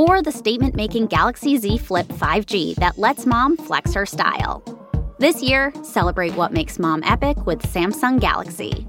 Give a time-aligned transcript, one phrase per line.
[0.00, 4.62] or the statement making Galaxy Z Flip 5G that lets mom flex her style.
[5.18, 8.86] This year, celebrate what makes mom epic with Samsung Galaxy.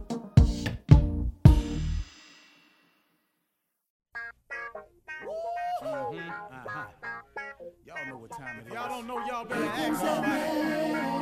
[5.84, 6.86] Uh-huh.
[7.86, 8.74] Y'all know what time it is.
[8.74, 11.21] Y'all don't know y'all better.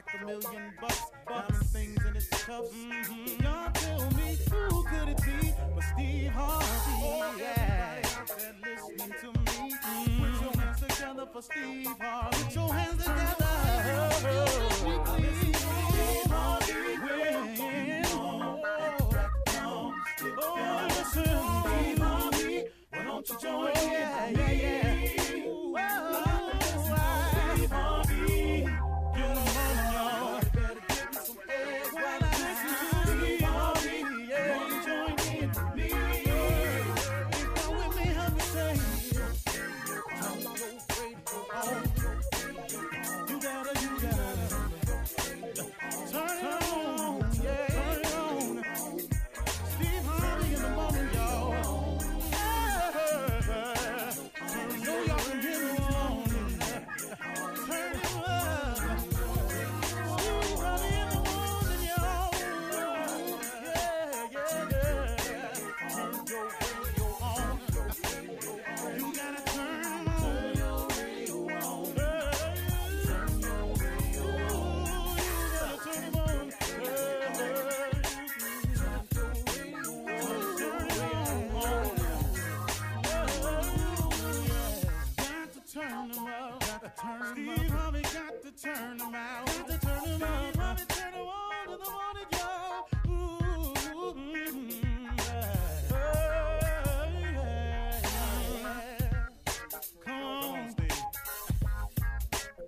[0.00, 2.70] Like a million bucks, diamond things in its cuffs.
[2.70, 3.42] Mm-hmm.
[3.42, 6.66] Y'all tell me who could it be but Steve Harvey?
[7.02, 8.02] Oh, yeah,
[8.46, 9.74] and listening to me.
[9.74, 10.22] Mm-hmm.
[10.22, 12.44] Put your hands together for Steve Harvey.
[12.44, 14.10] Put your hands together.
[14.70, 15.00] Steve
[16.30, 16.80] Harvey.
[20.42, 21.24] Oh, listen,
[21.64, 22.64] Steve Harvey.
[22.90, 23.74] Why don't you join in?
[23.74, 24.89] Yeah, yeah, yeah.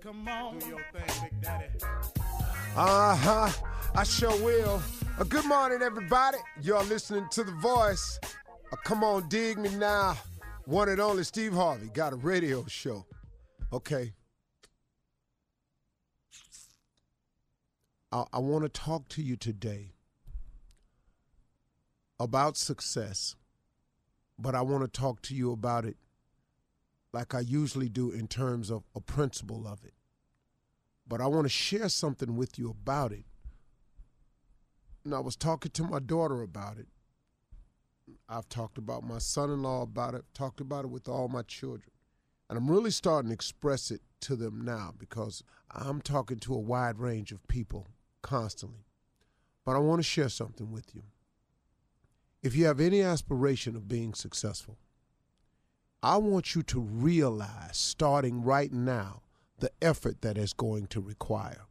[0.03, 0.59] Come on.
[0.59, 1.65] Do your thing, Big Daddy.
[2.75, 3.49] Uh huh.
[3.95, 4.83] I sure will.
[5.17, 6.39] Uh, good morning, everybody.
[6.61, 8.19] You're listening to The Voice.
[8.73, 10.17] Uh, come on, dig me now.
[10.65, 13.05] One and only Steve Harvey got a radio show.
[13.71, 14.11] Okay.
[18.11, 19.93] I, I want to talk to you today
[22.19, 23.37] about success,
[24.37, 25.95] but I want to talk to you about it
[27.13, 29.93] like I usually do in terms of a principle of it
[31.07, 33.25] but I want to share something with you about it.
[35.03, 36.87] And I was talking to my daughter about it.
[38.29, 41.41] I've talked about my son in law about it, talked about it with all my
[41.41, 41.91] children.
[42.49, 46.59] And I'm really starting to express it to them now because I'm talking to a
[46.59, 47.87] wide range of people
[48.21, 48.85] constantly.
[49.65, 51.03] But I want to share something with you.
[52.41, 54.77] If you have any aspiration of being successful,
[56.03, 59.21] I want you to realize starting right now
[59.59, 61.61] the effort that is going to require.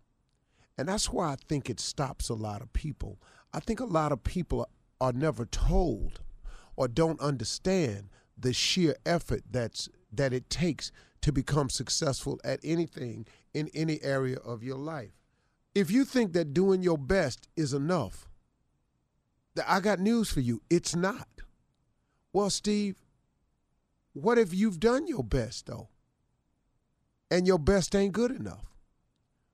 [0.78, 3.20] And that's why I think it stops a lot of people.
[3.52, 4.66] I think a lot of people
[5.02, 6.20] are never told
[6.76, 8.08] or don't understand
[8.38, 10.90] the sheer effort that's that it takes
[11.20, 15.12] to become successful at anything in any area of your life.
[15.74, 18.28] If you think that doing your best is enough,
[19.66, 20.62] I got news for you.
[20.70, 21.28] It's not.
[22.32, 22.96] Well, Steve,
[24.12, 25.88] what if you've done your best though?
[27.32, 28.66] and your best ain't good enough?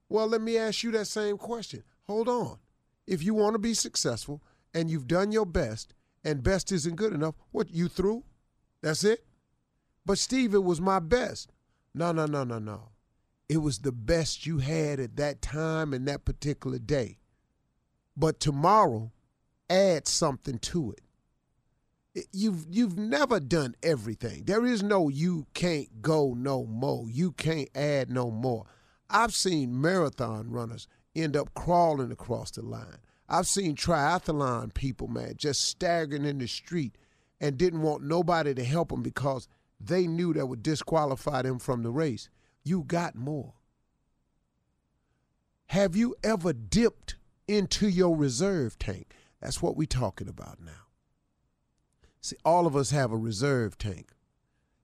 [0.09, 1.85] Well, let me ask you that same question.
[2.09, 2.59] Hold on.
[3.07, 4.43] If you want to be successful
[4.75, 5.95] and you've done your best
[6.25, 8.25] and best isn't good enough, what, you through?
[8.83, 9.25] That's it?
[10.05, 11.53] But Steve, it was my best.
[11.95, 12.89] No, no, no, no, no.
[13.49, 17.19] It was the best you had at that time and that particular day.
[18.17, 19.13] But tomorrow,
[19.71, 21.03] add something to it.
[22.33, 24.45] You've you've never done everything.
[24.45, 27.07] There is no you can't go no more.
[27.09, 28.67] You can't add no more.
[29.11, 32.99] I've seen marathon runners end up crawling across the line.
[33.29, 36.97] I've seen triathlon people, man, just staggering in the street
[37.41, 39.49] and didn't want nobody to help them because
[39.81, 42.29] they knew that would disqualify them from the race.
[42.65, 43.55] You got more.
[45.67, 47.17] Have you ever dipped
[47.47, 49.15] into your reserve tank?
[49.41, 50.88] That's what we're talking about now.
[52.21, 54.13] See, all of us have a reserve tank.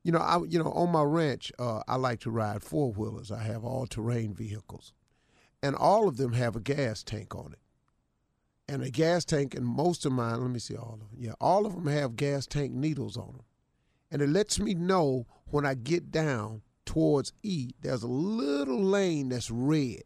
[0.03, 3.33] You know, I you know on my ranch, uh, I like to ride four wheelers.
[3.33, 4.93] I have all terrain vehicles,
[5.63, 7.59] and all of them have a gas tank on it.
[8.67, 11.09] And a gas tank, and most of mine, let me see all of them.
[11.19, 13.45] Yeah, all of them have gas tank needles on them,
[14.11, 17.71] and it lets me know when I get down towards E.
[17.81, 20.03] There's a little lane that's red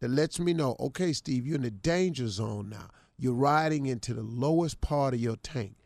[0.00, 2.90] that lets me know, okay, Steve, you're in the danger zone now.
[3.18, 5.76] You're riding into the lowest part of your tank.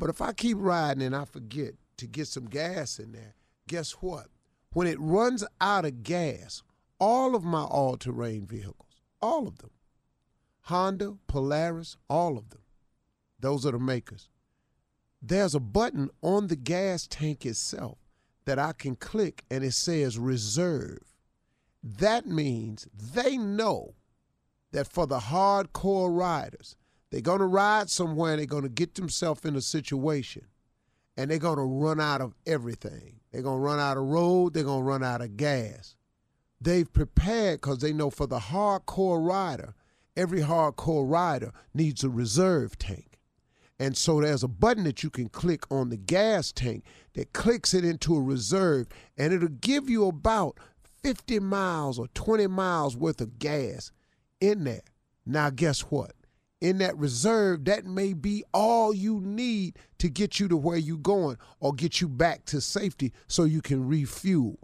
[0.00, 3.34] But if I keep riding and I forget to get some gas in there,
[3.68, 4.28] guess what?
[4.72, 6.62] When it runs out of gas,
[6.98, 9.72] all of my all terrain vehicles, all of them,
[10.62, 12.62] Honda, Polaris, all of them,
[13.40, 14.30] those are the makers.
[15.20, 17.98] There's a button on the gas tank itself
[18.46, 21.14] that I can click and it says reserve.
[21.82, 23.96] That means they know
[24.72, 26.74] that for the hardcore riders,
[27.10, 30.46] they're going to ride somewhere and they're going to get themselves in a situation
[31.16, 33.20] and they're going to run out of everything.
[33.32, 35.96] They're going to run out of road, they're going to run out of gas.
[36.60, 39.74] They've prepared because they know for the hardcore rider,
[40.16, 43.18] every hardcore rider needs a reserve tank.
[43.78, 46.84] And so there's a button that you can click on the gas tank
[47.14, 50.58] that clicks it into a reserve, and it'll give you about
[51.02, 53.90] 50 miles or 20 miles worth of gas
[54.38, 54.82] in there.
[55.24, 56.12] Now, guess what?
[56.60, 60.98] In that reserve, that may be all you need to get you to where you're
[60.98, 64.58] going or get you back to safety so you can refuel.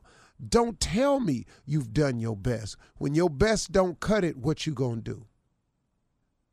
[0.47, 2.77] Don't tell me you've done your best.
[2.99, 5.27] When your best don't cut it, what you going to do?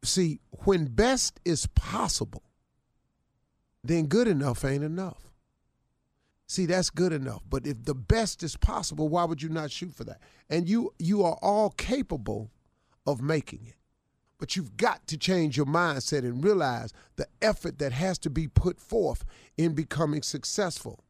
[0.03, 2.43] See, when best is possible,
[3.83, 5.29] then good enough ain't enough.
[6.47, 7.41] See, that's good enough.
[7.49, 10.19] But if the best is possible, why would you not shoot for that?
[10.49, 12.51] And you you are all capable
[13.07, 13.75] of making it.
[14.43, 18.49] But you've got to change your mindset and realize the effort that has to be
[18.49, 19.23] put forth
[19.55, 21.05] in becoming successful.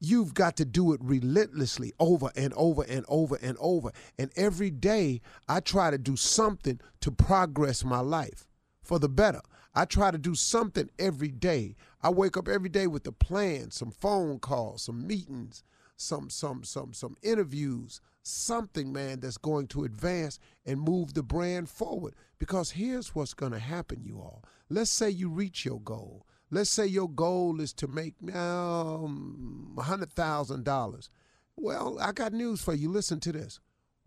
[0.00, 3.92] You've got to do it relentlessly over and over and over and over.
[4.18, 8.48] And every day, I try to do something to progress my life
[8.82, 9.42] for the better.
[9.74, 11.76] I try to do something every day.
[12.02, 15.62] I wake up every day with a plan, some phone calls, some meetings,
[15.98, 21.68] some some some some interviews, something man that's going to advance and move the brand
[21.68, 24.42] forward because here's what's going to happen you all.
[24.68, 26.26] Let's say you reach your goal.
[26.50, 31.08] Let's say your goal is to make um, $100,000.
[31.56, 32.90] Well, I got news for you.
[32.90, 33.60] Listen to this.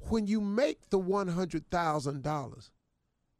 [0.10, 2.70] When you make the $100,000,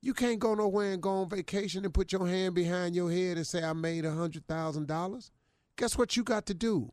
[0.02, 3.38] you can't go nowhere and go on vacation and put your hand behind your head
[3.38, 5.32] and say, I made $100,000.
[5.78, 6.92] Guess what you got to do?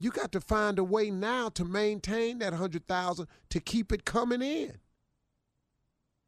[0.00, 4.42] You got to find a way now to maintain that 100,000 to keep it coming
[4.42, 4.78] in.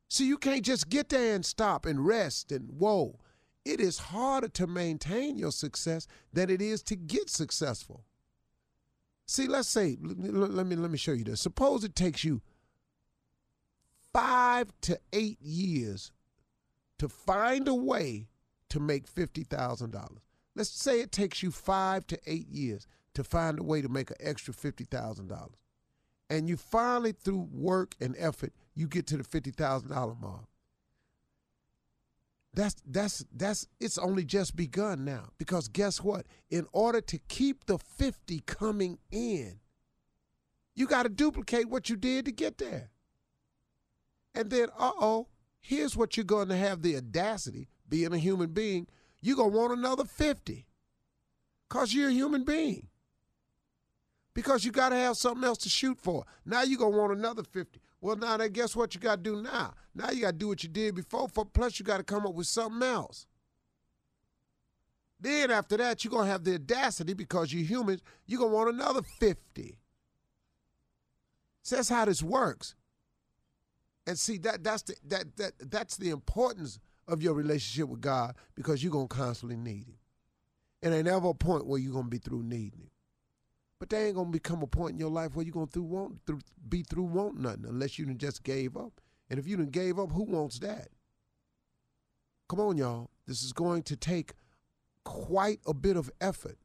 [0.08, 3.20] So you can't just get there and stop and rest and whoa.
[3.64, 8.05] It is harder to maintain your success than it is to get successful.
[9.27, 11.41] See, let's say, let me let me show you this.
[11.41, 12.41] Suppose it takes you
[14.12, 16.10] five to eight years
[16.98, 18.27] to find a way
[18.70, 20.27] to make fifty thousand dollars.
[20.56, 24.10] Let's say it takes you five to eight years to find a way to make
[24.10, 25.64] an extra fifty thousand dollars,
[26.29, 30.46] and you finally, through work and effort, you get to the fifty thousand dollar mark.
[32.52, 36.26] That's that's that's it's only just begun now because guess what?
[36.50, 39.60] In order to keep the fifty coming in,
[40.74, 42.90] you got to duplicate what you did to get there.
[44.34, 45.29] And then, uh oh,
[45.60, 48.86] here's what you're going to have the audacity, being a human being,
[49.20, 50.67] you're going to want another 50
[51.69, 52.88] because you're a human being.
[54.34, 56.25] Because you got to have something else to shoot for.
[56.46, 57.81] Now you're going to want another 50.
[58.01, 59.75] Well, now, then guess what you got to do now?
[59.94, 62.27] Now you got to do what you did before, for, plus you got to come
[62.27, 63.27] up with something else.
[65.20, 68.56] Then after that, you're going to have the audacity because you're humans, you're going to
[68.56, 69.79] want another 50.
[71.63, 72.75] So that's how this works.
[74.06, 78.34] And see that that's the that that that's the importance of your relationship with God
[78.55, 79.99] because you're gonna constantly need him.
[80.82, 82.90] And ain't ever a point where you're gonna be through needing him.
[83.81, 86.20] But there ain't gonna become a point in your life where you're gonna through want
[86.27, 89.01] through be through want nothing unless you done just gave up.
[89.29, 90.89] And if you done gave up, who wants that?
[92.51, 93.08] come on, y'all.
[93.29, 94.32] This is going to take
[95.05, 96.58] quite a bit of effort.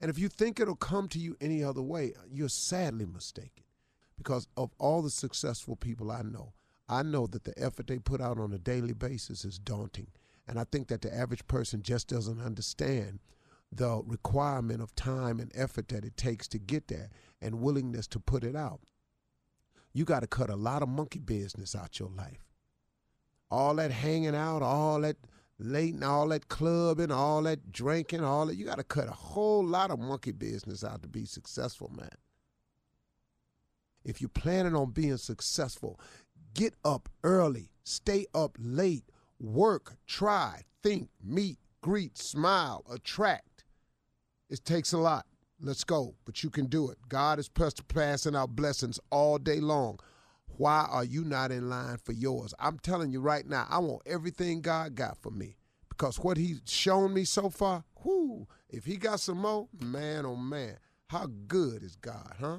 [0.00, 3.64] And if you think it'll come to you any other way, you're sadly mistaken.
[4.16, 6.54] Because of all the successful people I know,
[6.88, 10.06] I know that the effort they put out on a daily basis is daunting.
[10.48, 13.18] And I think that the average person just doesn't understand
[13.70, 17.10] the requirement of time and effort that it takes to get there
[17.40, 18.80] and willingness to put it out.
[19.92, 22.44] You got to cut a lot of monkey business out your life.
[23.50, 25.16] All that hanging out, all that
[25.58, 28.56] late and all that clubbing, all that drinking, all that.
[28.56, 32.10] You got to cut a whole lot of monkey business out to be successful, man.
[34.04, 36.00] If you're planning on being successful,
[36.54, 39.04] get up early, stay up late,
[39.40, 43.57] work, try, think, meet, greet, smile, attract.
[44.48, 45.26] It takes a lot.
[45.60, 46.98] Let's go, but you can do it.
[47.08, 49.98] God is passing out blessings all day long.
[50.46, 52.54] Why are you not in line for yours?
[52.58, 55.56] I'm telling you right now, I want everything God got for me
[55.88, 60.36] because what He's shown me so far, whoo, if He got some more, man, oh
[60.36, 60.78] man,
[61.08, 62.58] how good is God, huh?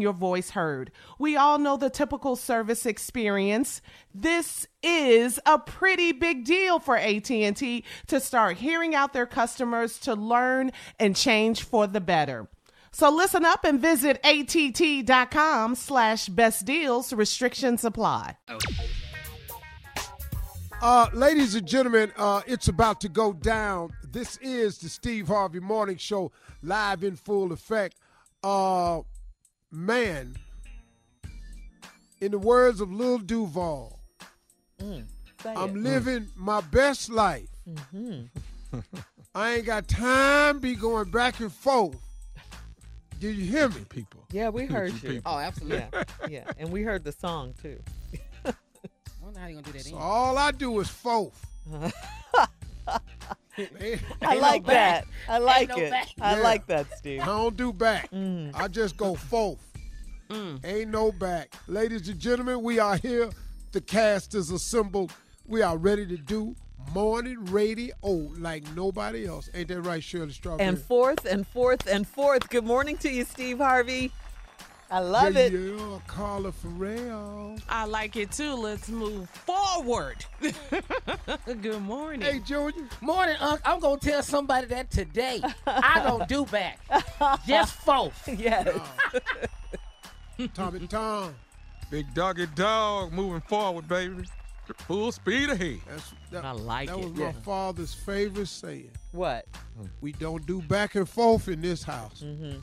[0.00, 0.90] your voice heard.
[1.18, 3.82] We all know the typical service experience.
[4.14, 10.14] This is a pretty big deal for AT&T to start hearing out their customers to
[10.14, 12.48] learn and change for the better.
[12.92, 17.12] So listen up and visit att.com slash best deals.
[17.12, 18.36] Restrictions apply.
[20.82, 23.92] Uh, ladies and gentlemen, uh, it's about to go down.
[24.10, 27.96] This is the Steve Harvey Morning Show, live in full effect.
[28.42, 29.02] Uh,
[29.72, 30.36] man,
[32.20, 33.98] in the words of Lil Duval,
[34.80, 35.04] mm.
[35.44, 35.82] I'm mm.
[35.82, 37.48] living my best life.
[37.68, 38.78] Mm-hmm.
[39.34, 41.96] I ain't got time be going back and forth.
[43.18, 44.24] Did you hear me, people?
[44.30, 45.08] Yeah, we heard you.
[45.10, 45.32] People.
[45.32, 45.86] Oh, absolutely.
[45.92, 47.78] Yeah, yeah, and we heard the song too.
[49.22, 49.84] wonder how you gonna do that.
[49.84, 50.02] So in.
[50.02, 51.46] all I do is forth.
[54.22, 55.06] I like that.
[55.28, 55.90] I like no it.
[55.90, 56.08] back.
[56.20, 56.42] I Yeah.
[56.42, 57.20] like that, Steve.
[57.20, 58.10] I don't do back.
[58.10, 58.50] Mm.
[58.54, 59.58] I just go forth.
[60.64, 61.52] Ain't no back.
[61.68, 63.30] Ladies and gentlemen, we are here.
[63.72, 65.12] The cast is assembled.
[65.46, 66.56] We are ready to do
[66.94, 67.94] morning radio
[68.38, 69.50] like nobody else.
[69.54, 70.66] Ain't that right, Shirley Strawberry?
[70.66, 72.48] And fourth and fourth and fourth.
[72.48, 74.10] Good morning to you, Steve Harvey.
[74.92, 75.52] I love yeah, it.
[75.54, 77.56] Yeah, Carla Ferrell.
[77.66, 78.52] I like it too.
[78.52, 80.22] Let's move forward.
[81.62, 82.20] Good morning.
[82.20, 82.84] Hey, Junior.
[83.00, 83.62] Morning, Unc.
[83.64, 85.40] I'm gonna tell somebody that today.
[85.66, 86.78] I don't do back.
[87.46, 88.28] Just forth.
[88.28, 88.68] Yes.
[90.52, 91.36] Tommy Tom.
[91.90, 94.24] Big doggy dog moving forward, baby.
[94.80, 95.80] Full speed ahead.
[95.88, 97.04] That's, that, I like that it.
[97.04, 97.26] was Yeah.
[97.26, 98.90] my father's favorite saying.
[99.12, 99.46] What?
[100.02, 102.22] We don't do back and forth in this house.
[102.22, 102.58] Mm-hmm.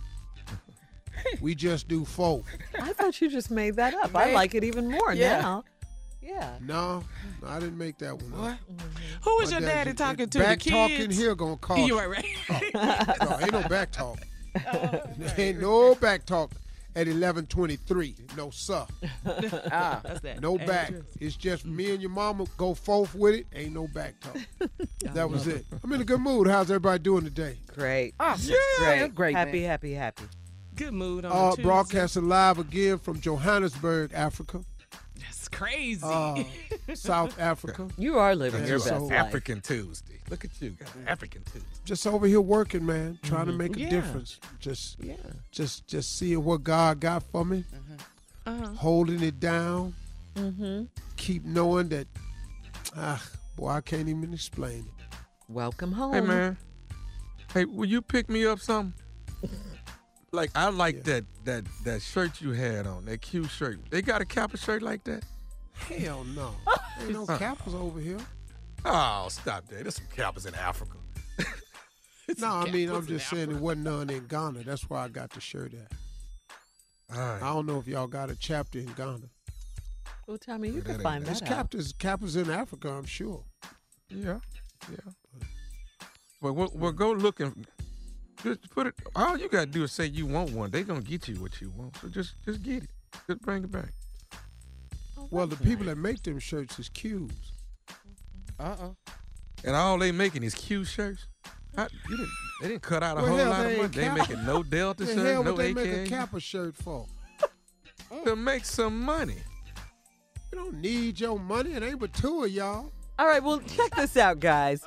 [1.42, 2.44] we just do forth.
[2.82, 4.16] I thought you just made that up.
[4.16, 5.42] I like it even more Yeah.
[5.42, 5.64] now.
[6.22, 6.58] Yeah.
[6.62, 7.04] No,
[7.42, 8.52] no, I didn't make that one.
[8.52, 8.60] up.
[9.24, 10.38] Who was your daddy dad- talking to?
[10.40, 10.76] Back the kids?
[10.98, 11.82] talking here gonna cost.
[11.82, 12.74] You right, right.
[13.22, 14.20] no, ain't no back talk.
[15.38, 16.52] ain't no back talk
[16.96, 18.16] at eleven twenty three.
[18.38, 18.86] No sir.
[19.72, 20.42] Ah, That's that.
[20.42, 20.92] No back.
[21.20, 23.48] It's just me and your mama go forth with it.
[23.56, 24.38] Ain't no back talk.
[25.14, 25.66] that was it.
[25.84, 26.48] I'm in a good mood.
[26.48, 27.58] How's everybody doing today?
[27.76, 28.14] Great.
[28.20, 28.54] awesome.
[28.80, 29.16] Great.
[29.16, 29.70] great, Happy, man.
[29.70, 30.24] happy, happy.
[30.80, 31.64] Good mood on Uh, Tuesday.
[31.64, 34.64] broadcasting live again from Johannesburg, Africa,
[35.20, 36.02] That's crazy.
[36.06, 36.42] uh,
[36.94, 37.90] South Africa.
[37.98, 39.12] You are living Yeah, your so- best life.
[39.12, 40.22] African Tuesday.
[40.30, 40.88] Look at you, guys.
[41.06, 41.68] African Tuesday.
[41.84, 43.90] Just over here working, man, trying to make a Yeah.
[43.90, 44.40] difference.
[44.62, 45.16] Just, Yeah.
[45.52, 47.66] just, just seeing what God got for me,
[48.46, 48.68] uh-huh.
[48.76, 49.94] holding it down.
[50.36, 50.86] Mm-hmm.
[51.18, 52.08] Keep knowing that,
[52.96, 53.22] ah,
[53.58, 55.18] boy, I can't even explain it.
[55.50, 56.14] Welcome home.
[56.14, 56.58] Hey man.
[57.54, 58.94] Hey, will you pick me up something?
[60.32, 61.02] like I like Yeah.
[61.04, 63.80] that that that shirt you had on, that cute shirt.
[63.90, 65.24] They got a Kappa shirt like that?
[65.74, 66.56] Hell no,
[67.02, 68.20] ain't no Kappas over here.
[68.86, 69.82] Oh, stop that.
[69.84, 70.98] There's some Kappas in Africa.
[72.38, 74.60] No, I mean I'm just saying there wasn't none in Ghana.
[74.64, 75.92] That's why I got the shirt at.
[77.12, 77.42] All right.
[77.42, 79.32] I don't know if y'all got a chapter in Ghana.
[80.28, 81.28] Well, Tommy, you That can find bad.
[81.28, 81.72] There's that out.
[81.72, 83.44] Kappas, Kappas in Africa, I'm sure.
[84.10, 84.38] Yeah,
[84.92, 85.12] yeah.
[86.40, 87.66] But we'll, we'll go looking.
[88.44, 88.94] Just put it.
[89.16, 90.70] All you gotta do is say you want one.
[90.72, 91.96] They gonna get you what you want.
[91.98, 92.90] So just just get it.
[93.28, 93.90] Just bring it back.
[95.32, 97.30] Well, the people that make them shirts is Q's.
[98.60, 98.62] Mm-hmm.
[98.84, 98.90] Uh-uh.
[99.66, 101.26] And all they making is Q shirts.
[101.76, 102.30] How, you didn't,
[102.62, 103.80] they didn't cut out a Well, whole hell, lot of money.
[103.84, 104.20] ain't They Kappa.
[104.20, 106.10] making no Delta The shirt, hell no would they make a AK.
[106.10, 107.06] Kappa shirt for?
[108.12, 108.24] Mm.
[108.24, 109.36] To make some money.
[110.52, 111.74] You don't need your money.
[111.74, 112.92] It ain't but two of y'all.
[113.20, 114.82] All right, well, check this out, guys.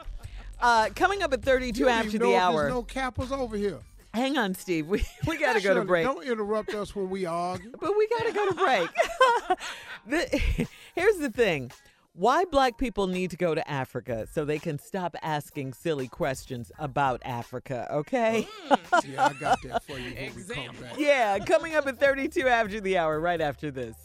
[0.62, 2.62] Uh, coming up at 32 after the hour.
[2.62, 3.80] There's no Kappas over here.
[4.14, 4.86] Hang on, Steve.
[4.86, 6.06] We, we got to go to break.
[6.06, 7.72] Don't interrupt us when we argue.
[7.80, 9.58] But we got to go to break.
[10.06, 11.72] the, here's the thing
[12.14, 16.70] why black people need to go to Africa so they can stop asking silly questions
[16.78, 18.46] about Africa, okay?
[18.70, 18.76] Yeah,
[19.26, 20.98] I got that for you when we come back.
[20.98, 23.96] yeah, coming up at 32 after the hour, right after this.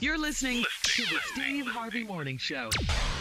[0.00, 2.70] You're listening to the Steve Harvey Morning Show.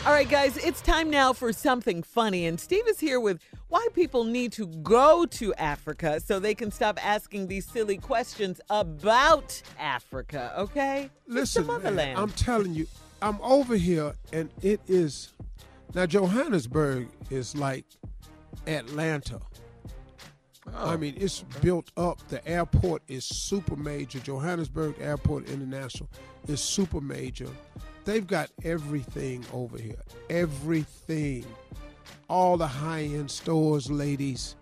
[0.06, 2.46] All right, guys, it's time now for something funny.
[2.46, 6.72] And Steve is here with why people need to go to Africa so they can
[6.72, 11.10] stop asking these silly questions about Africa, okay?
[11.28, 12.18] It's Listen, the man, motherland.
[12.18, 12.88] I'm telling you,
[13.22, 15.34] I'm over here, and it is
[15.94, 17.86] now Johannesburg is like
[18.68, 19.42] Atlanta.
[20.76, 22.26] I mean, it's built up.
[22.30, 24.20] The airport is super major.
[24.20, 26.10] Johannesburg Airport International
[26.48, 27.50] is super major.
[28.06, 30.02] They've got everything over here.
[30.30, 31.46] Everything.
[32.28, 34.56] All the high end stores, ladies,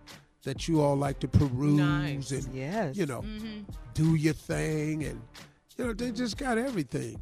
[0.44, 2.32] that you all like to peruse Nice.
[2.32, 2.96] and yes.
[2.96, 3.62] you know, mm-hmm.
[3.94, 5.22] do your thing, and
[5.78, 7.20] you know they just got everything.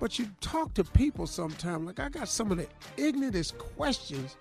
[0.00, 4.36] But you talk to people sometimes, like I got some of the ignorantest questions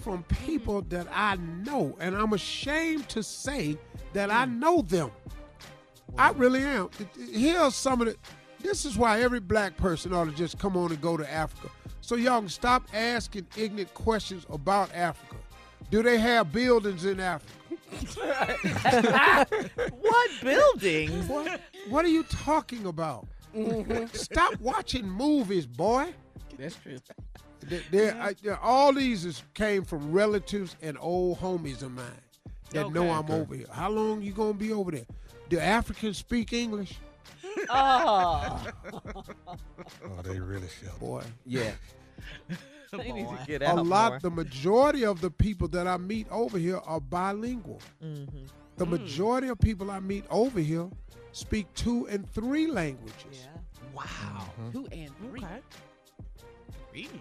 [0.00, 0.44] from mm-hmm.
[0.44, 3.78] people that I know, and I'm ashamed to say
[4.12, 4.58] that I mm.
[4.58, 5.10] know them.
[6.16, 6.90] I really am.
[7.32, 8.16] Here's some of the.
[8.60, 11.70] This is why every black person ought to just come on and go to Africa,
[12.00, 15.36] so y'all can stop asking ignorant questions about Africa.
[15.90, 17.52] Do they have buildings in Africa?
[20.00, 21.28] what buildings?
[21.28, 23.26] What, what are you talking about?
[23.54, 24.06] Mm-hmm.
[24.16, 26.12] Stop watching movies, boy.
[26.58, 26.98] That's true.
[27.68, 28.46] They- they're- I- mm-hmm.
[28.46, 32.04] they're- all these is, came from relatives and old homies of mine
[32.70, 33.32] that know I'm Okay.
[33.34, 33.66] over here.
[33.72, 35.06] How long you gonna be over there?
[35.48, 36.98] Do Africans speak English?
[37.70, 38.62] Oh,
[40.04, 40.98] Oh, they really should.
[41.00, 41.72] Boy, Yeah.
[42.92, 43.78] they need to get out.
[43.78, 44.12] a lot.
[44.12, 44.20] more.
[44.20, 47.80] The majority of the people that I meet over here are bilingual.
[48.02, 48.48] Mhm.
[48.76, 48.90] The hmm.
[48.90, 50.90] majority of people I meet over here
[51.32, 53.14] speak two and three languages.
[53.44, 53.60] Yeah.
[53.94, 54.46] Wow.
[54.72, 55.40] Two and three.
[55.42, 55.60] Okay.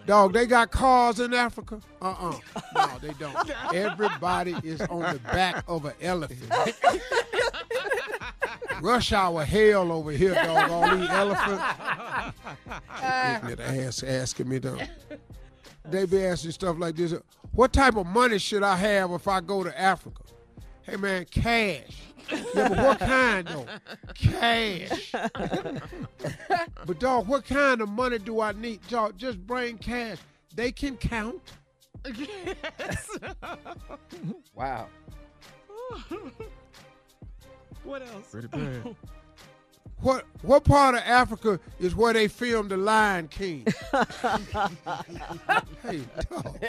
[0.05, 1.79] Dog, they got cars in Africa?
[2.01, 2.37] Uh-uh.
[2.75, 3.51] No, they don't.
[3.73, 6.51] Everybody is on the back of an elephant.
[8.81, 10.69] Rush hour hell over here, dog.
[10.69, 11.63] All these elephants.
[12.97, 14.77] Ignorant ass asking me though.
[15.85, 17.13] They be asking stuff like this.
[17.51, 20.23] What type of money should I have if I go to Africa?
[20.81, 22.01] Hey man, cash.
[22.31, 23.65] Yeah, but what kind though?
[24.13, 25.11] Cash.
[26.85, 28.79] but dog, what kind of money do I need?
[28.87, 30.17] Dog, just bring cash.
[30.55, 31.41] They can count.
[32.15, 33.09] Yes.
[34.53, 34.87] Wow.
[37.83, 38.29] what else?
[38.31, 38.95] Pretty bad.
[40.03, 43.65] What what part of Africa is where they filmed The Lion King?
[45.81, 46.59] hey, dog.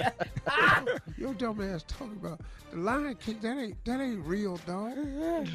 [1.18, 3.40] Your dumb ass talking about The Lion King.
[3.42, 4.96] That ain't that ain't real, dog.
[4.96, 5.48] What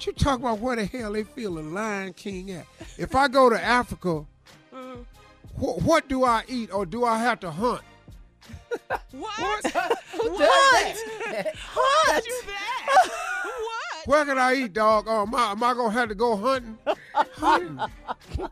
[0.06, 2.66] you talking about where the hell they film The Lion King at?
[2.98, 4.26] If I go to Africa,
[4.74, 5.04] mm.
[5.54, 7.82] wh- what do I eat or do I have to hunt?
[9.12, 9.64] What?
[10.12, 11.54] Who does that?
[11.74, 12.26] What?
[12.26, 13.10] You that?
[14.06, 14.16] What?
[14.16, 15.06] Where can I eat, dog?
[15.08, 16.78] Oh, am I, am I gonna have to go hunting?
[17.34, 17.80] hunting.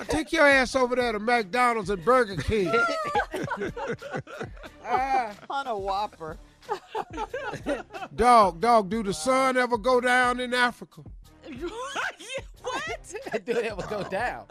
[0.00, 2.72] I take your ass over there to McDonald's and Burger King.
[4.88, 5.34] Ah.
[5.50, 6.38] On a Whopper.
[8.14, 11.02] dog, dog, do the sun ever go down in Africa?
[11.42, 13.14] what?
[13.44, 14.44] Do it ever go down?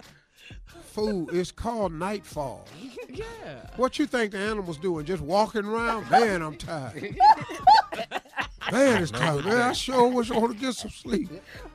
[0.81, 2.67] Fool, it's called nightfall.
[3.07, 3.25] Yeah.
[3.77, 5.05] What you think the animals doing?
[5.05, 6.09] Just walking around?
[6.11, 7.17] Man, I'm tired.
[8.71, 9.45] Man, it's tired.
[9.45, 11.29] Man, I sure wish I want to get some sleep.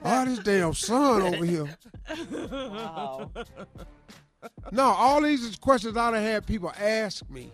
[0.04, 1.68] All this damn sun over here.
[2.40, 3.30] Wow.
[4.72, 7.52] No, all these questions I done had people ask me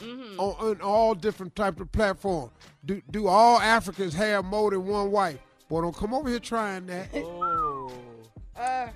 [0.00, 0.40] Mm-hmm.
[0.40, 2.50] on, on all different types of platforms.
[2.84, 5.38] Do do all Africans have more than one wife?
[5.68, 7.06] Boy, don't come over here trying that.
[7.14, 7.92] Oh.
[8.58, 8.88] Uh,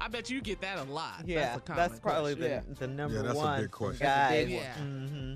[0.00, 1.22] I bet you get that a lot.
[1.26, 2.64] yeah, that's, a that's probably question.
[2.70, 3.60] the, the number yeah, that's a one.
[3.60, 4.06] big from question.
[4.06, 4.48] Guys.
[4.48, 4.72] Yeah.
[4.74, 5.34] hmm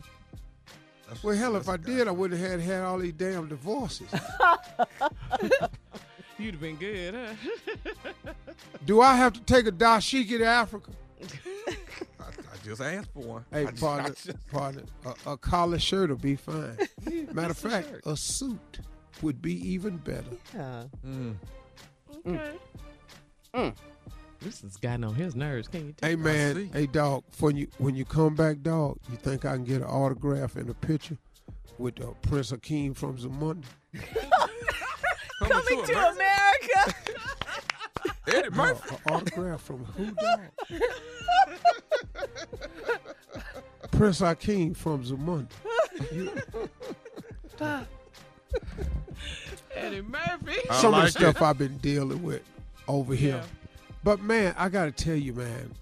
[1.10, 4.06] That's- Well, hell, if I did, I wouldn't have had, had all these damn divorces.
[6.38, 8.32] You'd have been good, huh?
[8.86, 10.90] do I have to take a dashiki to Africa?
[11.68, 11.74] I,
[12.22, 13.44] I just asked for one.
[13.50, 14.82] Hey, I partner, I just- partner,
[15.26, 16.78] a, a collar shirt will be fine.
[17.32, 18.78] Matter of fact, a suit
[19.20, 20.24] would be even better.
[20.54, 20.84] Yeah.
[21.06, 21.34] Mm.
[22.26, 22.52] Okay.
[24.40, 25.68] This has gotten on his nerves.
[25.68, 26.08] Can you tell?
[26.08, 29.64] Hey man, hey dog, when you when you come back, dog, you think I can
[29.64, 31.18] get an autograph and a picture
[31.78, 33.64] with uh, Prince Akeem from Zamunda?
[35.42, 36.94] Coming to America.
[38.28, 38.94] Eddie No, Murphy.
[39.06, 40.40] an autograph from who, dog?
[43.90, 45.48] Prince Akeem from Zamunda.
[46.12, 46.32] You-
[49.74, 50.56] Eddie Murphy.
[50.70, 52.42] I some of like the stuff I've been dealing with
[52.88, 53.42] over here.
[54.00, 54.04] Yeah.
[54.04, 55.72] But man, I got to tell you, man,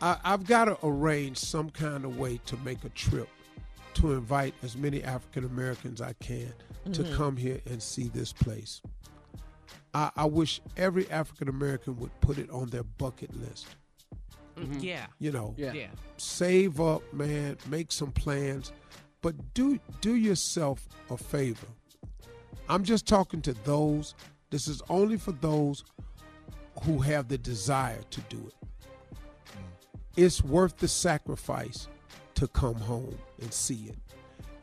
[0.00, 3.28] I, I've got to arrange some kind of way to make a trip
[3.94, 6.52] to invite as many African Americans I can
[6.92, 7.16] to mm-hmm.
[7.16, 8.80] come here and see this place.
[9.92, 13.66] I, I wish every African American would put it on their bucket list.
[14.56, 14.72] Mm-hmm.
[14.72, 14.80] Mm-hmm.
[14.80, 15.06] Yeah.
[15.18, 15.72] You know, Yeah.
[15.72, 15.88] Yeah.
[16.16, 18.72] save up, man, make some plans,
[19.22, 21.66] but do do yourself a favor.
[22.68, 24.14] I'm just talking to those.
[24.50, 25.84] This is only for those
[26.84, 28.54] who have the desire to do it.
[30.16, 31.88] It's worth the sacrifice
[32.34, 33.96] to come home and see it.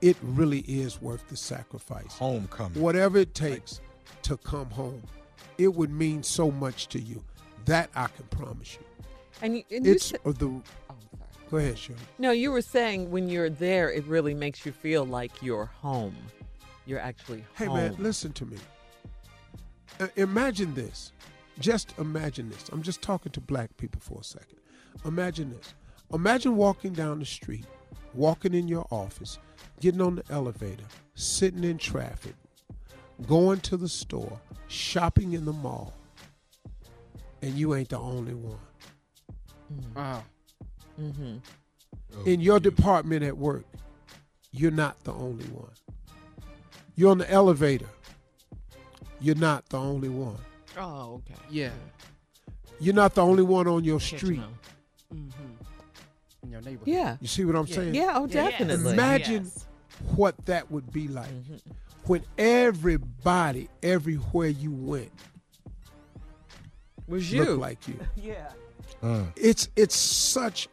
[0.02, 2.14] It really is worth the sacrifice.
[2.18, 2.82] Homecoming.
[2.82, 3.80] Whatever it takes
[4.24, 5.02] to come home,
[5.58, 7.24] it would mean so much to you.
[7.66, 8.86] That I can promise you.
[9.42, 10.48] And you, and you It's said- of the.
[10.48, 10.62] oh.
[11.52, 12.00] Go ahead, Shirley.
[12.18, 16.16] No, you were saying when you're there, it really makes you feel like you're home.
[16.88, 17.68] You're actually home.
[17.68, 18.58] Hey man, listen to me.
[20.00, 21.12] Uh, imagine this.
[21.60, 22.70] Just imagine this.
[22.70, 24.58] I'm just talking to black people for a second.
[25.06, 25.74] Imagine this.
[26.14, 27.66] Imagine walking down the street,
[28.14, 29.40] walking in your office,
[29.80, 30.84] getting on the elevator,
[31.16, 32.36] sitting in traffic,
[33.28, 35.94] going to the store, shopping in the mall,
[37.42, 38.60] and you ain't the only one.
[39.96, 40.24] Wow.
[41.00, 41.38] Mm-hmm.
[42.18, 43.66] Oh, in your department at work,
[44.52, 45.72] you're not the only one.
[46.96, 47.90] You're on the elevator,
[49.20, 50.38] you're not the only one.
[50.78, 51.40] Oh, okay.
[51.50, 51.72] Yeah.
[52.80, 54.42] You're not the only one on your street.
[55.14, 55.54] Mm-hmm.
[56.44, 56.88] In your neighborhood.
[56.88, 57.18] Yeah.
[57.22, 57.96] You see what I'm saying?
[57.96, 58.92] Yeah, oh, definitely.
[58.92, 59.66] Imagine Yes.
[60.16, 61.60] what that would be like Mhm.
[62.06, 65.12] when everybody, everywhere you went,
[67.08, 67.44] Was you.
[67.46, 68.00] looked like you.
[68.16, 68.50] yeah.
[69.02, 70.68] Uh, It's it's such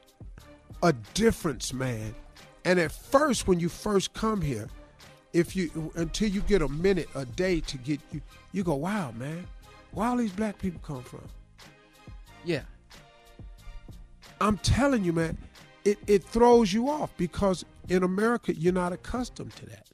[0.83, 2.15] a difference, man.
[2.65, 4.69] And at first, when you first come here,
[5.33, 8.21] if you until you get a minute a day to get you,
[8.53, 9.47] you go, wow, man,
[9.93, 11.27] where all these black people come from?
[12.45, 12.63] Yeah.
[14.41, 15.39] I'm telling you, man,
[15.85, 19.87] it, it throws you off because in America you're not accustomed to that.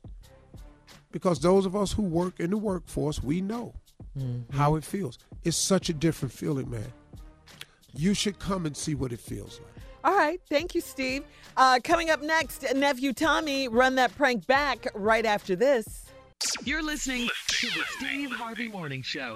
[1.11, 3.75] Because those of us who work in the workforce, we know
[4.53, 5.19] how it feels.
[5.45, 6.93] It's such a different feeling, man.
[7.95, 9.85] You should come and see what it feels like.
[10.05, 10.41] All right.
[10.49, 11.25] Thank you, Steve.
[11.57, 16.07] Uh, coming up next, nephew Tommy, run that prank back right after this.
[16.65, 19.35] You're listening to the Steve Harvey Morning Show.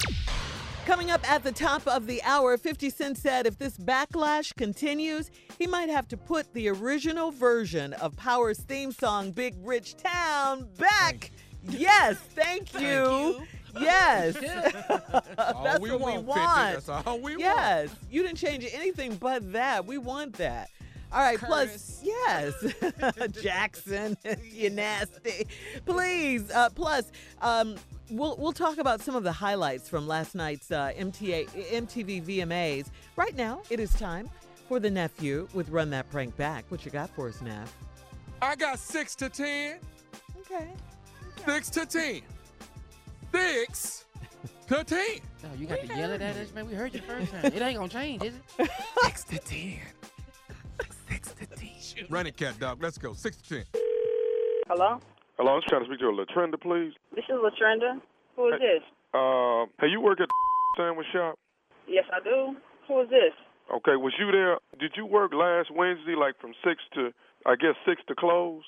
[0.87, 5.31] Coming up at the top of the hour, 50 Cent said if this backlash continues,
[5.57, 10.69] he might have to put the original version of Power's theme song, Big Rich Town,
[10.79, 11.31] back.
[11.63, 12.81] Yes, thank you.
[12.81, 13.43] you.
[13.81, 14.35] Yes.
[15.37, 16.41] That's we what we want, want.
[16.41, 16.85] Pigeon.
[16.85, 17.41] That's all we want.
[17.41, 17.91] Yes.
[18.11, 19.87] You didn't change anything but that.
[19.87, 20.69] We want that.
[21.13, 22.55] All right, plus, yes,
[23.43, 24.17] Jackson,
[24.51, 25.47] you nasty.
[25.85, 27.77] Please, uh, plus, um,
[28.13, 32.91] we'll we'll talk about some of the highlights from last night's uh, MTA, MTV VMAs.
[33.17, 34.31] Right now, it is time
[34.69, 36.65] for the nephew with Run That Prank Back.
[36.69, 37.75] What you got for us, Neff?
[38.41, 39.79] I got six to ten.
[40.41, 40.69] Okay.
[41.45, 42.23] Six to ten.
[43.33, 44.05] Six
[44.69, 45.21] to ten.
[45.43, 46.69] No, you got to yell it at us, man.
[46.69, 47.47] We heard you first time.
[47.47, 48.71] It ain't gonna change, is it?
[49.03, 49.79] Six to ten.
[51.09, 52.07] Six to ten.
[52.09, 52.83] Run it, cat dog.
[52.83, 53.15] Let's go.
[53.15, 53.65] Six to ten.
[54.69, 55.01] Hello?
[55.39, 56.93] Hello, I was trying to speak to a Latrenda, please.
[57.15, 58.01] This is Latrenda.
[58.37, 58.85] Who is this?
[59.15, 61.39] Uh, hey, you work at the sandwich shop?
[61.89, 62.57] Yes, I do.
[62.89, 63.33] Who is this?
[63.73, 64.59] Okay, was you there?
[64.79, 67.13] Did you work last Wednesday, like from six to,
[67.47, 68.63] I guess six to close?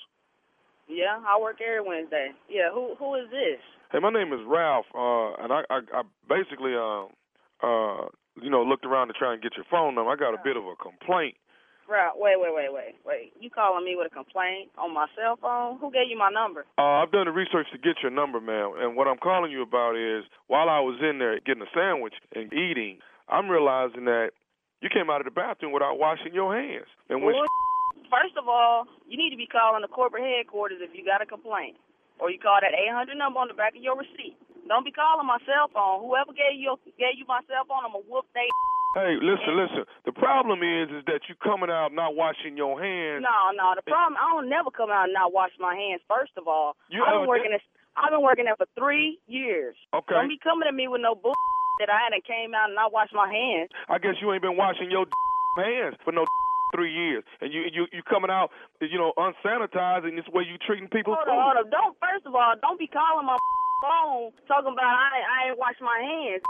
[0.88, 2.30] Yeah, I work every Wednesday.
[2.48, 3.60] Yeah, who who is this?
[3.92, 7.08] Hey, my name is Ralph, uh, and I, I, I basically, um,
[7.62, 8.08] uh,
[8.40, 10.10] you know, looked around to try and get your phone number.
[10.10, 11.36] I got a bit of a complaint.
[11.84, 13.32] Right, wait, wait, wait, wait, wait.
[13.38, 15.76] You calling me with a complaint on my cell phone?
[15.78, 16.64] Who gave you my number?
[16.80, 19.60] Uh, I've done the research to get your number, ma'am, and what I'm calling you
[19.60, 24.32] about is while I was in there getting a sandwich and eating, I'm realizing that
[24.80, 26.88] you came out of the bathroom without washing your hands.
[27.08, 27.46] And when Bull-
[28.12, 31.26] First of all, you need to be calling the corporate headquarters if you got a
[31.26, 31.76] complaint.
[32.20, 34.36] Or you call that 800 number on the back of your receipt.
[34.68, 36.00] Don't be calling my cell phone.
[36.06, 38.46] Whoever gave you gave you my cell phone, I'm going to whoop they
[38.94, 39.82] Hey, listen, listen.
[40.06, 43.26] The problem is, is that you coming out not washing your hands.
[43.26, 43.74] No, no.
[43.74, 46.00] The problem, I don't never come out and not wash my hands.
[46.06, 47.62] First of all, You- I've been working this.
[47.98, 49.74] I've been working there for three years.
[49.94, 50.14] Okay.
[50.14, 51.34] Don't be coming at me with no bull
[51.82, 53.70] that I hadn't came out and not washed my hands.
[53.88, 55.06] I guess you ain't been washing your
[55.58, 56.24] hands for no
[56.74, 60.58] three years, and you you you coming out, you know, unsanitized, and this way you
[60.58, 61.14] treating people.
[61.14, 61.70] Hold on, hold on.
[61.70, 61.94] Don't.
[61.98, 63.38] First of all, don't be calling my
[63.82, 66.42] phone talking about I I ain't washed my hands.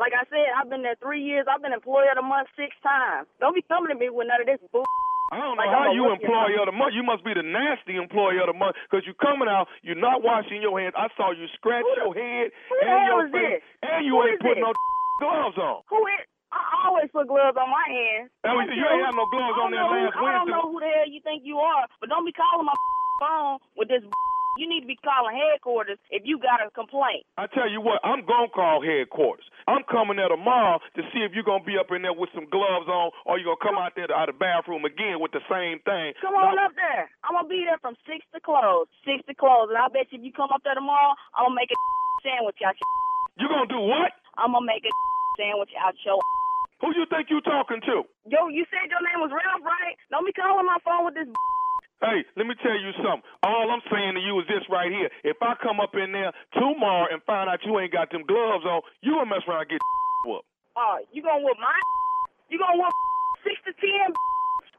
[0.00, 1.44] Like I said, I've been there three years.
[1.44, 3.28] I've been employee of the month six times.
[3.36, 4.88] Don't be coming to me with none of this bull.
[5.30, 6.96] I don't know Like, how you employee of the month.
[6.96, 10.24] You must be the nasty employee of the month because you're coming out, you're not
[10.26, 10.96] washing your hands.
[10.98, 13.62] I saw you scratch the- your head who the and hell your is face, this?
[13.92, 14.74] and you Who ain't putting this?
[14.74, 15.82] no gloves on.
[15.92, 16.24] Who is?
[16.50, 18.30] I always put gloves on my hands.
[18.42, 20.62] I you don't ain't have no gloves on there know who- last I don't know
[20.72, 22.74] who the hell you think you are, but don't be calling my
[23.20, 24.02] phone with this.
[24.58, 27.22] You need to be calling headquarters if you got a complaint.
[27.38, 29.46] I tell you what, I'm gonna call headquarters.
[29.70, 32.50] I'm coming there tomorrow to see if you're gonna be up in there with some
[32.50, 35.30] gloves on, or you gonna come out there to, out of the bathroom again with
[35.30, 36.18] the same thing.
[36.18, 37.06] Come on up there.
[37.22, 38.90] I'm gonna be there from six to close.
[39.06, 41.60] Six to close, and I bet you if you come up there tomorrow, I'm gonna
[41.60, 41.78] make a
[42.26, 42.90] sandwich out your.
[43.40, 44.12] You gonna do what?
[44.36, 44.92] I'm gonna make a
[45.38, 46.18] sandwich out your.
[46.82, 48.02] Who you think you talking to?
[48.26, 49.94] Yo, you said your name was Ralph, right?
[50.10, 51.28] Don't be calling my phone with this.
[52.00, 53.20] Hey, let me tell you something.
[53.44, 55.12] All I'm saying to you is this right here.
[55.20, 58.64] If I come up in there tomorrow and find out you ain't got them gloves
[58.64, 59.80] on, you gonna mess around and get
[60.24, 60.48] whooped.
[60.80, 61.68] Oh, you gonna whoop my?
[62.50, 62.90] You gonna whoop
[63.46, 64.10] six to ten?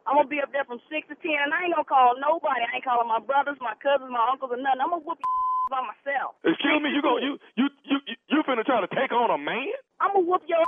[0.03, 2.65] I'm gonna be up there from six to ten, and I ain't gonna call nobody.
[2.67, 4.81] I ain't calling my brothers, my cousins, my uncles, or nothing.
[4.83, 5.31] I'm gonna whoop your
[5.71, 6.35] by myself.
[6.43, 9.71] Excuse me, you gonna you you you, you finna try to take on a man?
[10.03, 10.59] I'm gonna whoop your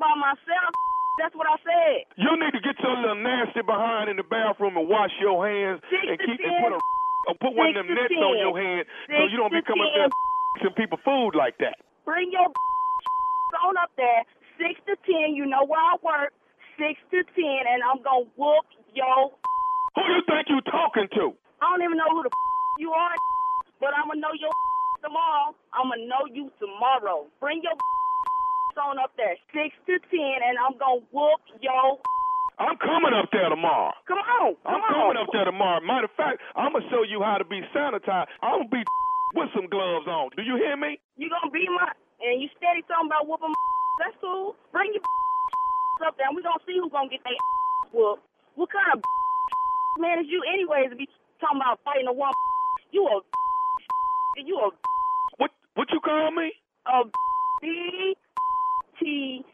[0.00, 0.70] by myself.
[1.18, 1.96] That's what I said.
[2.20, 5.80] You need to get your little nasty behind in the bathroom and wash your hands
[5.88, 6.80] Six and keep and put a
[7.26, 8.22] or put one of them nets ten.
[8.22, 10.10] on your hand so you don't be coming up there
[10.62, 11.76] some people food like that.
[12.04, 12.46] Bring your
[13.66, 14.22] on up there,
[14.60, 15.34] six to ten.
[15.36, 16.32] You know where I work,
[16.80, 19.32] six to ten, and I'm gonna whoop your.
[19.96, 21.32] Who you think you talking to?
[21.60, 22.30] I don't even know who the
[22.84, 23.16] you are,
[23.80, 24.52] but I'm gonna know your
[25.02, 25.56] tomorrow.
[25.72, 27.26] I'm gonna know you tomorrow.
[27.40, 27.74] Bring your
[28.78, 31.98] on up there, six to ten, and I'm gonna whoop your.
[32.58, 33.92] I'm coming up there tomorrow.
[34.08, 34.92] Come on, I'm come on.
[34.96, 35.80] coming up there tomorrow.
[35.84, 38.32] Matter of fact, I'm gonna show you how to be sanitized.
[38.40, 38.84] I'm gonna be
[39.36, 40.30] with some gloves on.
[40.36, 40.96] Do you hear me?
[41.20, 41.92] You gonna be my
[42.24, 43.52] and you steady talking about whooping.
[44.00, 44.56] That's cool.
[44.72, 45.04] Bring your
[46.08, 47.36] up there, and we gonna see who's gonna get their
[47.92, 48.24] whooped.
[48.56, 49.04] What kind of
[50.00, 51.08] man is you, anyways, to be
[51.40, 52.36] talking about fighting a woman?
[52.92, 53.20] You a
[54.40, 54.68] you a
[55.36, 56.52] What what you call me?
[56.88, 57.04] a
[57.60, 58.16] B
[59.06, 59.46] H.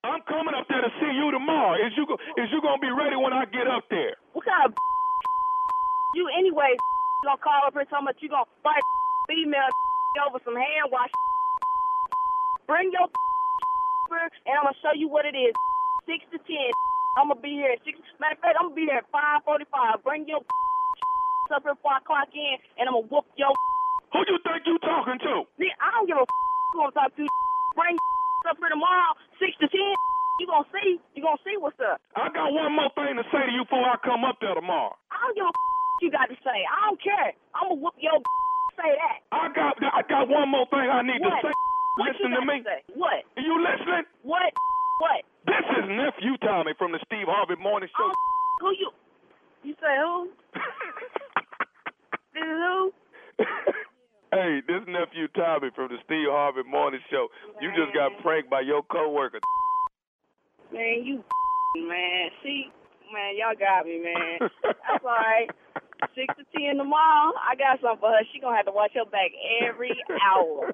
[0.00, 1.76] I'm coming up there to see you tomorrow.
[1.76, 4.16] Is you go, is you gonna be ready when I get up there?
[4.32, 4.72] What kind of
[6.16, 6.80] you, anyways?
[7.26, 8.78] Gonna call up here talking about you gonna fight
[9.28, 9.68] female
[10.30, 11.10] over some hand wash.
[12.70, 13.10] Bring your
[14.08, 15.52] and I'm gonna show you what it is.
[16.06, 16.70] Six to ten.
[17.18, 17.98] I'm gonna be here at six.
[18.22, 20.00] Matter of fact, I'm gonna be there at five forty-five.
[20.06, 20.40] Bring your
[21.52, 23.52] up here before I clock in, and I'm gonna whoop your.
[24.14, 25.44] Who you think you talking to?
[25.82, 26.24] I don't give a
[26.76, 27.32] I'm talking to.
[27.76, 27.96] Bring
[28.50, 29.94] up here tomorrow, six to ten.
[30.40, 30.98] You gonna see?
[31.14, 32.00] You gonna see what's up?
[32.14, 34.94] I got one more thing to say to you before I come up there tomorrow.
[35.10, 35.52] I don't give a
[36.04, 36.58] you got to say.
[36.62, 37.32] I don't care.
[37.58, 38.18] I'm gonna whoop your
[38.78, 39.18] say that?
[39.34, 41.42] I got I got one more thing I need What?
[41.42, 41.54] to say.
[41.98, 42.62] What Listen to me.
[42.62, 42.78] say?
[42.94, 43.26] What?
[43.34, 44.06] Are you listening?
[44.22, 44.52] What?
[45.02, 45.20] What?
[45.50, 48.06] This is nephew Tommy from the Steve Harvey Morning Show.
[48.06, 48.14] Oh,
[48.62, 48.90] who you?
[49.64, 50.30] You say who?
[52.34, 52.92] This is who?
[54.32, 57.28] Hey, this nephew Tommy from the Steve Harvey Morning Show.
[57.60, 59.40] You just got pranked by your coworker.
[60.72, 61.24] Man, you
[61.88, 62.30] man.
[62.42, 62.70] See,
[63.12, 64.48] man, y'all got me, man.
[64.62, 65.48] That's all right.
[66.14, 67.32] Six to ten tomorrow.
[67.40, 68.22] I got something for her.
[68.32, 69.30] She gonna have to watch her back
[69.66, 70.72] every hour.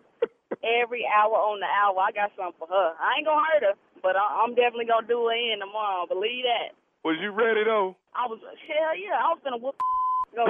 [0.65, 1.97] Every hour on the hour.
[2.01, 2.89] I got something for her.
[3.01, 6.07] I ain't gonna hurt her, but I- I'm definitely gonna do her in tomorrow.
[6.07, 6.77] Believe that.
[7.05, 7.97] Was you ready though?
[8.17, 9.17] I was hell yeah.
[9.21, 9.77] I was gonna whoop.
[10.37, 10.45] Go,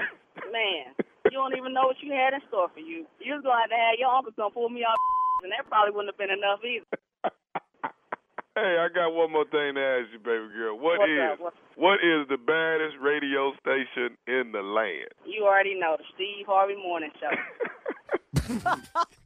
[0.50, 0.94] man.
[1.30, 3.06] You don't even know what you had in store for you.
[3.20, 4.96] You was gonna have to have your uncle come pull me off,
[5.42, 6.86] and that probably wouldn't have been enough either.
[8.56, 10.78] Hey, I got one more thing to ask you, baby girl.
[10.78, 11.40] What What's is up?
[11.76, 15.08] What's- the baddest radio station in the land?
[15.26, 17.34] You already know the Steve Harvey Morning Show.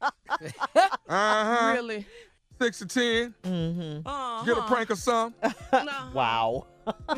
[1.09, 1.73] Uh-huh.
[1.75, 2.07] Really?
[2.61, 4.07] Six to 10 Mm-hmm.
[4.09, 4.45] Uh-huh.
[4.45, 5.53] Get a prank or something.
[6.15, 6.67] Wow.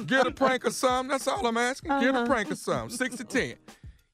[0.06, 1.10] Get a prank or something.
[1.10, 1.90] That's all I'm asking.
[2.00, 2.96] Get a prank or something.
[2.96, 3.54] Six to ten.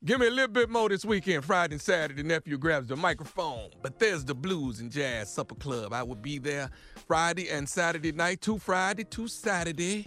[0.07, 2.23] Give me a little bit more this weekend, Friday and Saturday.
[2.23, 3.71] Nephew grabs the microphone.
[3.83, 5.93] But there's the Blues and Jazz Supper Club.
[5.93, 6.71] I will be there
[7.09, 8.41] Friday and Saturday night.
[8.41, 10.07] Two Friday, two Saturday.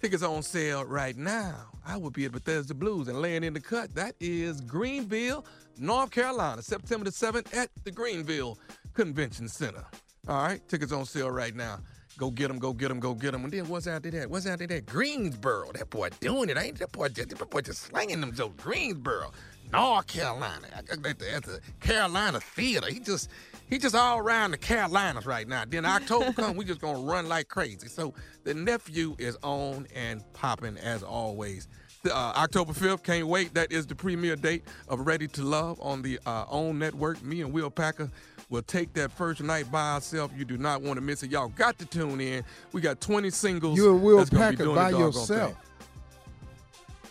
[0.00, 1.56] Tickets on sale right now.
[1.84, 3.92] I will be at Bethesda Blues and laying in the cut.
[3.96, 5.44] That is Greenville,
[5.76, 8.60] North Carolina, September the 7th at the Greenville
[8.94, 9.84] Convention Center.
[10.28, 11.80] All right, tickets on sale right now.
[12.18, 13.44] Go get them, go get them, go get them.
[13.44, 14.28] And then what's after that?
[14.28, 14.86] What's after that?
[14.86, 15.72] Greensboro.
[15.72, 17.08] That boy doing it, ain't that boy?
[17.08, 18.62] Just, that boy just slanging them jokes.
[18.62, 19.32] Greensboro,
[19.72, 20.66] North Carolina.
[20.74, 22.88] At the Carolina Theater.
[22.90, 23.30] He just
[23.70, 25.64] he just all around the Carolinas right now.
[25.66, 27.88] Then October come, we just gonna run like crazy.
[27.88, 28.12] So
[28.44, 31.68] the nephew is on and popping as always.
[32.04, 33.54] Uh, October 5th, can't wait.
[33.54, 37.22] That is the premiere date of Ready to Love on the uh, OWN network.
[37.22, 38.10] Me and Will Packer
[38.52, 40.34] will take that first night by ourselves.
[40.36, 41.30] You do not want to miss it.
[41.30, 42.44] Y'all got to tune in.
[42.72, 43.78] We got 20 singles.
[43.78, 45.56] You and Will that's gonna Packer by yourself.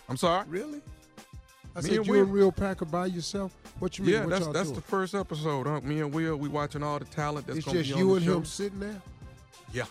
[0.08, 0.46] I'm sorry?
[0.48, 0.80] Really?
[1.74, 2.20] I Me said and you Will.
[2.22, 3.52] and Will Packer by yourself.
[3.80, 4.14] What you mean?
[4.14, 4.74] Yeah, what that's that's doing?
[4.76, 5.66] the first episode.
[5.66, 5.80] Huh?
[5.80, 8.14] Me and Will, we watching all the talent that's It's gonna just be on you
[8.14, 8.36] and show.
[8.36, 9.02] him sitting there.
[9.72, 9.84] Yeah.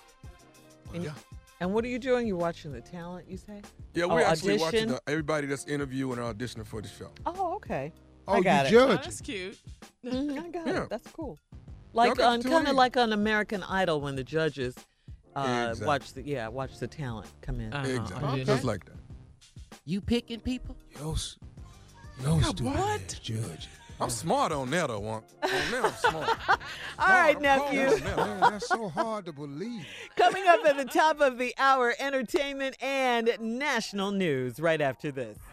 [0.94, 1.12] And, yeah.
[1.60, 2.28] and what are you doing?
[2.28, 3.62] You're watching the talent, you say?
[3.94, 7.10] Yeah, Oh, we're actually watching the, everybody that's interviewing and auditioning for the show.
[7.26, 7.92] Oh, okay.
[8.32, 8.70] Oh, I you got it.
[8.70, 8.90] judge.
[9.00, 9.58] Oh, that's cute.
[10.06, 10.84] Mhm, I got Yeah.
[10.84, 10.90] it.
[10.90, 11.38] That's cool.
[11.94, 12.76] Like got on to kind of in.
[12.76, 14.76] like on American Idol when the judges
[15.36, 15.86] uh, Exactly.
[15.88, 17.74] watch the yeah watch the talent come in.
[17.74, 17.88] Uh-huh.
[17.88, 18.30] exactly.
[18.30, 18.44] Okay.
[18.44, 18.96] Just like that.
[19.86, 20.76] You picking people?
[21.00, 21.38] Yo, s-
[22.24, 22.78] yo, stupid what?
[23.02, 23.68] ass judge.
[24.00, 25.26] I'm smart on that, I want.
[25.44, 26.30] On that, I'm smart.
[26.50, 27.96] All right, Smart, I'm cold nephew.
[27.96, 28.18] on that.
[28.18, 29.86] Man, that's so hard to believe.
[30.16, 35.38] Coming up at the top of the hour, entertainment and national news right after this.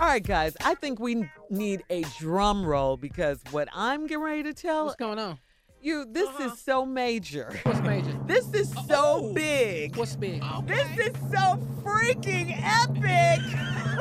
[0.00, 4.42] All right, guys, I think we need a drum roll because what I'm getting ready
[4.44, 5.38] to tell What's going on?
[5.82, 6.56] you, this is uh-huh.
[6.56, 7.52] so major.
[7.64, 8.18] What's major?
[8.26, 9.96] This is so big.
[9.96, 10.42] What's big?
[10.64, 13.42] This is so freaking epic.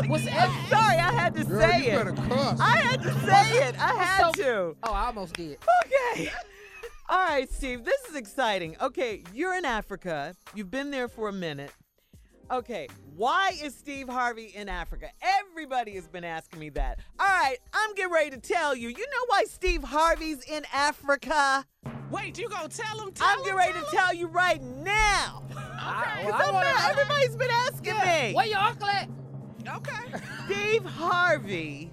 [0.10, 0.70] What's I'm epic?
[0.70, 1.98] sorry, I had to Girl, say you it.
[1.98, 2.60] better cuss.
[2.62, 3.76] I had to say it.
[3.78, 4.78] I had so- to.
[4.84, 5.58] Oh, I almost did.
[5.86, 6.32] Okay.
[7.10, 8.78] All right, Steve, this is exciting.
[8.80, 10.34] Okay, you're in Africa.
[10.56, 11.74] You've been there for a minute.
[12.52, 15.10] Okay, why is Steve Harvey in Africa?
[15.22, 16.98] Everybody has been asking me that.
[17.20, 18.90] All right, I'm getting ready to tell you.
[18.90, 21.64] You know why Steve Harvey's in Africa?
[22.10, 23.12] Wait, you gonna tell them?
[23.12, 25.44] Tell I'm getting ready to tell you right now.
[25.52, 26.26] Okay.
[26.26, 28.34] Because I'm not- everybody's been asking me.
[28.34, 29.10] Where your uncle at?
[29.68, 30.20] Okay.
[30.46, 31.92] Steve Harvey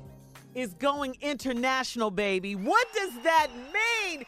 [0.55, 2.55] is going international, baby.
[2.57, 4.25] What does that mean?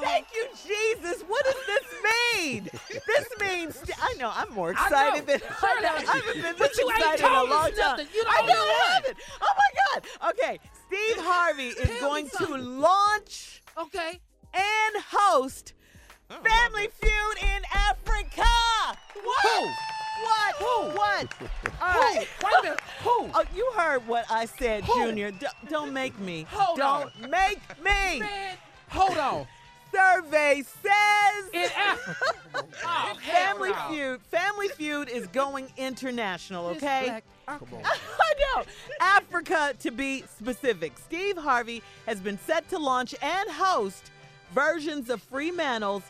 [0.00, 1.22] Thank you, Jesus.
[1.22, 2.68] What does this mean?
[3.06, 5.36] this means I know I'm more I excited know.
[5.36, 8.06] than I, know, I haven't been this you excited in a long time.
[8.14, 9.18] You I know I haven't.
[9.40, 10.30] Oh my God.
[10.30, 14.20] Okay, Steve Harvey is going to launch Okay.
[14.54, 15.74] and host
[16.28, 18.46] Family Feud in Africa.
[19.22, 19.42] What?
[19.42, 19.68] Who?
[20.22, 20.54] What?
[20.56, 20.98] Who?
[20.98, 21.34] What?
[21.80, 22.26] All right.
[22.44, 22.80] Wait a minute.
[23.02, 23.10] Who?
[23.34, 24.94] Oh, you heard what I said, Who?
[25.06, 25.30] Junior.
[25.30, 26.46] D- don't make me.
[26.50, 28.20] Hold don't make me.
[28.20, 28.56] Man,
[28.90, 29.46] hold on.
[29.92, 32.16] Survey says In Africa.
[32.82, 33.76] Oh, hell Family no.
[33.90, 34.20] Feud.
[34.30, 36.66] Family Feud is going international.
[36.68, 37.04] Okay.
[37.06, 37.24] black-
[37.62, 37.82] okay.
[37.84, 38.64] I know.
[39.00, 40.92] Africa, to be specific.
[40.98, 44.10] Steve Harvey has been set to launch and host
[44.54, 46.02] versions of Fremantle's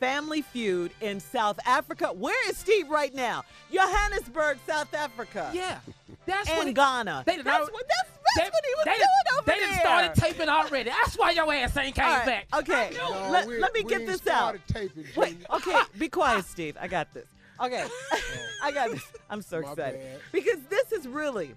[0.00, 2.08] Family Feud in South Africa.
[2.12, 3.44] Where is Steve right now?
[3.72, 5.50] Johannesburg, South Africa.
[5.52, 5.78] Yeah.
[6.26, 7.24] That's And what it- Ghana.
[7.26, 9.68] They done that's already- what, that's, that's what he was they, doing over they there.
[9.68, 10.90] done started taping already.
[10.90, 12.46] That's why your ass ain't came All right, back.
[12.60, 14.56] Okay, No, let, we- let me we get ain't this out.
[14.68, 16.76] taping, Wait, okay, be quiet, Steve.
[16.80, 17.26] I got this.
[17.60, 17.84] Okay,
[18.62, 19.02] I got this.
[19.30, 20.20] I'm so My excited bad.
[20.32, 21.54] because this is really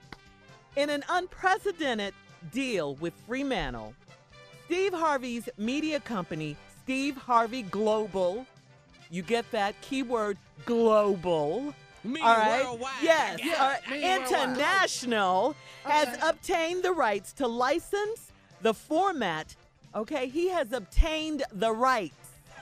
[0.76, 2.13] in an unprecedented
[2.51, 3.93] deal with Fremantle.
[4.66, 8.45] Steve Harvey's media company, Steve Harvey Global.
[9.11, 11.74] You get that keyword global.
[12.06, 12.64] Me All right.
[12.66, 12.91] worldwide.
[13.01, 13.39] Yes.
[13.43, 13.82] Yeah, uh, all right.
[13.89, 14.32] meaning worldwide.
[14.32, 16.20] International has Okay.
[16.30, 18.32] obtained the rights to license
[18.62, 19.56] the format.
[19.95, 22.16] Okay, he has obtained the rights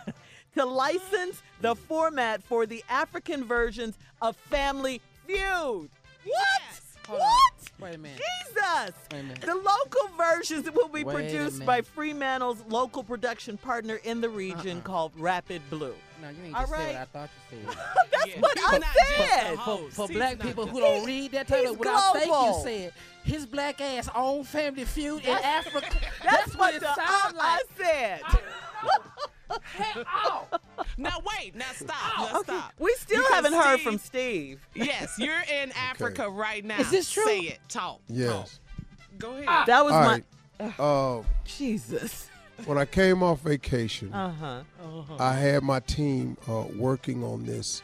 [0.56, 5.90] to license the format for the African versions of Family Feud.
[6.26, 6.62] What?
[7.10, 7.16] On.
[7.18, 7.54] what?
[7.80, 8.18] Wait a minute.
[8.50, 8.94] Jesus!
[9.12, 9.42] Wait a minute.
[9.42, 11.82] The local versions will be Wait produced by.
[11.82, 14.84] Fremantle's local production partner in the region Uh-uh.
[14.84, 15.96] called Rapid Blue.
[16.24, 16.88] No, you ain't All just said right.
[16.88, 17.78] what I thought you said.
[18.12, 18.40] That's Yeah.
[18.40, 19.56] what He's I not just a said.
[19.58, 19.96] host.
[19.96, 22.62] For He's black people who don't read that type he's of what I think you
[22.64, 22.94] said,
[23.26, 25.90] his black ass own family feud in Africa.
[26.24, 27.44] That's, what, it the sounds uh, like.
[27.44, 28.22] I said.
[29.76, 30.48] Heck, oh.
[30.98, 31.56] Now wait.
[31.56, 31.96] Now stop.
[32.18, 32.74] Now Okay, stop.
[32.80, 34.68] we still Because haven't heard Steve- from Steve.
[34.74, 36.80] Yes, you're in Africa right now.
[36.80, 37.26] Is this true?
[37.26, 37.60] Say it.
[37.68, 38.00] Talk.
[38.08, 38.30] Yes.
[38.30, 38.50] Talk.
[39.20, 39.46] Go ahead.
[39.48, 39.64] Ah.
[39.68, 40.24] That was All my
[40.60, 40.80] right.
[40.80, 42.30] Uh, Jesus.
[42.66, 44.62] When I came off vacation, Uh huh.
[45.20, 47.82] I had my team uh, working on this.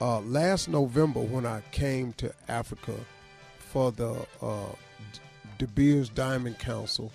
[0.00, 2.94] Uh, last November, when I came to Africa
[3.58, 4.66] for the uh,
[5.58, 7.12] De Beers Diamond Council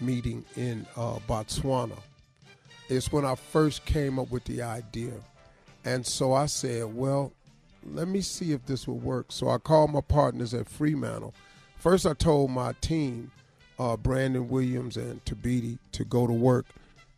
[0.00, 1.98] meeting in uh, Botswana,
[2.88, 5.12] it's when I first came up with the idea.
[5.84, 7.32] And so I said, well,
[7.86, 9.26] let me see if this will work.
[9.32, 11.32] So I called my partners at Fremantle.
[11.78, 13.30] First, I told my team,
[13.80, 16.66] uh, Brandon Williams and Tabiti, to go to work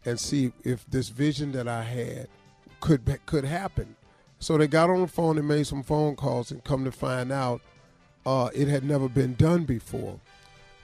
[0.05, 2.29] and see if this vision that I had
[2.81, 3.97] could could happen.
[4.39, 7.31] So they got on the phone and made some phone calls, and come to find
[7.31, 7.61] out,
[8.25, 10.19] uh, it had never been done before.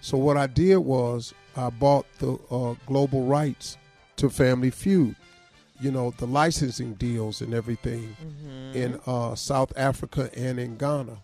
[0.01, 3.77] So what I did was I bought the uh, global rights
[4.17, 5.17] to Family Feud,
[5.81, 8.17] you know, the licensing deals and everything
[8.75, 11.19] in uh, South Africa and in Ghana,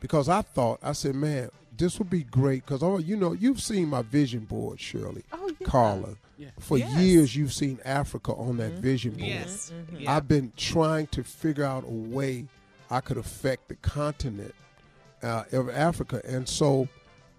[0.00, 3.60] because I thought I said, man, this would be great because oh, you know, you've
[3.60, 5.66] seen my vision board, Shirley, Oh, yeah.
[5.66, 6.14] Carla.
[6.38, 6.48] Yeah.
[6.58, 6.96] For Yes.
[6.98, 9.24] years, you've seen Africa on that vision board.
[9.28, 9.72] Yes.
[9.74, 10.02] Mm-hmm.
[10.02, 10.16] Yeah.
[10.16, 12.46] I've been trying to figure out a way
[12.90, 14.54] I could affect the continent
[15.22, 16.88] uh, of Africa, and so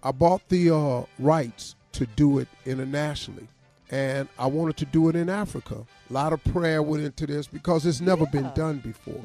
[0.02, 3.48] I bought the uh, rights to do it internationally,
[3.90, 5.84] and I wanted to do it in Africa.
[6.08, 9.20] A lot of prayer went into this because it's never been done before.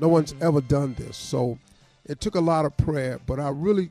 [0.00, 1.58] No one's ever done this, so
[2.04, 3.18] it took a lot of prayer.
[3.26, 3.90] But I really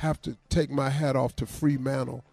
[0.00, 2.24] have to take my hat off to Fremantle,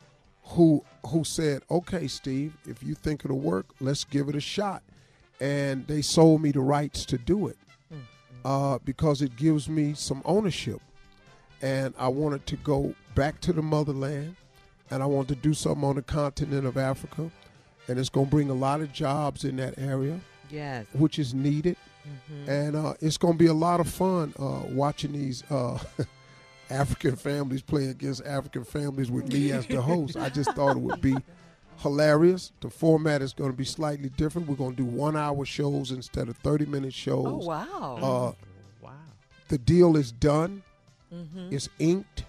[0.44, 4.84] who who said, "Okay, Steve, if you think it'll work, let's give it a shot."
[5.42, 7.58] And they sold me the rights to do it
[8.46, 10.82] uh, because it gives me some ownership,
[11.62, 14.36] and I wanted to go back to the motherland,
[14.90, 17.30] and I wanted to do something on the continent of Africa,
[17.90, 20.86] and it's going to bring a lot of jobs in that area, Yes.
[20.94, 21.76] which is needed,
[22.48, 25.44] and uh, it's going to be a lot of fun uh, watching these.
[26.70, 30.18] African families play against African families with me as the host.
[30.18, 31.16] I just thought it would be
[31.78, 32.52] hilarious.
[32.62, 34.48] The format is going to be slightly different.
[34.48, 37.26] We're going to do one hour shows instead of 30 minute shows.
[37.26, 37.98] Oh wow.
[38.02, 38.34] Uh,
[38.82, 38.92] Wow.
[39.48, 40.64] the deal is done,
[41.14, 41.52] Mhm.
[41.54, 42.26] it's inked,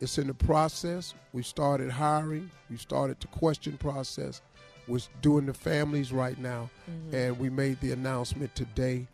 [0.00, 1.14] it's in the process.
[1.32, 4.40] We started hiring, we started the question process.
[4.88, 7.14] We're doing the families right now, Mm-hmm.
[7.14, 9.06] and we made the announcement today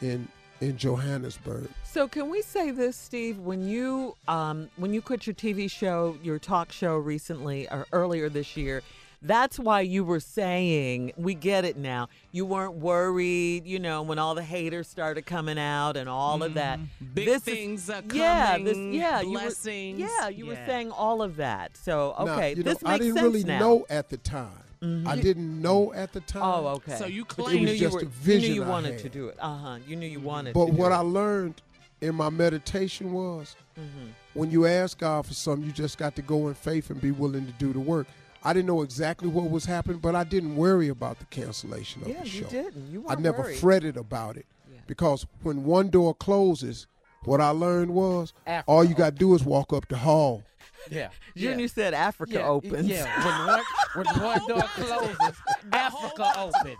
[0.00, 0.28] in
[0.60, 1.68] in Johannesburg.
[1.84, 3.38] So can we say this, Steve?
[3.38, 8.28] When you um, when you quit your TV show, your talk show recently or earlier
[8.28, 8.82] this year,
[9.22, 12.08] that's why you were saying we get it now.
[12.32, 16.54] You weren't worried, you know, when all the haters started coming out and all of
[16.54, 16.78] that.
[16.78, 17.04] Mm-hmm.
[17.14, 19.98] Big This is- things are yeah, this, coming, yeah, blessings.
[19.98, 21.76] You were, yeah, you were saying all of that.
[21.76, 23.58] So Now, okay, you know, this makes I didn't sense really now.
[23.58, 24.50] know at the time.
[24.82, 25.06] Mhm.
[25.06, 26.42] I didn't know at the time.
[26.42, 26.96] Oh, okay.
[26.96, 28.68] So you But it you knew was you just were, a you vision knew you
[28.68, 29.36] wanted to do it.
[29.40, 29.78] Uh huh.
[29.86, 30.54] You knew you wanted.
[30.54, 30.96] But to do what it.
[30.96, 31.62] I learned
[32.00, 34.10] in my meditation was Mhm.
[34.34, 37.10] when you ask God for something, you just got to go in faith and be
[37.10, 38.06] willing to do the work.
[38.44, 42.08] I didn't know exactly what was happening, but I didn't worry about the cancellation of
[42.08, 42.48] Yeah, the you show.
[42.48, 42.90] didn't.
[42.92, 43.58] You I never worried.
[43.58, 44.78] fretted about it Yeah.
[44.86, 46.86] because when one door closes,
[47.24, 50.44] what I learned was Africa all you got to do is walk up the hall.
[50.90, 51.08] Yeah.
[51.36, 52.46] Junior said Africa yeah.
[52.48, 52.88] opens.
[52.88, 53.24] Yeah.
[53.24, 53.64] When one,
[53.94, 55.36] when one door closes,
[55.72, 56.76] Africa opens.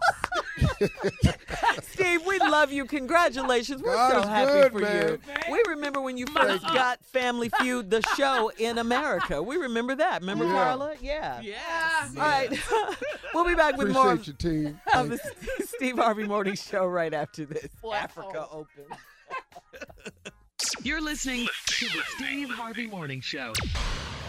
[1.82, 2.86] Steve, we love you.
[2.86, 3.82] Congratulations.
[3.82, 5.08] We're God so happy good, for man.
[5.08, 5.52] you.
[5.52, 9.42] We remember when you first got Family Feud, the show in America.
[9.42, 10.20] We remember that.
[10.22, 10.52] Remember, Yeah.
[10.52, 10.94] Carla?
[11.00, 11.40] Yeah.
[11.40, 12.08] Yeah.
[12.10, 12.58] All right.
[13.34, 14.80] we'll be back with more Appreciate of, your team.
[14.94, 15.18] of the
[15.66, 17.68] Steve Harvey Morning Show right after this.
[17.92, 18.88] Africa opens.
[20.82, 23.52] You're listening to the Steve Harvey Morning Show.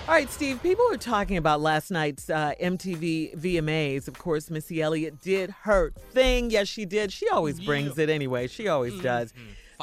[0.07, 4.07] All right, Steve, people are talking about last night's uh, MTV VMAs.
[4.07, 6.49] Of course, Missy Elliott did her thing.
[6.49, 7.11] Yes, she did.
[7.11, 8.47] She always brings it anyway.
[8.47, 9.33] She always does.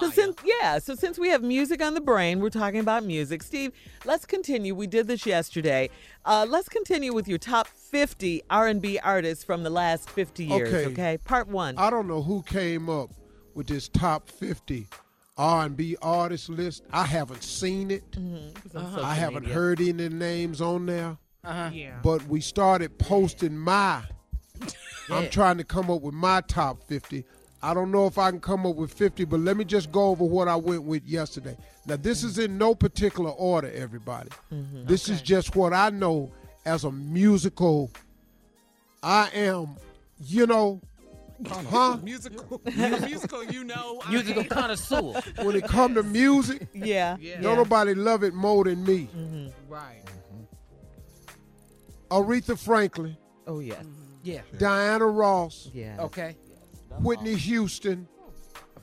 [0.01, 3.43] So since yeah, so since we have music on the brain, we're talking about music.
[3.43, 3.71] Steve,
[4.05, 4.75] let's continue.
[4.75, 5.91] We did this yesterday.
[6.25, 10.75] Uh, let's continue with your top 50 R&B artists from the last 50 years.
[10.75, 10.87] Okay.
[10.87, 11.79] Okay, part one.
[11.79, 13.11] I don't know who came up
[13.55, 14.89] with this top 50
[15.37, 16.85] R&B artist list.
[16.93, 18.09] I haven't seen it.
[18.13, 18.77] Mm-hmm.
[18.77, 19.01] Uh-huh.
[19.03, 21.17] I haven't heard any names on there.
[21.43, 21.71] Uh-huh.
[21.73, 21.99] Yeah.
[22.03, 24.03] But we started posting my.
[25.11, 27.25] I'm trying to come up with my top 50.
[27.63, 30.09] I don't know if I can come up with 50, but let me just go
[30.09, 31.57] over what I went with yesterday.
[31.87, 34.31] Now, this is in no particular order, everybody.
[34.53, 34.85] Mm-hmm.
[34.87, 36.33] This is just what I know
[36.67, 37.91] as a musical.
[39.03, 39.77] I am,
[40.21, 40.81] you know,
[41.47, 41.99] huh?
[42.03, 42.61] Musical.
[42.65, 44.01] musical, you know.
[44.09, 45.21] Musical connoisseur.
[45.43, 47.17] When it come to music, yeah.
[47.21, 47.41] Yeah.
[47.41, 49.09] don't nobody love it more than me.
[49.17, 49.73] Mm-hmm.
[49.73, 50.03] Right.
[50.07, 50.45] Mm-hmm.
[52.11, 53.17] Aretha Franklin,
[53.47, 53.79] Oh yes.
[53.79, 53.91] Mm-hmm.
[54.23, 54.41] Yeah.
[54.59, 55.97] Diana Ross, Yeah.
[56.01, 56.37] Okay.
[57.01, 58.31] Whitney Houston, oh,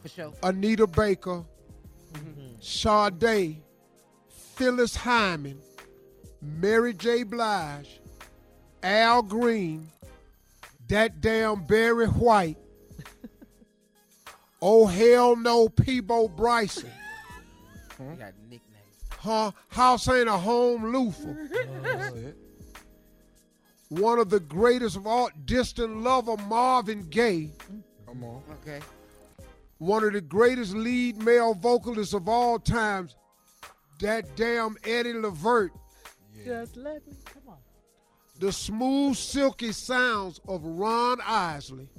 [0.01, 0.33] For sure.
[0.43, 1.43] Anita Baker,
[2.59, 3.61] Sade,
[4.55, 5.59] Phyllis Hyman,
[6.41, 7.23] Mary J.
[7.23, 7.99] Blige,
[8.83, 9.87] Al Green,
[10.91, 12.57] that damn Barry White,
[14.61, 16.89] oh hell no, Peabo Bryson,
[17.99, 18.61] You got nicknames.
[19.17, 19.51] huh?
[19.69, 21.49] House ain't a home Luther.
[23.89, 27.51] One of the greatest of all, distant lover Marvin Gaye.
[28.05, 28.41] Come on.
[28.61, 28.79] Okay.
[29.79, 33.15] one of the greatest lead male vocalists of all times,
[33.99, 35.71] that damn Eddie Levert,
[36.45, 37.57] Just let me come on.
[38.41, 41.89] The smooth, silky sounds of Ron Isley.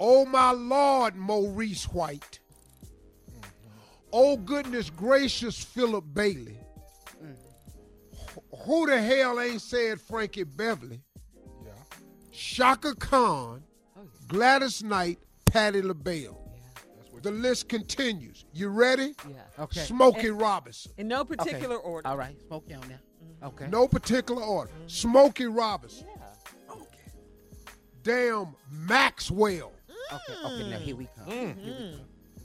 [0.00, 2.38] Oh my Lord, Maurice White.
[3.30, 3.48] Mm-hmm.
[4.12, 6.56] Oh goodness gracious, Philip Bailey.
[8.14, 11.02] Wh- Who the hell ain't said Frankie Beverly?
[11.64, 11.72] Yeah.
[12.32, 13.62] Chaka Khan,
[13.98, 16.40] oh, Gladys Knight, Patti LaBelle.
[17.12, 18.46] That's The list continues.
[18.54, 19.14] You ready?
[19.28, 19.64] Yeah.
[19.64, 19.80] Okay.
[19.80, 20.92] Smokey Robinson.
[20.96, 21.36] In no Okay.
[21.36, 22.08] particular order.
[22.08, 22.36] All right.
[22.46, 23.00] Smokey on there.
[23.42, 23.68] Okay.
[23.68, 24.70] No particular order.
[24.86, 26.06] Smokey Robinson.
[26.70, 26.82] Okay.
[28.02, 29.72] Damn Maxwell.
[30.12, 30.38] Okay.
[30.44, 30.70] Okay.
[30.70, 31.26] Now here we come.
[31.26, 31.56] Mm.
[31.62, 31.90] Here we mm.
[31.92, 32.00] come.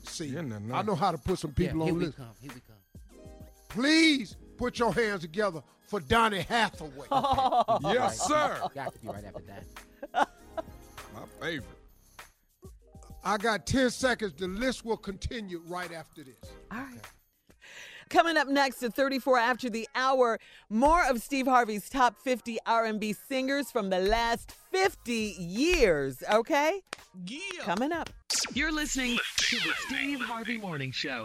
[0.05, 0.75] See, Yeah, no, no.
[0.75, 2.17] I know how to put some people yeah, here on we list.
[2.17, 2.29] come.
[2.41, 3.21] Here we come.
[3.69, 7.07] Please put your hands together for Donny Hathaway.
[7.93, 8.61] Yes, sir.
[8.75, 10.29] Got to be right after that.
[11.13, 11.79] My favorite.
[13.23, 14.33] I got 10 seconds.
[14.33, 16.35] The list will continue right after this.
[16.71, 16.99] All right.
[18.09, 20.39] Coming up next at 34 after the hour,
[20.69, 26.81] more of Steve Harvey's top 50 R&B singers from the last 50 years, okay?
[27.25, 27.39] Yeah.
[27.61, 28.09] Coming up.
[28.53, 31.23] You're listening to the Steve Harvey Morning Show.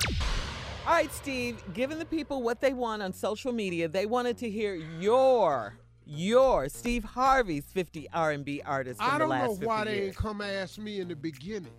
[0.86, 4.50] All right, Steve, giving the people what they want on social media, they wanted to
[4.50, 5.74] hear your
[6.10, 9.94] your Steve Harvey's 50 R&B artists from I the don't last know 50 why they
[9.96, 10.06] years.
[10.06, 11.70] ain't come ask me in the beginning.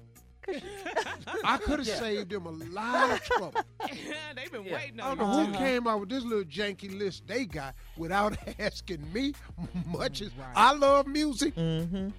[1.44, 3.54] I could have saved them a lot of trouble.
[4.36, 4.74] They've been Yeah.
[4.76, 5.46] waiting I don't know you.
[5.48, 5.58] who too.
[5.60, 9.34] came out with this little janky list they got without asking me
[9.86, 10.48] much as Right.
[10.56, 11.56] I love music.
[11.56, 12.10] Mm-hmm.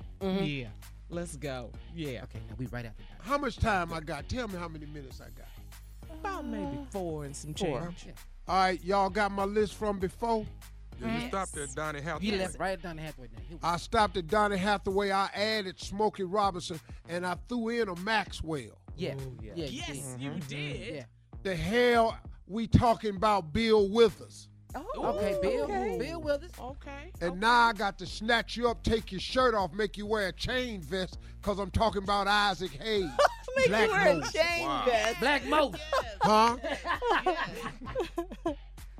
[0.45, 0.67] Yeah.
[1.09, 1.71] Let's go.
[1.95, 2.23] Yeah.
[2.25, 3.27] Okay, now we right after that.
[3.27, 4.29] How much time I got?
[4.29, 5.49] Tell me how many minutes I got.
[6.21, 7.81] About maybe four and some Four.
[7.81, 8.05] change.
[8.07, 8.13] Yeah.
[8.47, 10.45] All right, y'all got my list from before.
[11.01, 12.27] Yeah, you stopped at Donny Hathaway.
[12.27, 13.59] You left right down the halfway now.
[13.63, 15.11] I stopped at Donny Hathaway.
[15.11, 18.79] I added Smokey Robinson, and I threw in a Maxwell.
[18.97, 19.15] Yeah.
[19.15, 19.53] Ooh, yeah.
[19.55, 19.65] yeah.
[19.67, 20.21] you Yes, did.
[20.21, 20.39] you mm-hmm.
[20.49, 20.95] did.
[20.97, 21.05] Yeah.
[21.43, 24.49] The hell we talking about Bill Withers.
[24.75, 24.85] Oh,
[25.17, 25.65] Okay, Bill.
[25.65, 25.99] okay.
[25.99, 26.53] Bill Withers.
[26.61, 27.11] Okay.
[27.21, 30.29] And now I got to snatch you up, take your shirt off, make you wear
[30.29, 33.11] a chain vest, because I'm talking about Isaac Hayes.
[33.57, 34.85] Make Black you wear a chain Wow.
[34.87, 35.19] vest.
[35.21, 35.73] Black Mo.
[36.23, 36.57] Huh?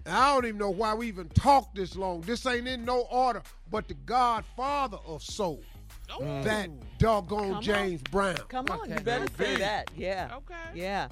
[0.07, 2.23] I don't even know why we even talked this long.
[2.23, 5.63] This ain't in no order, but the godfather of soul,
[6.11, 6.21] oh.
[6.21, 6.45] mm.
[6.45, 7.63] that doggone Come on.
[7.63, 8.37] James Brown.
[8.49, 9.05] Come on, you Okay.
[9.05, 9.91] better say that.
[9.97, 10.31] Yeah.
[10.37, 10.55] Okay.
[10.75, 11.09] Yeah.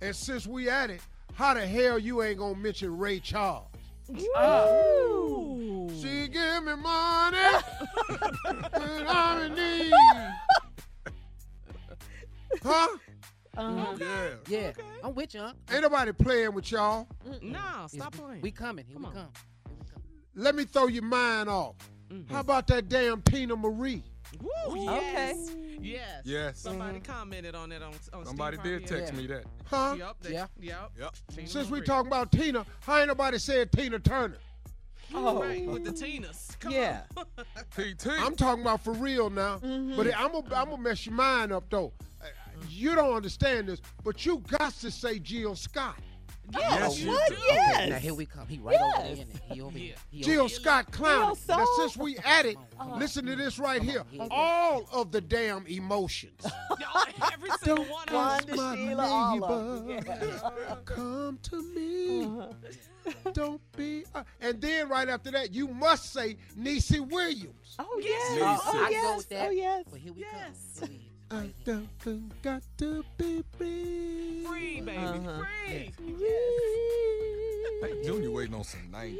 [0.00, 1.00] And since we at it,
[1.34, 3.66] how the hell you ain't gonna mention Ray Charles?
[4.36, 4.66] Ah.
[4.68, 5.90] Ooh.
[6.00, 7.38] She give me money
[8.72, 9.92] when I'm in need.
[12.62, 12.96] Huh?
[13.56, 13.96] Uh-huh.
[13.98, 14.28] Yeah.
[14.48, 14.72] Yeah.
[15.02, 15.52] I'm with you, huh?
[15.72, 17.06] Ain't nobody playing with y'all.
[17.42, 18.40] Nah, It's- stop playing.
[18.42, 18.84] We coming.
[18.86, 19.14] Here Come we on.
[19.14, 19.28] come.
[19.68, 20.02] Here we come.
[20.34, 21.76] Let me throw your mind off.
[22.30, 24.02] How about that damn Teena Marie?
[24.40, 24.84] Woo, Okay.
[24.84, 25.50] yes.
[25.80, 26.22] Yes.
[26.24, 26.58] Yes.
[26.60, 29.00] Somebody commented on it on, on Somebody Steve did Harvey.
[29.00, 29.20] text Yeah.
[29.20, 29.44] me that.
[29.66, 29.94] Huh?
[29.98, 30.16] Yep.
[30.20, 30.46] They, Yeah.
[30.60, 30.90] Yep.
[30.98, 31.14] Yep.
[31.34, 34.38] Tina Since we talking about Tina, how ain't nobody said Tina Turner?
[35.12, 35.40] Oh.
[35.42, 36.58] Right, with the Tinas.
[36.58, 37.02] Come Yeah.
[37.16, 37.24] on.
[37.70, 38.06] TT.
[38.08, 39.58] I'm talking about for real now.
[39.58, 41.92] But I'm gonna I'm gonna mess your mind up though.
[42.64, 45.96] Uh, You don't understand this, but you got to say Jill Scott.
[46.52, 47.28] Yes, you what?
[47.30, 47.36] do.
[47.48, 47.88] Yes.
[47.88, 48.46] Now here we come.
[48.46, 49.02] He right over Yes.
[49.02, 49.12] there.
[49.12, 49.54] isn't he?
[49.54, 49.94] He over here.
[50.10, 50.48] He Jill over.
[50.50, 51.36] Scott Clown.
[51.48, 54.00] Now since we at it, Come listen to this right here.
[54.00, 54.26] on, here.
[54.30, 56.38] All of the damn emotions.
[56.44, 58.56] Y'all, every single one of them.
[58.58, 59.96] My Sheila, all of them.
[59.96, 60.78] neighbor.
[60.84, 62.30] Come to me.
[63.32, 64.04] Don't be.
[64.14, 67.74] uh, and then right after that, you must say Niecy Williams.
[67.78, 68.36] Oh, Yes.
[68.36, 68.60] yes.
[68.66, 68.76] Lisa.
[68.78, 69.46] Oh, I can go yes.
[69.46, 69.84] Oh, yes.
[69.90, 70.58] But here we Yes.
[70.78, 70.88] come.
[71.34, 74.44] Here we- I right don't got to be free.
[74.46, 74.96] Free, baby.
[74.98, 75.42] Uh-huh.
[75.66, 75.92] Free.
[77.82, 79.18] Hey, Junior waiting on some 90s.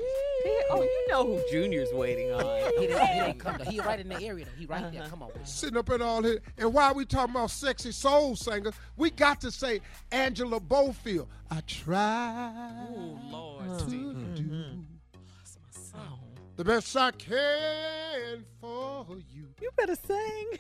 [0.71, 2.45] Oh, you know who Junior's waiting on.
[2.79, 3.65] He didn't, he didn't come though.
[3.71, 4.51] He right in the area though.
[4.59, 5.03] He right there.
[5.03, 5.11] Uh-huh.
[5.11, 5.31] Come on.
[5.35, 5.45] man.
[5.47, 6.41] Sitting up in all here.
[6.57, 9.81] And while we talking about sexy soul singers, we got to say
[10.13, 11.27] Angela Bofill.
[11.51, 13.65] I tried Oh, Lord.
[13.65, 13.79] Uh-huh.
[13.81, 14.35] Mm-hmm.
[14.35, 14.49] to Steve.
[14.49, 15.59] do That's
[15.93, 16.19] my song.
[16.57, 19.47] the best I can for you.
[19.61, 20.47] You better sing.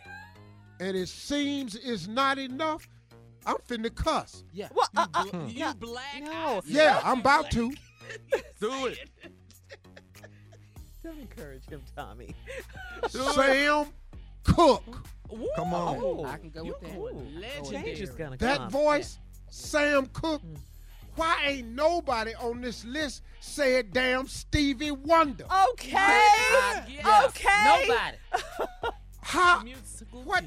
[0.80, 2.88] And it seems it's not enough.
[3.46, 4.44] I'm finna cuss.
[4.52, 4.68] Yeah.
[4.72, 4.88] What?
[4.96, 5.72] Uh, uh, You yeah.
[5.74, 6.22] black.
[6.22, 6.62] No.
[6.66, 7.72] Yeah, I'm about to.
[8.60, 8.98] Do it.
[11.02, 12.34] Don't encourage him, Tommy.
[13.08, 13.86] Sam
[14.44, 15.06] Cooke.
[15.56, 15.98] Come on.
[16.00, 16.96] Oh, I can go with that.
[16.96, 18.18] Ooh, I can go with change is that.
[18.18, 18.70] gonna That come.
[18.70, 19.18] voice,
[19.50, 20.42] Sam Cooke.
[21.16, 25.44] Why ain't nobody on this list said damn Stevie Wonder?
[25.72, 26.20] Okay.
[27.26, 27.64] Okay.
[27.64, 28.16] Nobody.
[29.20, 29.62] How,
[30.24, 30.44] What?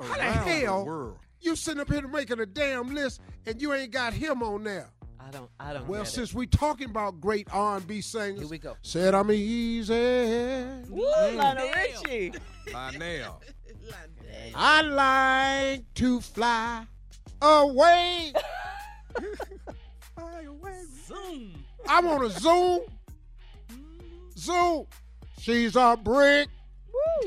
[0.00, 0.18] Genius.
[0.18, 1.18] how the Around hell world.
[1.40, 4.90] you sitting up here making a damn list and you ain't got him on there?
[5.20, 5.50] I don't.
[5.60, 5.86] I don't.
[5.86, 8.76] Well, get since we talking about great R&B singers, Here we go.
[8.82, 9.92] said I'm easy.
[9.92, 10.86] it.
[10.88, 12.02] Woo, Lionel Damn.
[12.02, 12.32] Richie.
[12.72, 13.42] Lionel.
[14.54, 16.86] I like to fly
[17.42, 18.32] away.
[20.14, 20.82] fly away.
[21.06, 21.64] Zoom.
[21.88, 22.80] I want to zoom,
[24.36, 24.86] zoom.
[25.40, 26.48] She's a brick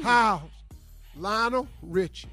[0.04, 0.44] house.
[1.16, 2.30] Lionel Richie.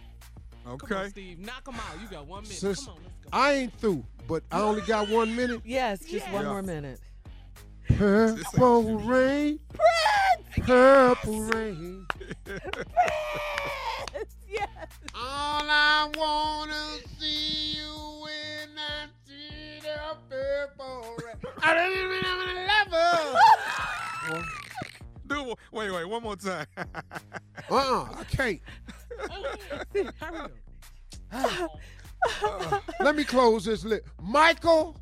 [0.77, 1.09] Come on, Okay.
[1.11, 1.39] Steve.
[1.39, 2.01] Knock them out.
[2.03, 2.57] You got one minute.
[2.59, 3.29] Sis- Come on, let's go.
[3.33, 5.63] I ain't through, but I only got one minute.
[5.65, 6.51] Yes, just one Yeah.
[6.53, 7.01] more minute.
[7.97, 9.59] Purple rain,
[10.67, 12.07] purple rain.
[14.49, 14.69] yes.
[15.15, 21.37] All I wanna see you when I see the purple rain.
[21.63, 22.23] I don't even
[22.67, 22.93] love
[24.37, 24.45] her.
[25.27, 26.67] Do one- wait, wait, one more time.
[27.71, 28.61] Uh-uh, I can't.
[32.43, 34.03] Uh, let me close this list.
[34.21, 34.97] Michael,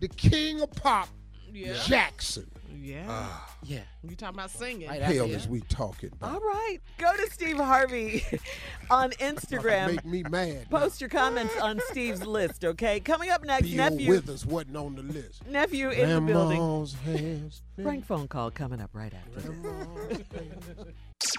[0.00, 1.08] the king of pop,
[1.52, 1.74] Yeah.
[1.84, 2.50] Jackson.
[2.76, 3.04] Yeah.
[3.08, 3.56] Ah.
[3.62, 3.80] Yeah.
[4.02, 4.88] You talking about singing?
[4.88, 6.34] Right Hell is we talking about?
[6.34, 6.78] All right.
[6.98, 8.24] Go to Steve Harvey
[8.90, 9.86] on Instagram.
[9.94, 10.66] Make me mad.
[10.70, 10.78] now.
[10.80, 12.98] Post your comments on Steve's list, okay?
[13.00, 14.10] Coming up next, Bill nephew.
[14.10, 15.46] Withers wasn't on the list.
[15.46, 16.58] Nephew in the building.
[16.58, 17.62] Grandma's hands.
[17.80, 19.58] Prank phone call coming up right after this.
[19.60, 20.90] Grandma's hands.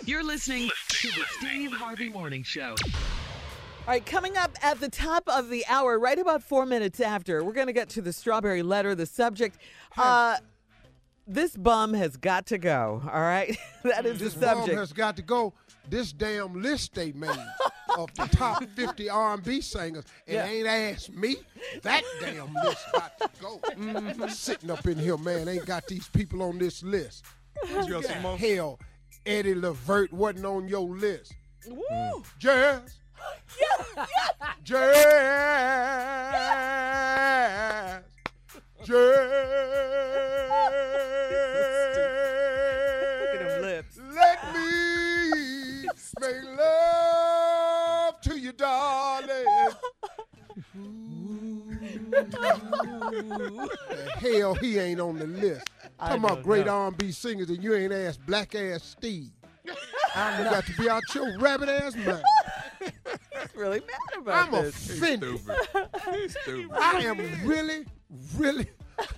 [0.06, 2.76] You're listening to the Steve Harvey Morning Show.
[2.84, 7.44] All right, coming up at the top of the hour, right about four minutes after,
[7.44, 9.58] we're going to get to the strawberry letter, the subject.
[9.96, 10.38] Uh,
[11.26, 13.56] this bum has got to go, all right?
[13.84, 14.78] that is This the bum subject.
[14.80, 15.54] has got to go.
[15.90, 17.30] This damn list they made
[17.98, 20.46] of the top 50 R&B singers and Yeah.
[20.48, 21.38] ain't asked me.
[21.84, 23.60] That damn list got to go.
[23.60, 24.28] Mm-hmm.
[24.30, 27.24] Sitting up in here, man, ain't got these people on this list.
[27.70, 28.38] You got some more?
[28.38, 28.80] Hell,
[29.28, 31.34] Eddie Levert wasn't on your list.
[31.68, 32.24] Woo!
[32.40, 33.00] Jazz.
[34.64, 35.04] Jazz.
[38.86, 38.88] Jazz.
[38.88, 39.02] Look
[43.34, 44.00] at them lips.
[44.16, 45.90] Let me
[46.22, 49.46] make love to you, darling.
[52.12, 53.70] the
[54.20, 55.70] hell he ain't on the list.
[56.00, 56.74] I Talking about great know.
[56.74, 59.32] R&B singers and you ain't asked black ass Steve.
[60.16, 62.24] I got to be out your rabbit ass mind.
[62.80, 62.92] He's
[63.56, 64.90] really mad about I'm this.
[64.90, 65.40] offended.
[65.40, 65.88] Stupid.
[66.14, 66.78] He's stupid.
[66.78, 67.86] I am really,
[68.38, 68.68] really,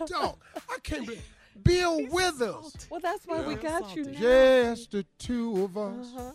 [0.06, 0.38] dog.
[0.70, 1.24] I can't believe
[1.64, 2.74] Bill Withers.
[2.90, 4.20] Well, that's why we got you now.
[4.20, 6.08] Just the two of us.
[6.16, 6.32] Uh-huh.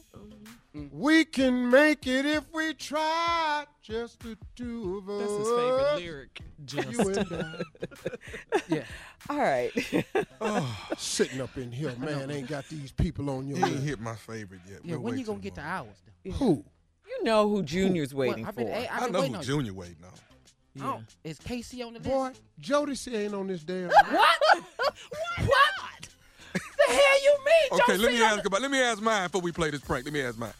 [0.93, 3.65] We can make it if we try.
[3.81, 5.21] Just the two of us.
[5.21, 6.41] That's his favorite lyric.
[6.65, 6.91] Just.
[6.91, 7.63] You and I.
[8.69, 8.85] Yeah.
[9.29, 9.71] All right.
[10.41, 14.01] Oh, sitting up in here, man, ain't got these people on your He ain't hit
[14.01, 14.81] my favorite yet.
[14.85, 14.97] Yeah.
[14.97, 15.87] We'll When you gonna till get to tomorrow.
[15.87, 16.03] ours?
[16.25, 16.33] Though?
[16.33, 16.65] Who?
[17.09, 18.61] you know who Junior's waiting Well, I've for.
[18.65, 20.11] been, hey, I've I know who on Junior waiting on.
[20.75, 20.83] You.
[20.85, 21.01] Oh.
[21.23, 22.11] Is K-Ci on the list?
[22.11, 23.89] Boy, Jodeci ain't on this damn.
[24.11, 24.39] What?
[25.47, 26.09] What?
[26.53, 27.81] the hell you mean?
[27.81, 28.63] Okay, Josie let me on ask about.
[28.63, 30.05] Let me ask mine before we play this prank.
[30.05, 30.53] Let me ask mine.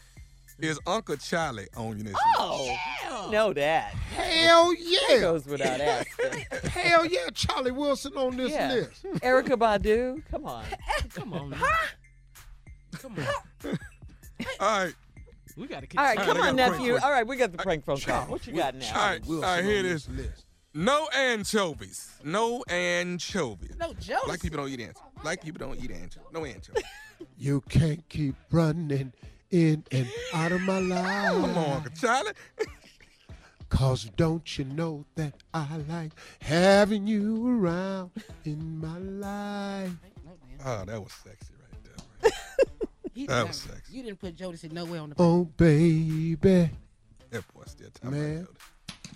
[0.61, 2.17] Is Uncle Charlie on your list?
[2.37, 3.93] Oh, yeah, know that.
[3.93, 5.21] Hell yeah.
[5.21, 6.47] Goes without asking.
[6.71, 8.73] Hell yeah, Charlie Wilson on this Yeah.
[8.73, 9.05] list.
[9.21, 10.65] Erykah Badu, come on.
[11.15, 11.51] Come on.
[11.51, 11.59] now.
[12.99, 13.79] Come on.
[14.61, 14.95] All right,
[15.57, 16.99] We got to keep All right, All right, come on, got a prank nephew.
[17.03, 18.27] All right, we got the prank phone call.
[18.27, 18.89] What you got now?
[18.95, 19.65] all right, all Wilson right.
[19.65, 20.44] Here on it this list.
[20.77, 22.11] No anchovies.
[22.25, 23.77] No anchovies.
[23.79, 24.25] No jokes.
[24.27, 25.13] Black people don't eat anchovies.
[25.23, 26.29] Black people don't eat anchovies.
[26.33, 26.85] No anchovies.
[27.39, 29.13] You can't keep running
[29.51, 31.31] in and out of my life.
[31.31, 32.33] Come on, Uncle Charlie.
[33.69, 38.11] Cause don't you know that I like having you around
[38.45, 39.93] in my life?
[40.65, 41.85] Oh, that was sexy right
[42.23, 42.33] there.
[43.17, 43.27] Man.
[43.29, 43.97] That was sexy.
[43.97, 45.17] You didn't put Jodeci nowhere on the.
[45.19, 46.71] Oh, baby.
[47.31, 48.37] That boy still talking Man.
[48.41, 48.57] about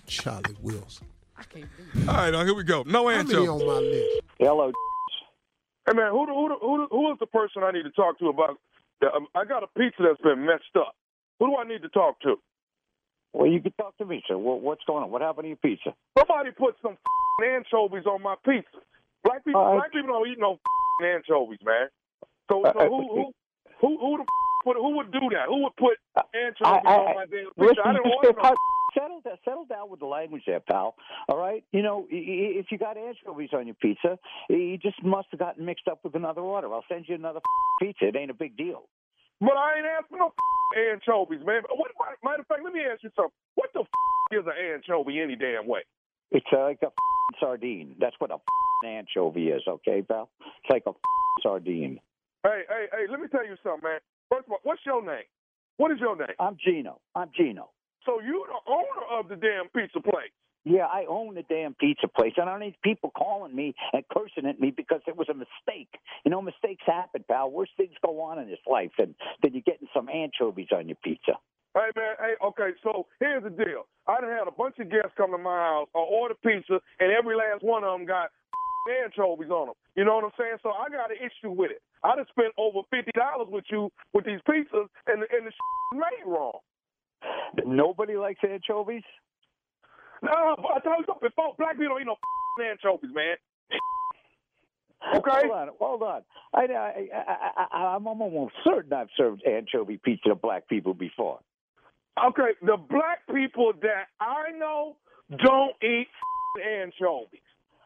[0.07, 1.05] Charlie Wilson.
[1.39, 2.09] I can't believe it.
[2.09, 2.83] All right, now here we go.
[2.85, 3.49] No How many anchovies.
[3.49, 4.21] on my list?
[4.39, 4.71] Hello.
[5.87, 8.57] Hey man, who who who who is the person I need to talk to about?
[9.01, 10.93] The, um, I got a pizza that's been messed up.
[11.39, 12.35] Who do I need to talk to?
[13.33, 14.37] Well, you can talk to me, sir.
[14.37, 15.11] What, what's going on?
[15.11, 15.93] What happened to your pizza?
[16.17, 16.97] Somebody put some
[17.45, 18.81] anchovies on my pizza.
[19.23, 20.57] Black people, Uh, black people don't eat no
[21.03, 21.87] anchovies, man.
[22.51, 23.33] So, Uh, so uh, who who
[23.81, 24.25] who who the
[24.65, 25.47] put who would do that?
[25.47, 25.97] Who would put
[26.35, 27.53] anchovies I- I- on my damn pizza?
[27.57, 28.55] Listen, I didn't just order get no.
[28.93, 30.95] Settle down, settle down with the language there, pal.
[31.27, 34.17] All right, you know, if you got anchovies on your pizza,
[34.49, 36.73] you just must have gotten mixed up with another order.
[36.73, 37.39] I'll send you another
[37.81, 38.07] pizza.
[38.07, 38.83] It ain't a big deal.
[39.39, 40.33] But I ain't asking no
[40.91, 41.61] anchovies, man.
[41.69, 43.31] What, what, matter of fact, let me ask you something.
[43.55, 43.81] What the
[44.37, 45.81] is an anchovy any damn way?
[46.31, 46.91] It's uh, like a
[47.39, 47.95] sardine.
[47.99, 48.37] That's what a
[48.85, 50.29] anchovy is, okay, pal?
[50.39, 50.91] It's like a
[51.41, 51.99] sardine.
[52.43, 53.99] Hey, hey, hey, let me tell you something, man.
[54.29, 55.25] First of all, what's your name?
[55.77, 56.35] What is your name?
[56.39, 56.99] I'm Gino.
[57.15, 57.69] I'm Gino.
[58.05, 60.31] So you're the owner of the damn pizza place.
[60.65, 64.03] Yeah, I own the damn pizza place, and I don't need people calling me and
[64.11, 65.89] cursing at me because it was a mistake.
[66.25, 67.49] You know, mistakes happen, pal.
[67.49, 70.97] Worse things go on in this life than than you getting some anchovies on your
[71.03, 71.39] pizza.
[71.75, 73.85] Hey man, hey, okay, so here's the deal.
[74.07, 77.11] I done had a bunch of guests come to my house or order pizza, and
[77.11, 78.31] every last one of them got
[79.05, 79.75] anchovies on them.
[79.95, 80.57] You know what I'm saying?
[80.61, 81.81] So I got an issue with it.
[82.03, 85.53] I done spent over fifty dollars with you with these pizzas, and the, and the
[85.95, 86.59] made wrong.
[87.65, 89.03] Nobody likes anchovies.
[90.21, 92.17] No, but I told you before, black people don't eat no
[92.63, 93.35] anchovies, man.
[95.15, 95.47] Okay.
[95.47, 96.21] Hold on, hold on.
[96.53, 101.39] I, I, I, I, I'm almost certain I've served anchovy pizza to black people before.
[102.21, 104.97] Okay, the black people that I know
[105.37, 106.09] don't eat
[106.61, 107.39] anchovies.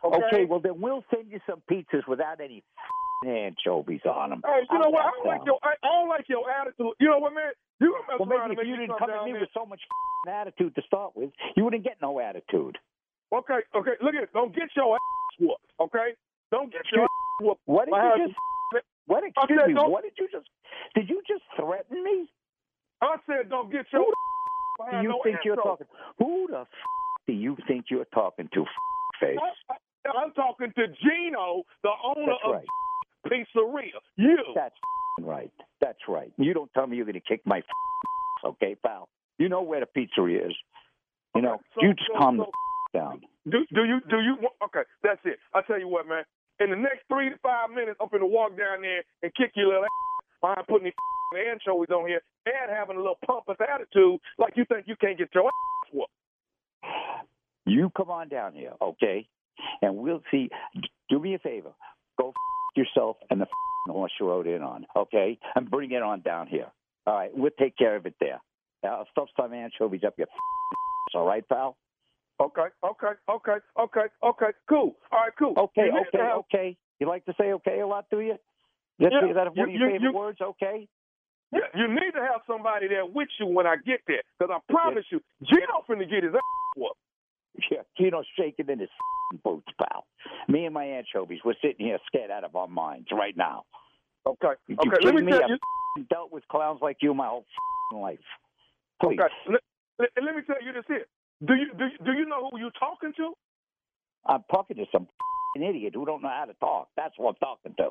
[0.03, 0.17] Okay.
[0.25, 2.63] Okay, well then we'll send you some pizzas without any
[3.27, 4.41] anchovies on them.
[4.45, 5.05] Hey, you know what?
[5.05, 6.93] I don't like your I, I don't like your attitude.
[6.99, 7.51] You know what, man?
[7.83, 9.41] You Well, maybe if you didn't come at me there.
[9.41, 9.81] with so much
[10.27, 12.77] attitude to start with, you wouldn't get no attitude.
[13.33, 13.95] Okay, okay.
[14.01, 15.67] Look at don't get your ass whooped.
[15.81, 16.13] Okay.
[16.51, 17.09] Don't get your ass
[17.41, 17.61] whooped.
[17.65, 18.37] What did you just?
[19.05, 19.21] What?
[19.27, 19.73] Excuse said me.
[19.75, 20.47] What did you just?
[20.95, 22.25] Did you just threaten me?
[23.01, 25.87] I said don't get your Who Do you no think you're talking?
[26.19, 26.67] Who the f-
[27.27, 28.61] do you think you're talking to?
[28.61, 28.67] f-
[29.19, 29.37] Face.
[29.69, 29.75] I-
[30.23, 32.61] I'm talking to Gino, the owner of.
[33.27, 33.99] Pizzeria.
[34.17, 34.37] You.
[34.55, 34.75] That's
[35.21, 35.51] right.
[35.81, 36.31] That's right.
[36.37, 39.09] You don't tell me you're going to kick my f- okay, pal.
[39.37, 40.55] You know where the pizzeria is.
[41.35, 42.49] You know, So- you just so- calm so- the
[42.99, 43.21] f- down.
[43.49, 44.83] Do do you do you okay?
[45.03, 45.37] That's it.
[45.53, 46.23] I tell you what, man.
[46.59, 49.67] In the next three to five minutes, I'm gonna walk down there and kick your
[49.67, 49.89] little ass
[50.39, 50.93] behind putting these
[51.51, 55.27] anchovies on here and having a little pompous attitude, like you think you can't get
[55.35, 56.11] your ass whooped.
[57.65, 59.27] You come on down here, okay?
[59.81, 60.49] And we'll see.
[61.09, 61.71] Do me a favor.
[62.17, 63.47] Go f- yourself and the
[63.91, 65.37] horse you rode in on, okay?
[65.55, 66.67] And bring it on down here.
[67.05, 68.39] All right, we'll take care of it there.
[68.83, 71.77] I'll stuff some anchovies up your f- all right, pal?
[72.39, 74.45] Okay, okay, okay, okay, okay.
[74.67, 74.95] Cool.
[75.11, 75.53] All right, cool.
[75.57, 76.77] Okay, You okay, okay.
[76.99, 78.35] You like to say okay a lot, do you?
[78.99, 80.87] Yeah, is that one you- of your you- favorite you- words, okay?
[81.51, 84.73] Yeah, you need to have somebody there with you when I get there, because I
[84.73, 86.41] promise you, Gino finna get his ass
[86.75, 86.97] whooped.
[87.71, 88.89] Yeah, Gino's shaking in his
[89.43, 90.05] boots, pal.
[90.47, 93.63] Me and my anchovies, we're sitting here scared out of our minds right now.
[94.25, 95.05] Okay, You okay.
[95.05, 95.31] Let me me?
[95.31, 97.45] tell I've dealt with clowns like you my whole
[97.93, 98.17] life.
[99.01, 99.19] Please.
[99.19, 99.61] Okay, let,
[99.99, 101.05] let, let me tell you this here.
[101.45, 103.33] Do you do you, do you know who you're talking to?
[104.25, 105.07] I'm talking to some
[105.57, 106.87] idiot who don't know how to talk.
[106.95, 107.89] That's what I'm talking to.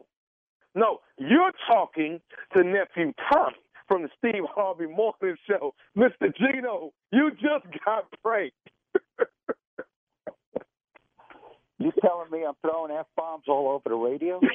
[0.74, 2.20] No, you're talking
[2.54, 3.56] to nephew Tommy
[3.88, 5.74] from the Steve Harvey Morning Show.
[5.96, 6.34] Mr.
[6.34, 8.56] Gino, you just got pranked.
[11.82, 14.40] You telling me I'm throwing f bombs all over the radio?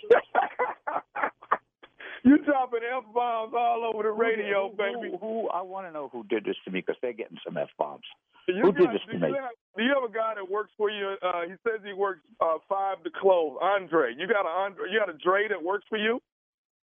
[2.24, 5.12] you dropping f bombs all over the radio, who, baby.
[5.12, 7.58] Who, who I want to know who did this to me because they're getting some
[7.58, 8.06] f bombs.
[8.48, 9.40] Who did this do to you me?
[9.42, 11.18] have, do you have a guy that works for you?
[11.22, 13.58] Uh, he says he works uh, five to close.
[13.62, 16.22] Andre, you got a Andre, you got a Dre that works for you?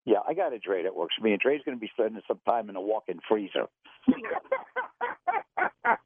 [0.04, 2.20] Yeah, I got a Dre that works for me, and Dre's going to be spending
[2.26, 3.68] some time in a walk-in freezer.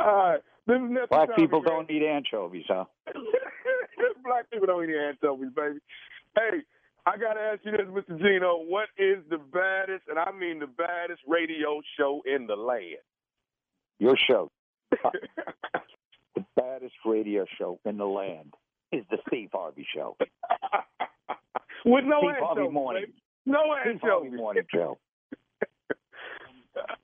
[0.00, 0.40] All right.
[0.66, 1.72] This is Black Tommy, people man.
[1.72, 2.84] don't eat anchovies, huh?
[4.24, 5.78] Black people don't eat anchovies, baby.
[6.36, 6.60] Hey,
[7.06, 8.18] I gotta ask you this, Mr.
[8.20, 8.58] Gino.
[8.66, 12.98] What is the baddest, and I mean the baddest radio show in the land?
[13.98, 14.50] Your show,
[14.90, 18.54] the baddest radio show in the land,
[18.92, 20.16] is the Steve Harvey Show.
[21.84, 23.02] With no Steve Harvey anchovies, morning.
[23.06, 23.22] baby.
[23.46, 24.38] No Steve Harvey anchovies.
[24.38, 24.98] morning show.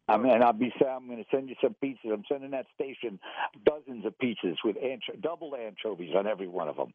[0.08, 0.72] I mean, I'll be.
[0.86, 2.12] I'm going to send you some pizzas.
[2.12, 3.18] I'm sending that station
[3.64, 6.92] dozens of pizzas with ancho- double anchovies on every one of them.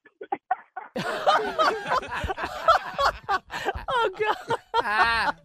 [3.87, 5.35] Oh God.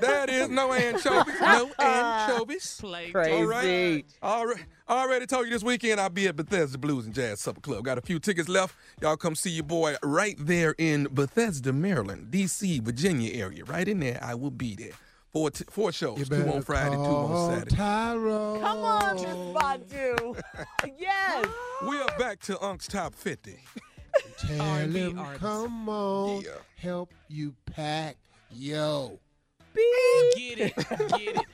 [0.00, 1.40] That is no anchovies.
[1.40, 2.30] No ah.
[2.30, 2.78] anchovies.
[2.80, 3.32] Play Crazy.
[3.32, 4.04] All right.
[4.22, 4.64] All right.
[4.88, 7.84] Already told you this weekend I'll be at Bethesda Blues and Jazz Supper Club.
[7.84, 8.74] Got a few tickets left.
[9.00, 13.64] Y'all come see your boy right there in Bethesda, Maryland, D.C., Virginia area.
[13.64, 14.92] Right in there, I will be there.
[15.32, 16.18] Four, t- four shows.
[16.18, 17.74] You Two on Friday, two on Saturday.
[17.76, 18.60] Tyrone.
[18.60, 19.16] Come on,
[19.54, 20.42] Badu.
[20.98, 21.46] yes.
[21.88, 23.56] We are back to Unc's Top 50.
[24.46, 25.40] Tell R&B him, artist.
[25.40, 26.50] come on, Yeah.
[26.76, 28.18] help you pack.
[28.54, 29.18] Yo.
[30.36, 30.76] Get it.
[30.76, 31.46] Get it.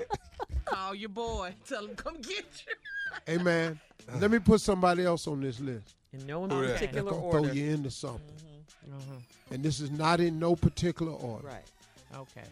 [0.64, 1.54] Call your boy.
[1.68, 2.74] Tell him come get you.
[3.26, 4.18] Hey, man, uh-huh.
[4.20, 5.94] let me put somebody else on this list.
[6.12, 6.66] In no Who that?
[6.66, 7.44] That's particular going to order.
[7.44, 8.34] throw you into something.
[8.88, 8.98] Mm-hmm.
[8.98, 9.54] Mm-hmm.
[9.54, 11.46] And this is not in no particular order.
[11.46, 11.64] Right.
[12.16, 12.42] Okay.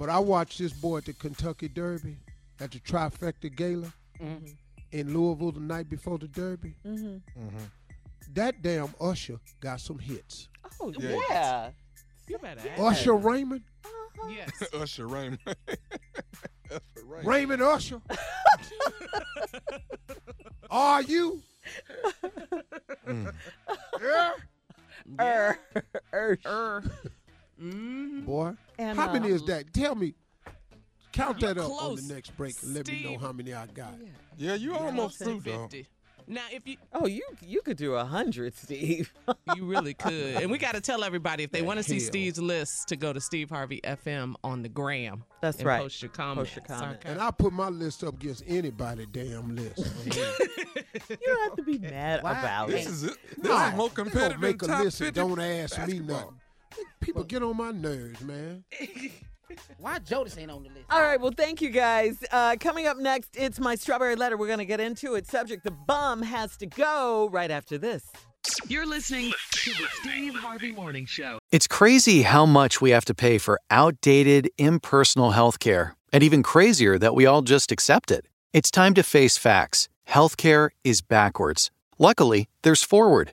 [0.00, 2.16] But I watched this boy at the Kentucky Derby,
[2.58, 3.92] at the Trifecta Gala
[4.92, 6.74] in Louisville the night before the Derby.
[6.86, 7.18] Mm-hmm.
[8.32, 10.48] That damn Usher got some hits.
[10.80, 11.18] Oh Yeah.
[11.28, 11.70] yeah.
[12.28, 12.80] You better ask.
[12.80, 13.60] Usher Raymond,
[14.30, 14.50] Yes.
[14.72, 15.38] Usher Raymond.
[15.46, 17.26] Usher Raymond.
[17.26, 18.00] Raymond Usher.
[20.70, 21.42] Are you?
[23.06, 24.32] Yeah.
[25.20, 25.58] Er,
[26.14, 26.82] er, Er.
[27.60, 28.24] Mm.
[28.24, 29.72] Boy, And, how many uh, is that?
[29.74, 30.14] Tell me.
[31.12, 33.94] Count that up on the next break and let me know how many I got.
[34.36, 35.62] Yeah, you almost through, though.
[35.68, 35.86] 50.
[36.28, 39.12] Now, if you Oh, you you could do a hundred, Steve.
[39.56, 41.98] you really could, and we got to tell everybody if they want to see.
[41.98, 45.24] Steve's list to go to Steve Harvey FM on the gram.
[45.40, 45.82] That's and right.
[45.82, 46.52] Post your comments.
[46.54, 47.04] Post your comments.
[47.04, 47.12] okay?
[47.12, 49.78] And I put my list up against anybody damn list.
[50.06, 52.90] you don't have to be mad about This it.
[52.90, 53.16] is it.
[53.36, 55.84] This Nah, is more you don't competitive make a list and 50 don't ask me
[55.84, 56.16] basketball.
[56.16, 56.39] nothing.
[57.00, 58.64] People get on my nerves, man.
[59.78, 60.86] Why Jodeci ain't on the list?
[60.90, 62.22] All right, well, thank you guys.
[62.30, 64.36] Uh, coming up next, it's my strawberry letter.
[64.36, 65.26] We're going to get into it.
[65.26, 67.28] Subject: The bum has to go.
[67.32, 68.04] Right after this.
[68.68, 71.38] You're listening to the Steve Harvey Morning Show.
[71.52, 76.98] It's crazy how much we have to pay for outdated, impersonal healthcare, and even crazier
[76.98, 78.26] that we all just accept it.
[78.52, 79.88] It's time to face facts.
[80.08, 81.70] Healthcare is backwards.
[81.98, 83.32] Luckily, there's Forward.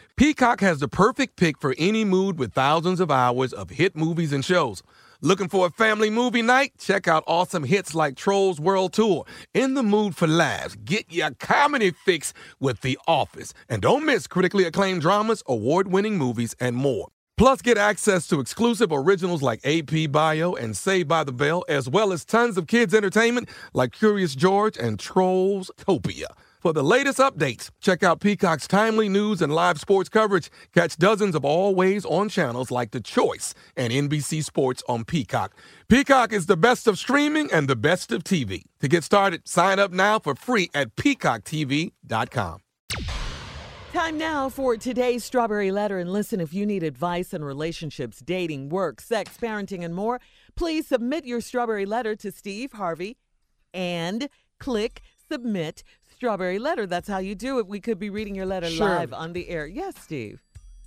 [0.21, 4.31] Peacock has the perfect pick for any mood with thousands of hours of hit movies
[4.31, 4.83] and shows.
[5.19, 6.73] Looking for a family movie night?
[6.77, 9.25] Check out awesome hits like Trolls World Tour.
[9.55, 10.75] In the mood for laughs?
[10.85, 13.55] Get your comedy fix with The Office.
[13.67, 17.07] And don't miss critically acclaimed dramas, award winning movies, and more.
[17.35, 21.89] Plus, get access to exclusive originals like AP Bio and Saved by the Bell, as
[21.89, 26.27] well as tons of kids' entertainment like Curious George and TrollsTopia.
[26.61, 30.51] For the latest updates, check out Peacock's timely news and live sports coverage.
[30.75, 35.55] Catch dozens of always on channels like The Choice and NBC Sports on Peacock.
[35.87, 38.61] Peacock is the best of streaming and the best of TV.
[38.79, 42.59] To get started, sign up now for free at peacocktv.com.
[43.91, 45.97] Time now for today's Strawberry Letter.
[45.97, 50.21] And listen, if you need advice on relationships, dating, work, sex, parenting, and more,
[50.55, 53.17] please submit your Strawberry Letter to Steve Harvey
[53.73, 55.01] and click
[55.31, 55.83] Submit
[56.21, 56.85] Strawberry Letter.
[56.85, 57.65] That's how you do it.
[57.65, 58.91] We could be reading your letter Shirley.
[58.91, 59.65] live on the air.
[59.65, 60.39] Yes, Steve.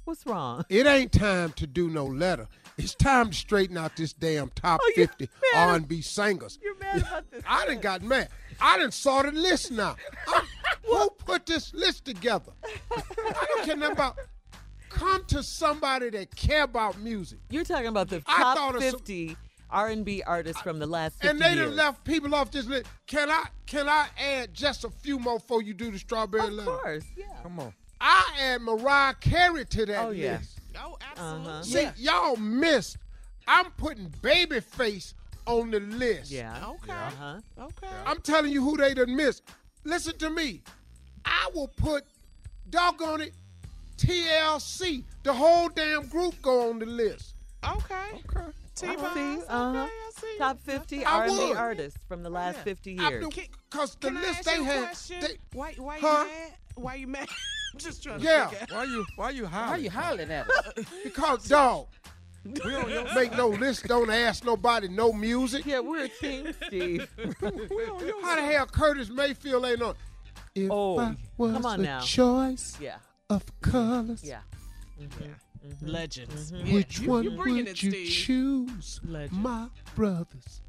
[0.04, 0.64] What's wrong?
[0.68, 2.46] It ain't time to do no letter.
[2.78, 5.70] It's time to straighten out this damn top Oh, 50 mad?
[5.70, 6.60] R&B singers.
[6.62, 7.42] You're mad about this.
[7.48, 8.28] I done got mad.
[8.60, 9.96] I done saw the list now.
[10.28, 12.52] I'm- uh, who put this list together?
[12.96, 14.16] I don't care nothing about.
[14.88, 17.40] Come to somebody that care about music.
[17.50, 19.36] You're talking about the I top thought of some- 50
[19.70, 21.66] R&B artists from the last 50 And they years.
[21.68, 22.86] done left people off this list.
[23.06, 26.52] Can I can I add just a few more before you do the strawberry Of
[26.52, 26.70] letter?
[26.70, 27.24] course, yeah.
[27.42, 27.72] Come on.
[28.00, 30.38] I add Mariah Carey to that Oh, yeah.
[30.78, 31.48] Oh, absolutely.
[31.50, 31.62] Uh-huh.
[31.62, 32.98] See, y'all missed.
[33.46, 35.14] I'm putting Babyface
[35.46, 36.30] on the list.
[36.30, 36.56] Yeah.
[36.68, 36.92] Okay.
[36.92, 37.40] Uh-huh.
[37.58, 37.94] Okay.
[38.06, 39.42] I'm telling you who they done missed.
[39.84, 40.62] Listen to me.
[41.24, 42.04] I will put,
[42.70, 43.32] doggone it,
[43.96, 45.04] TLC.
[45.22, 47.34] The whole damn group go on the list.
[47.66, 48.20] Okay.
[48.36, 48.46] Okay.
[48.74, 49.14] T I Boz.
[49.14, 49.86] see, uh-huh.
[49.86, 50.36] I.
[50.38, 51.56] Top 50 I R&B would.
[51.56, 53.28] artists from the last 50 I years.
[53.28, 56.24] do- Cause the Can I list ask they you had, they, why, why Huh?
[56.24, 56.52] you mad?
[56.76, 57.28] Why you mad?
[57.72, 58.46] I'm just trying to Yeah.
[58.48, 58.72] figure out.
[58.72, 59.84] Why you why you Why hollering?
[59.84, 60.84] you hollering at us?
[61.04, 61.86] because dog,
[62.44, 65.66] We on your make no list, don't ask nobody, no music.
[65.66, 67.08] Yeah, we're a team, Steve.
[67.40, 69.94] How the hell Curtis Mayfield ain't on?
[70.54, 72.00] If Oh, I was come on a now.
[72.00, 72.96] choice yeah.
[73.28, 74.40] of colors, Yeah.
[74.98, 75.26] Yeah.
[75.82, 76.52] Legends.
[76.52, 76.66] Mm-hmm.
[76.66, 78.08] Yeah, which you, one you would it, you Steve.
[78.26, 79.00] choose?
[79.06, 79.42] Legend.
[79.42, 80.60] My brothers.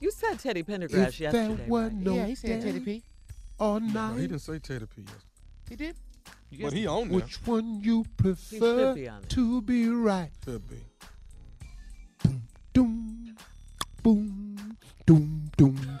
[0.00, 1.54] You said Teddy Pendergrass If yesterday.
[1.56, 1.92] there were right?
[1.92, 3.02] no yeah, he said Teddy day P.
[3.58, 5.02] or No, he didn't say Teddy P.
[5.06, 5.14] yes.
[5.68, 5.96] He did.
[6.60, 7.16] But he on there.
[7.16, 10.30] which one you prefer be on to be right?
[10.44, 10.76] Could be.
[12.72, 13.36] Doom,
[14.02, 15.91] boom, doom, doom.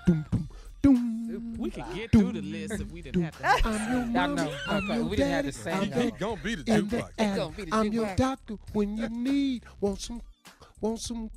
[2.12, 3.68] We could get through the list if we didn't have to.
[3.68, 4.54] I'm your I mama, know.
[4.68, 6.02] I'm Okay, your we didn't have daddy, the same I'm He, dog.
[6.02, 7.10] he gonna be the jukebox.
[7.18, 7.36] alley.
[7.36, 9.64] gonna be the I'm your doctor when you need.
[9.80, 10.22] Want some,
[10.80, 11.30] want some.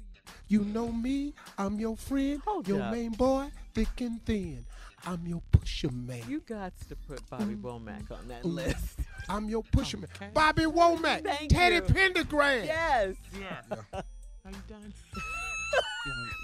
[0.48, 2.92] You know me, I'm your friend, Hold your up.
[2.92, 4.66] main boy, thick and thin.
[5.06, 6.24] I'm your pusher man.
[6.28, 7.62] You got to put Bobby mm.
[7.62, 8.54] Womack on that mm.
[8.56, 9.00] list.
[9.30, 10.32] I'm your pusher man.
[10.34, 11.82] Bobby Womack, Thank Teddy you.
[11.84, 12.66] Pendergrass.
[12.66, 13.16] Yes.
[13.40, 13.76] Yeah.
[13.94, 14.94] Are you done?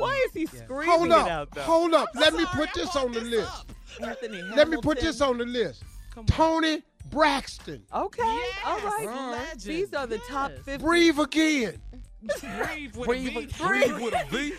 [0.01, 1.61] Why is he screaming Hold it up, out though?
[1.61, 2.09] hold up.
[2.15, 3.65] Let me put this on the list.
[4.01, 5.83] Anthony Let me put this on the list.
[6.17, 6.25] On.
[6.25, 7.83] Toni Braxton.
[7.93, 8.21] Okay.
[8.65, 9.31] All Yes, right.
[9.31, 9.61] legend.
[9.61, 10.77] These are the top 50.
[10.83, 11.81] Breathe again.
[12.21, 13.35] Breathe with Breathe a V.
[13.35, 14.53] with- Breathe with a V.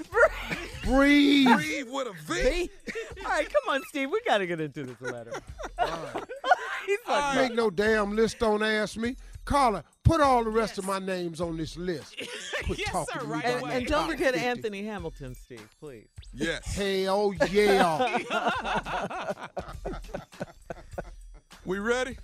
[0.85, 1.49] Breathe.
[1.57, 2.71] Breathe with a V.
[3.25, 4.11] All right, come on, Steve.
[4.11, 5.33] We got to get into this letter.
[6.87, 8.39] He's like, Make no damn list.
[8.41, 9.17] Don't ask me.
[9.45, 12.17] Carla, put all the rest of my names on this list.
[12.65, 14.47] Quit Yes, talking sir, right and, and don't forget 50.
[14.47, 16.07] Anthony Hamilton, Steve, please.
[16.33, 16.65] Yes.
[16.75, 18.21] Hell yeah.
[21.65, 22.17] We ready?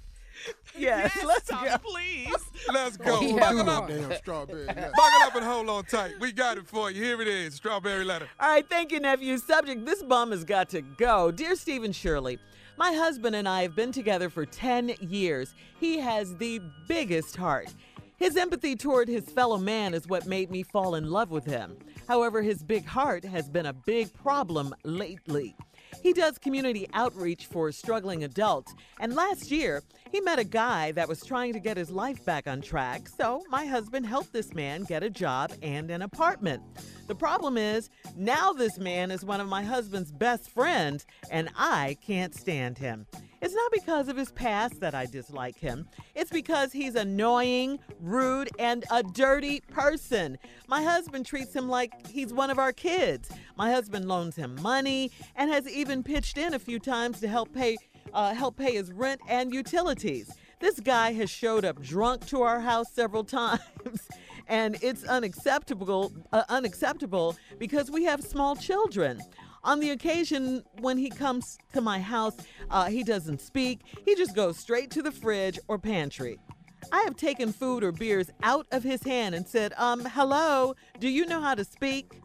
[0.76, 1.78] Yes, Yes, let's Tommy, go.
[1.78, 2.34] please.
[2.72, 3.20] Let's go.
[3.20, 3.88] he Buckle up.
[3.88, 4.66] damn strawberry.
[4.66, 4.90] letter.
[4.96, 6.12] Buckle up and hold on tight.
[6.20, 7.02] We got it for you.
[7.02, 7.54] Here it is.
[7.54, 8.28] Strawberry letter.
[8.40, 9.36] All right, thank you, nephew.
[9.38, 11.30] Subject This bum has got to go.
[11.30, 12.38] Dear Stephen Shirley,
[12.78, 15.52] my husband and I have been together for 10 years.
[15.80, 17.74] He has the biggest heart.
[18.16, 21.76] His empathy toward his fellow man is what made me fall in love with him.
[22.06, 25.56] However, his big heart has been a big problem lately.
[26.02, 31.08] He does community outreach for struggling adults, and last year he met a guy that
[31.08, 33.08] was trying to get his life back on track.
[33.08, 36.62] So, my husband helped this man get a job and an apartment.
[37.06, 41.96] The problem is, now this man is one of my husband's best friends, and I
[42.00, 43.06] can't stand him.
[43.40, 45.86] It's not because of his past that I dislike him.
[46.16, 50.38] It's because he's annoying, rude, and a dirty person.
[50.66, 53.30] My husband treats him like he's one of our kids.
[53.56, 57.54] My husband loans him money and has even pitched in a few times to help
[57.54, 57.76] pay
[58.12, 60.30] uh, help pay his rent and utilities.
[60.60, 64.08] This guy has showed up drunk to our house several times.
[64.48, 69.20] And it's unacceptable, uh, unacceptable because we have small children.
[69.62, 72.36] On the occasion when he comes to my house,
[72.70, 73.80] uh, he doesn't speak.
[74.04, 76.38] He just goes straight to the fridge or pantry.
[76.92, 81.08] I have taken food or beers out of his hand and said, um, hello, do
[81.08, 82.22] you know how to speak?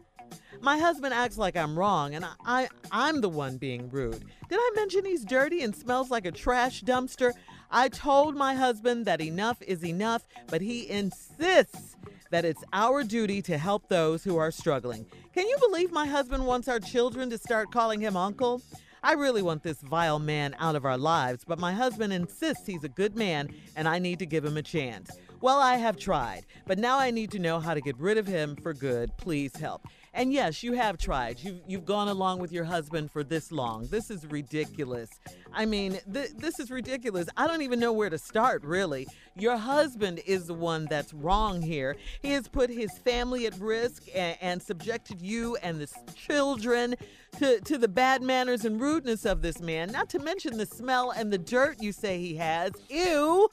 [0.60, 4.24] My husband acts like I'm wrong, and I, I, I'm the one being rude.
[4.48, 7.32] Did I mention he's dirty and smells like a trash dumpster?
[7.70, 11.96] I told my husband that enough is enough, but he insists
[12.30, 15.06] that it's our duty to help those who are struggling.
[15.34, 18.62] Can you believe my husband wants our children to start calling him uncle?
[19.02, 22.84] I really want this vile man out of our lives, but my husband insists he's
[22.84, 25.10] a good man and I need to give him a chance.
[25.40, 28.26] Well, I have tried, but now I need to know how to get rid of
[28.26, 29.14] him for good.
[29.18, 29.86] Please help.
[30.14, 31.40] And yes, you have tried.
[31.40, 33.88] You've, you've gone along with your husband for this long.
[33.88, 35.10] This is ridiculous.
[35.52, 37.26] I mean, th- this is ridiculous.
[37.36, 39.08] I don't even know where to start, really.
[39.34, 41.96] Your husband is the one that's wrong here.
[42.22, 46.94] He has put his family at risk and, and subjected you and the children
[47.38, 51.10] to, to the bad manners and rudeness of this man, not to mention the smell
[51.10, 52.70] and the dirt you say he has.
[52.88, 53.48] Ew.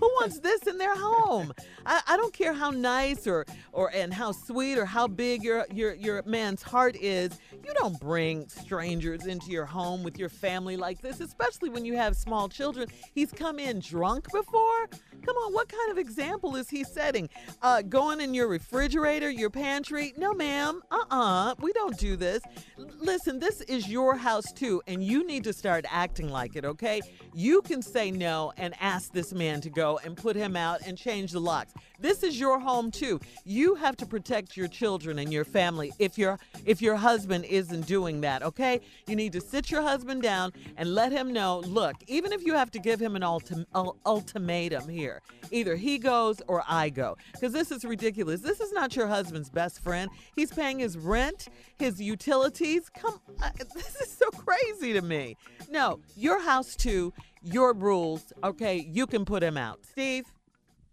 [0.00, 1.52] Who wants this in their home?
[1.86, 5.66] I, I don't care how nice or or and how sweet or how big your
[5.72, 7.38] your your man's heart is.
[7.64, 11.96] You don't bring strangers into your home with your family like this, especially when you
[11.96, 12.88] have small children.
[13.14, 14.88] He's come in drunk before.
[15.24, 17.28] Come on, what kind of example is he setting?
[17.62, 20.12] Uh, going in your refrigerator, your pantry?
[20.16, 20.82] No, ma'am.
[20.90, 21.54] Uh-uh.
[21.60, 22.42] We don't do this.
[22.76, 26.64] L- listen, this is your house too, and you need to start acting like it.
[26.64, 27.00] Okay?
[27.34, 30.96] You can say no and ask this man to go and put him out and
[30.96, 31.72] change the locks.
[31.98, 33.20] This is your home too.
[33.44, 37.86] You have to protect your children and your family if your if your husband isn't
[37.86, 38.80] doing that, okay?
[39.06, 42.54] You need to sit your husband down and let him know, look, even if you
[42.54, 43.66] have to give him an ultim-
[44.04, 47.16] ultimatum here, either he goes or I go.
[47.40, 48.40] Cuz this is ridiculous.
[48.40, 50.10] This is not your husband's best friend.
[50.34, 52.88] He's paying his rent, his utilities.
[52.90, 55.36] Come uh, this is so crazy to me.
[55.70, 57.12] No, your house too,
[57.42, 58.76] your rules, okay?
[58.76, 59.80] You can put him out.
[59.84, 60.24] Steve,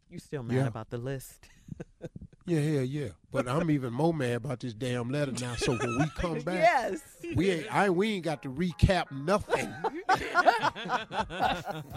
[0.10, 0.68] you still mad Yeah.
[0.68, 1.47] about the list?
[2.45, 3.08] Yeah, yeah, yeah.
[3.32, 5.54] But I'm even more mad about this damn letter now.
[5.56, 7.00] So when we come back, Yes.
[7.36, 9.72] we ain't I we ain't got to recap nothing.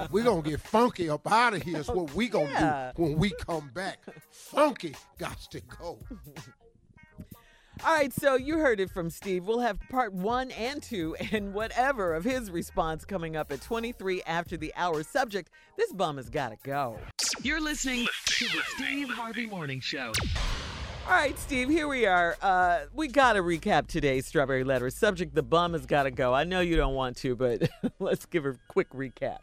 [0.10, 1.78] we gonna get funky up out of here.
[1.78, 2.92] Is what we gonna Yeah.
[2.94, 4.00] do when we come back.
[4.30, 5.98] Funky got to go.
[7.84, 9.48] All right, so you heard it from Steve.
[9.48, 14.22] We'll have part one and two and whatever of his response coming up at 23
[14.22, 15.02] after the hour.
[15.02, 16.96] Subject This bum has got to go.
[17.42, 20.12] You're listening to the Steve Harvey Morning Show.
[21.08, 22.36] All right, Steve, here we are.
[22.40, 24.88] Uh, we got to recap today's Strawberry Letter.
[24.88, 26.32] Subject The bum has got to go.
[26.32, 27.68] I know you don't want to, but
[27.98, 29.38] let's give her a quick recap.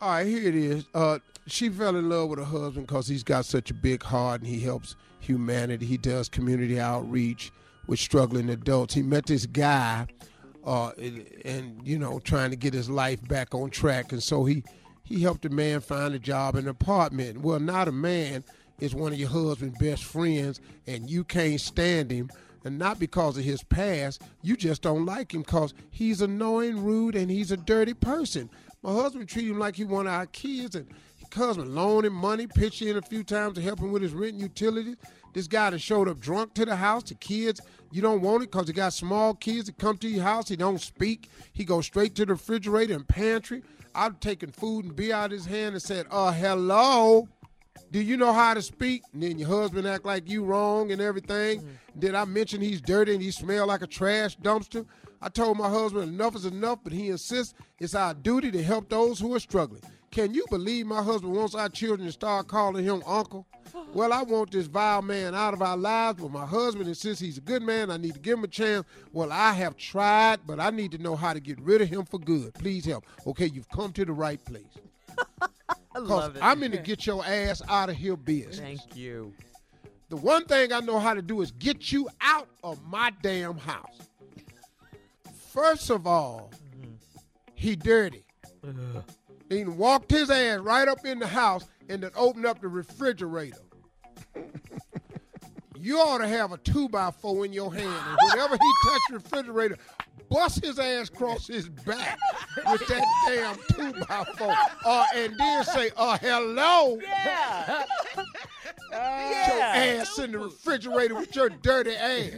[0.00, 0.84] All right, here it is.
[0.94, 1.18] Uh,
[1.48, 4.48] she fell in love with her husband because he's got such a big heart and
[4.48, 5.86] he helps humanity.
[5.86, 7.50] He does community outreach
[7.86, 8.94] with struggling adults.
[8.94, 10.06] He met this guy,
[10.64, 14.44] uh, and, and you know, trying to get his life back on track, and so
[14.44, 14.62] he
[15.02, 17.40] he helped a man find a job in an apartment.
[17.40, 18.44] Well, not a man
[18.78, 22.30] is one of your husband's best friends, and you can't stand him.
[22.64, 27.16] And not because of his past, you just don't like him because he's annoying, rude,
[27.16, 28.50] and he's a dirty person.
[28.82, 30.86] My husband treated him like he one of our kids, and
[31.16, 34.12] his husband loaned him money, pitched in a few times to help him with his
[34.12, 34.96] rent and utilities.
[35.32, 37.60] This guy that showed up drunk to the house, the kids,
[37.92, 40.48] you don't want it because he got small kids that come to your house.
[40.48, 41.28] He don't speak.
[41.52, 43.62] He goes straight to the refrigerator and pantry.
[43.94, 47.28] I've taken food and beer out of his hand and said, uh, hello.
[47.90, 49.02] Do you know how to speak?
[49.12, 51.66] And then your husband act like you wrong and everything.
[51.98, 54.86] Did I mention he's dirty and he smell like a trash dumpster?
[55.20, 58.88] I told my husband enough is enough, but he insists it's our duty to help
[58.88, 59.82] those who are struggling.
[60.10, 63.46] Can you believe my husband wants our children to start calling him uncle?
[63.94, 67.38] Well, I want this vile man out of our lives, but my husband insists he's
[67.38, 67.92] a good man.
[67.92, 68.84] I need to give him a chance.
[69.12, 72.04] Well, I have tried, but I need to know how to get rid of him
[72.04, 72.54] for good.
[72.54, 73.06] Please help.
[73.24, 74.64] Okay, you've come to the right place.
[75.96, 76.42] love it.
[76.42, 78.58] I'm in to get your ass out of here business.
[78.58, 79.32] Thank you.
[80.08, 83.58] The one thing I know how to do is get you out of my damn
[83.58, 84.08] house.
[85.52, 86.94] First of all, mm-hmm.
[87.54, 88.24] he dirty.
[89.50, 93.58] He walked his ass right up in the house and then opened up the refrigerator.
[95.76, 99.00] you ought to have a two by four in your hand, and whenever he touch
[99.08, 99.76] the refrigerator,
[100.28, 102.18] bust his ass across his back
[102.66, 107.84] with that damn two by four, uh, and then say, "Uh, hello." Yeah.
[108.90, 112.32] Get your ass in the refrigerator with your dirty ass.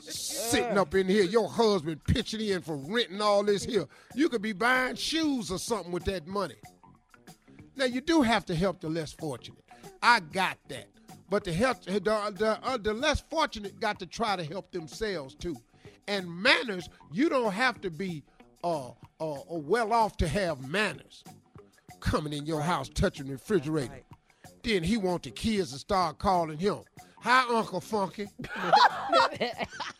[0.00, 3.86] Sitting up in here, your husband pitching in for renting all this here.
[4.14, 6.54] You could be buying shoes or something with that money.
[7.74, 9.64] Now you do have to help the less fortunate.
[10.02, 10.88] I got that.
[11.28, 15.34] But the help the, the, uh, the less fortunate got to try to help themselves
[15.34, 15.56] too.
[16.08, 18.22] And manners, you don't have to be
[18.62, 18.90] uh,
[19.20, 21.24] uh, uh, well off to have manners.
[22.00, 24.02] Coming in your house, touching the refrigerator.
[24.62, 26.78] Then he want the kids to start calling him.
[27.20, 28.28] Hi, Uncle Funky.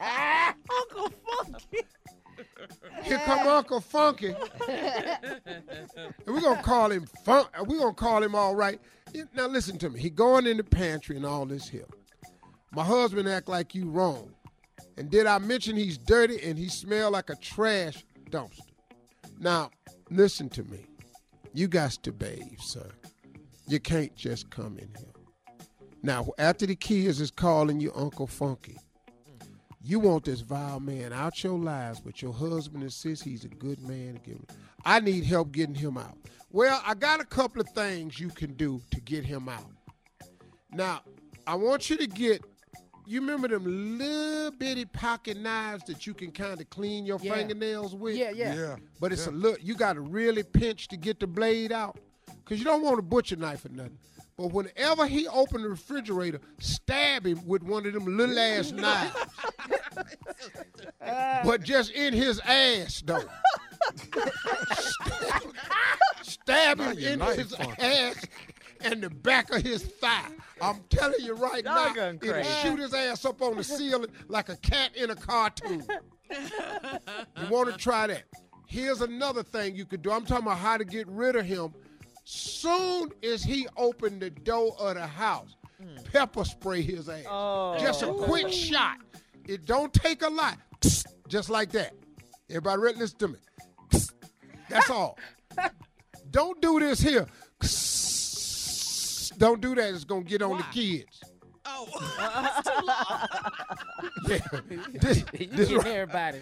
[0.00, 1.80] Uncle Funky.
[3.02, 4.34] Here come Uncle Funky.
[4.68, 5.40] and
[6.26, 7.46] we're gonna call him fun.
[7.66, 8.80] We're gonna call him all right.
[9.34, 10.00] Now listen to me.
[10.00, 11.86] He going in the pantry and all this here.
[12.72, 14.34] My husband act like you wrong.
[14.98, 18.60] And did I mention he's dirty and he smell like a trash dumpster?
[19.38, 19.70] Now,
[20.10, 20.86] listen to me.
[21.52, 22.90] You got to bathe, sir.
[23.68, 25.12] You can't just come in here.
[26.02, 28.78] Now, after the kids is calling you Uncle Funky,
[29.82, 33.80] you want this vile man out your lives, but your husband insists he's a good
[33.80, 34.20] man.
[34.84, 36.16] I need help getting him out.
[36.50, 39.66] Well, I got a couple of things you can do to get him out.
[40.72, 41.02] Now,
[41.46, 42.42] I want you to get.
[43.08, 47.34] You remember them little bitty pocket knives that you can kind of clean your Yeah.
[47.34, 48.16] fingernails with?
[48.16, 48.54] Yeah, yeah.
[48.54, 48.76] Yeah.
[49.00, 49.32] But it's Yeah.
[49.32, 49.60] a look.
[49.62, 51.98] You got to really pinch to get the blade out,
[52.44, 53.98] cause you don't want a butcher knife or nothing.
[54.36, 59.14] But whenever he open the refrigerator, stab him with one of them little ass knives.
[61.44, 63.22] but just in his ass though.
[66.46, 67.82] stab Now him you're in knife his funky.
[67.82, 68.24] ass
[68.82, 70.28] and the back of his thigh.
[70.62, 74.48] I'm telling you right now, Doggone it'll shoot his ass up on the ceiling like
[74.48, 75.84] a cat in a cartoon.
[76.30, 78.24] You want to try that?
[78.66, 80.10] Here's another thing you could do.
[80.10, 81.72] I'm talking about how to get rid of him.
[82.24, 85.96] Soon as he opened the door of the house, hmm.
[86.12, 87.24] pepper spray his ass.
[87.28, 87.76] Oh.
[87.78, 88.98] Just a quick shot.
[89.46, 90.58] It don't take a lot.
[91.28, 91.94] Just like that.
[92.50, 92.98] Everybody ready?
[92.98, 93.38] Listen to me.
[94.68, 95.18] That's all.
[96.36, 97.26] Don't do this here.
[99.38, 99.94] Don't do that.
[99.94, 101.22] It's gonna get on the kids.
[101.64, 101.88] Oh,
[102.58, 103.28] it's too long.
[104.28, 104.38] Yeah.
[105.00, 106.38] This, You this getting right- everybody.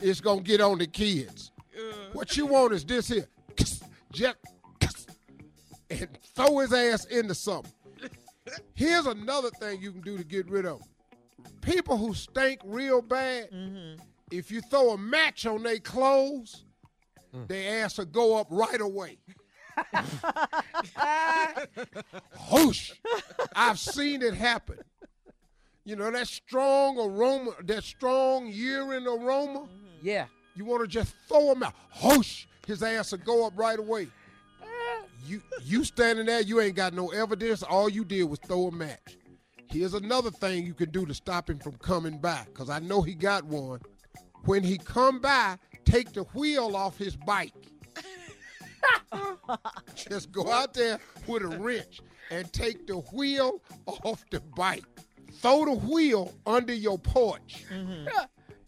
[0.00, 1.50] it's gonna get on the kids.
[1.76, 1.80] Uh.
[2.14, 3.28] What you want is this here.
[4.10, 4.36] Just
[5.90, 7.70] and throw his ass into something.
[8.72, 10.86] Here's another thing you can do to get rid of 'em.
[11.60, 13.50] people who stink real bad.
[13.50, 14.00] Mm-hmm.
[14.30, 16.64] If you throw a match on their clothes,
[17.32, 19.18] their ass will go up right away.
[22.50, 22.92] Whoosh!
[23.54, 24.78] I've seen it happen.
[25.84, 29.60] You know that strong aroma, that strong urine aroma.
[29.60, 29.86] Mm-hmm.
[30.02, 30.26] Yeah.
[30.54, 31.74] You want to just throw him out.
[32.02, 32.46] Whoosh!
[32.66, 34.08] His ass will go up right away.
[35.24, 37.62] You you standing there, you ain't got no evidence.
[37.62, 39.18] All you did was throw a match.
[39.70, 43.02] Here's another thing you can do to stop him from coming by, because I know
[43.02, 43.80] he got one.
[44.44, 47.54] When he come by, take the wheel off his bike.
[49.94, 52.00] Just go out there with a wrench
[52.30, 54.84] and take the wheel off the bike.
[55.40, 57.64] Throw the wheel under your porch.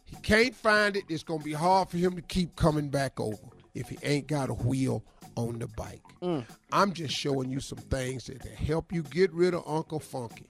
[0.05, 1.05] He can't find it.
[1.09, 3.43] It's gonna be hard for him to keep coming back over
[3.75, 5.05] if he ain't got a wheel
[5.37, 6.03] on the bike.
[6.23, 6.45] Mm.
[6.73, 10.47] I'm just showing you some things that help you get rid of Uncle Funky.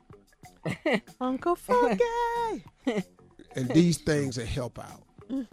[1.20, 2.04] Uncle Funky.
[3.56, 5.02] And these things that help out.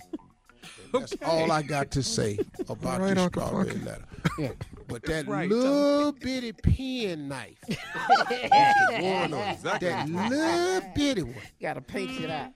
[0.93, 2.37] That's all I got to say
[2.69, 3.85] about All right, this Uncle strawberry Funky.
[3.85, 4.03] letter.
[4.39, 4.51] Yeah.
[4.87, 7.75] But that right, little bitty pen knife, is
[8.29, 9.61] the one on it.
[9.63, 11.35] that little bitty one.
[11.61, 12.51] Gotta pinch it out.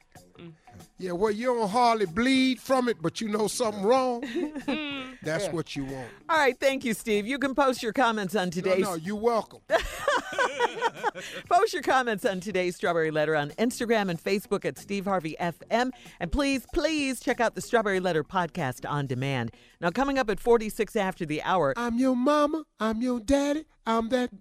[1.02, 4.23] Yeah, well, you don't hardly bleed from it, but you know something wrong.
[4.61, 5.26] Mm-hmm.
[5.26, 6.07] That's what you want.
[6.30, 7.28] All right, thank you, Steve.
[7.28, 9.60] You can post your comments on today's no, you're welcome.
[11.49, 15.91] Post your comments on today's Strawberry Letter on Instagram and Facebook at Steve Harvey FM.
[16.19, 19.52] And please, please check out the Strawberry Letter podcast on demand.
[19.80, 22.64] Now, coming up at 46 after the hour, I'm your mama.
[22.80, 23.65] I'm your daddy.
[23.86, 24.32] I'm that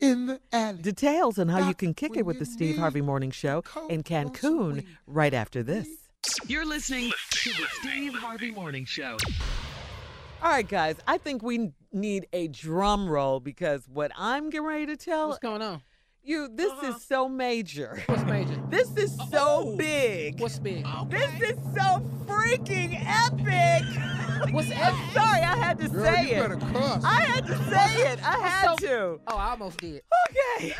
[0.00, 0.78] in the alley.
[0.82, 4.84] details on how you can kick it with the Steve Harvey Morning Show in Cancun
[5.06, 5.88] right after this.
[6.46, 9.16] You're listening to the Steve Harvey Morning Show.
[10.40, 10.96] All right, guys.
[11.06, 15.40] I think we need a drum roll because what I'm getting ready to tell What's
[15.40, 15.82] going on?
[16.22, 16.98] you, this is uh-huh.
[17.00, 18.02] so major.
[18.06, 18.56] What's major?
[18.70, 20.40] This is so big.
[20.40, 20.86] What's big?
[21.08, 24.52] This is so freaking epic.
[24.54, 25.12] What's I'm epic?
[25.14, 26.40] sorry, I had to Girl, say you it.
[26.40, 27.04] better cuss.
[27.04, 28.18] I had to say it.
[28.24, 29.20] I had so- to.
[29.26, 30.02] Oh, I almost did.
[30.30, 30.74] Okay.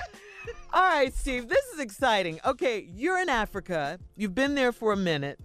[0.73, 2.41] All right, Steve, this is exciting.
[2.45, 3.99] Okay, you're in Africa.
[4.17, 5.39] You've been there for a minute.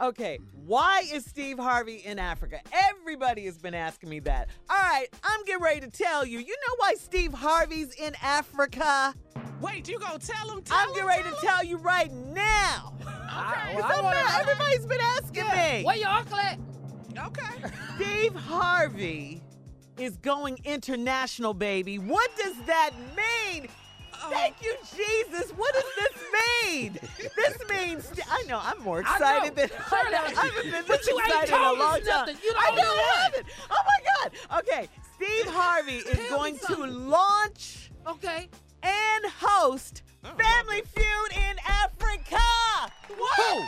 [0.00, 2.60] Okay, why is Steve Harvey in Africa?
[2.72, 4.48] Everybody has been asking me that.
[4.70, 6.38] All right, I'm getting ready to tell you.
[6.38, 9.12] You know why Steve Harvey's in Africa?
[9.60, 10.62] Wait, you gonna tell him?
[10.62, 11.46] Tell I'm him, getting ready tell to him?
[11.48, 12.94] tell you right now.
[13.28, 13.36] Okay.
[13.36, 14.40] Ah, it's up there.
[14.40, 15.84] Everybody's been asking me.
[15.84, 16.58] Where your uncle at?
[17.26, 17.70] Okay.
[17.96, 19.42] Steve Harvey
[19.98, 21.98] is going international, baby.
[21.98, 23.68] What does that mean?
[24.30, 25.50] Thank you, Jesus.
[25.52, 26.22] What does this
[26.64, 26.98] mean?
[27.36, 30.18] this means I know I'm more excited than I, know.
[30.18, 32.28] I haven't been this you excited in a long time.
[32.28, 33.46] You the I know I haven't.
[33.70, 34.58] Oh my God.
[34.60, 38.48] Okay, Steve Harvey is going to launch Okay.
[38.82, 42.38] and host Family Feud in Africa.
[43.16, 43.36] What?
[43.36, 43.62] Who?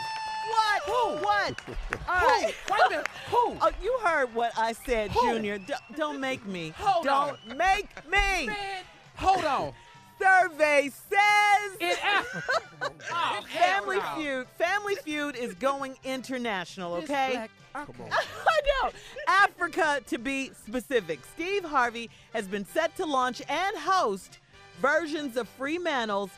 [0.49, 0.81] What?
[0.83, 1.25] Who?
[1.25, 1.59] What?
[2.09, 2.53] All right.
[2.69, 3.07] Wait a minute.
[3.29, 3.55] Who?
[3.61, 5.21] Oh, you heard what I said, Who?
[5.33, 5.59] Junior.
[5.59, 6.73] D- don't make me.
[6.77, 8.47] Hold don't make me.
[8.47, 8.83] Man,
[9.15, 9.73] hold on.
[10.21, 12.61] Survey says Africa.
[13.13, 14.15] Oh, Family no.
[14.15, 14.47] Feud.
[14.57, 16.95] Family Feud is going international.
[16.95, 17.47] Okay.
[17.75, 18.03] okay.
[18.09, 18.91] I know.
[19.27, 21.19] Africa, to be specific.
[21.33, 24.39] Steve Harvey has been set to launch and host
[24.79, 26.31] versions of Fremantle's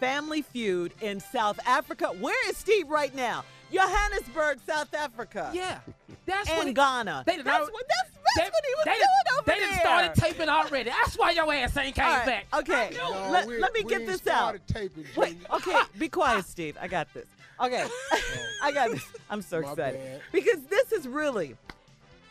[0.00, 2.08] Family Feud in South Africa.
[2.20, 3.44] Where is Steve right now?
[3.72, 5.50] Johannesburg, South Africa.
[5.54, 5.80] Yeah.
[6.24, 7.24] That's And what he- Ghana.
[7.26, 9.50] They done that's already- what that's, that's they, what he was they doing done- over
[9.50, 9.70] They there.
[9.70, 10.90] done started taping already.
[10.90, 12.46] That's why your ass ain't came All right, back.
[12.54, 14.56] Okay, No, let, let me get this out.
[14.66, 16.76] taping, Wait, okay, be quiet, Steve.
[16.80, 17.26] I got this.
[17.60, 17.86] Okay,
[18.62, 19.04] I got this.
[19.30, 20.20] I'm so My excited bad.
[20.32, 21.56] because this is really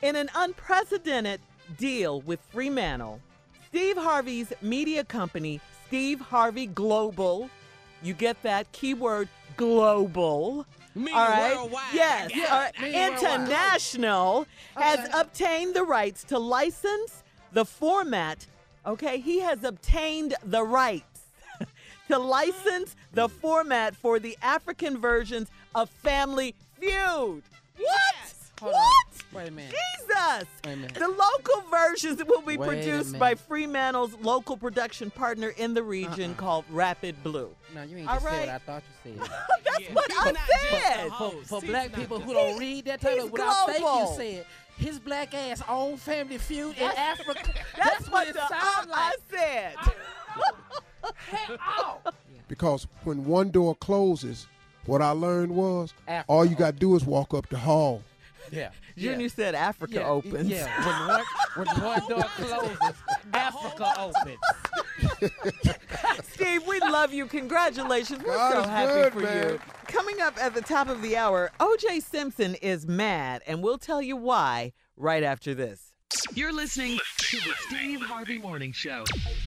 [0.02, 1.42] in an unprecedented
[1.78, 3.20] deal with Fremantle.
[3.70, 7.50] Steve Harvey's media company, Steve Harvey Global.
[8.04, 10.66] You get that keyword global.
[10.96, 11.56] Meaning All right.
[11.58, 11.84] worldwide.
[11.94, 12.32] Yes.
[12.34, 12.72] Yeah, uh, all right.
[12.82, 13.42] meaning worldwide.
[13.42, 15.20] International has Okay.
[15.20, 18.48] obtained the rights to license the format.
[18.86, 21.22] Okay, he has obtained the rights
[22.08, 27.44] to license the format for the African versions of Family Feud.
[27.78, 28.25] What?
[28.66, 29.06] Hold what?
[29.34, 29.42] on.
[29.42, 29.72] Wait a minute.
[29.72, 30.46] Jesus.
[30.66, 30.94] Wait a minute.
[30.96, 33.40] The local versions will be Wait produced by minute.
[33.40, 36.40] Fremantle's local production partner in the region Uh-uh.
[36.40, 37.50] called Rapid Blue.
[37.74, 38.34] No, you ain't All just right.
[38.36, 39.30] said what I thought you said.
[39.66, 39.94] That's Yeah.
[39.94, 41.10] what He's I not just said.
[41.10, 41.30] hoe.
[41.44, 44.00] For, for black people who don't read that title, he's what I think global.
[44.12, 44.46] you said,
[44.78, 47.54] his black ass own family feud in Africa.
[47.78, 48.98] That's, what, it the sounds uh, like.
[48.98, 49.76] I said.
[51.58, 52.02] Hell.
[52.48, 54.46] Because when one door closes,
[54.86, 58.04] what I learned was Africa all you got to do is walk up the hall.
[58.52, 58.70] Yeah.
[58.98, 60.08] Junior said Africa yeah.
[60.08, 60.50] opens.
[60.50, 61.24] Yeah, when one,
[61.56, 62.78] when one door closes,
[63.34, 64.38] Africa opens.
[66.32, 67.26] Steve, we love you.
[67.26, 68.24] Congratulations.
[68.24, 69.50] We're God so happy good, for man.
[69.54, 69.60] you.
[69.88, 74.02] Coming up at the top of the hour, OJ Simpson is mad, and we'll tell
[74.02, 75.92] you why right after this.
[76.34, 79.04] You're listening to the Steve Harvey Morning Show.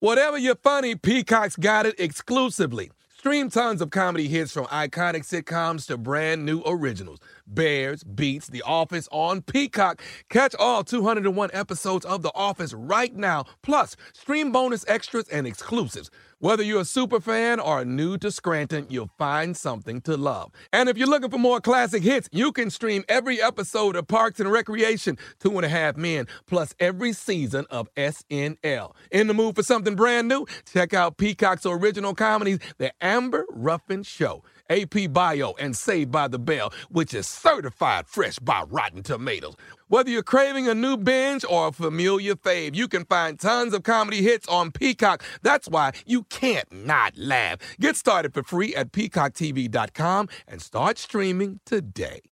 [0.01, 2.91] Whatever you're funny, Peacock's got it exclusively.
[3.23, 7.21] Stream tons of comedy hits from iconic sitcoms to brand new originals.
[7.47, 10.03] Bears, Beets, The Office on Peacock.
[10.29, 13.45] Catch all 201 episodes of The Office right now.
[13.63, 16.11] Plus, stream bonus extras and exclusives.
[16.43, 20.51] Whether you're a super fan or new to Scranton, you'll find something to love.
[20.73, 24.41] And if you're looking for more classic hits, you can stream every episode of Parks
[24.41, 28.93] and Recreation, Two and a Half Men, plus every season of SNL.
[29.13, 30.45] In the mood for something brand new?
[30.73, 34.43] Check out Peacock's original comedies, The Amber Ruffin Show.
[34.73, 39.55] AP Bio and Saved by the Bell, which is certified fresh by Rotten Tomatoes.
[39.89, 43.83] Whether you're craving a new binge or a familiar fave, you can find tons of
[43.83, 45.23] comedy hits on Peacock.
[45.43, 47.59] That's why you can't not laugh.
[47.79, 52.32] Get started for free at peacocktv.com and start streaming today.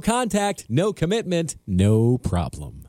[0.00, 2.82] contact, no commitment, no problem.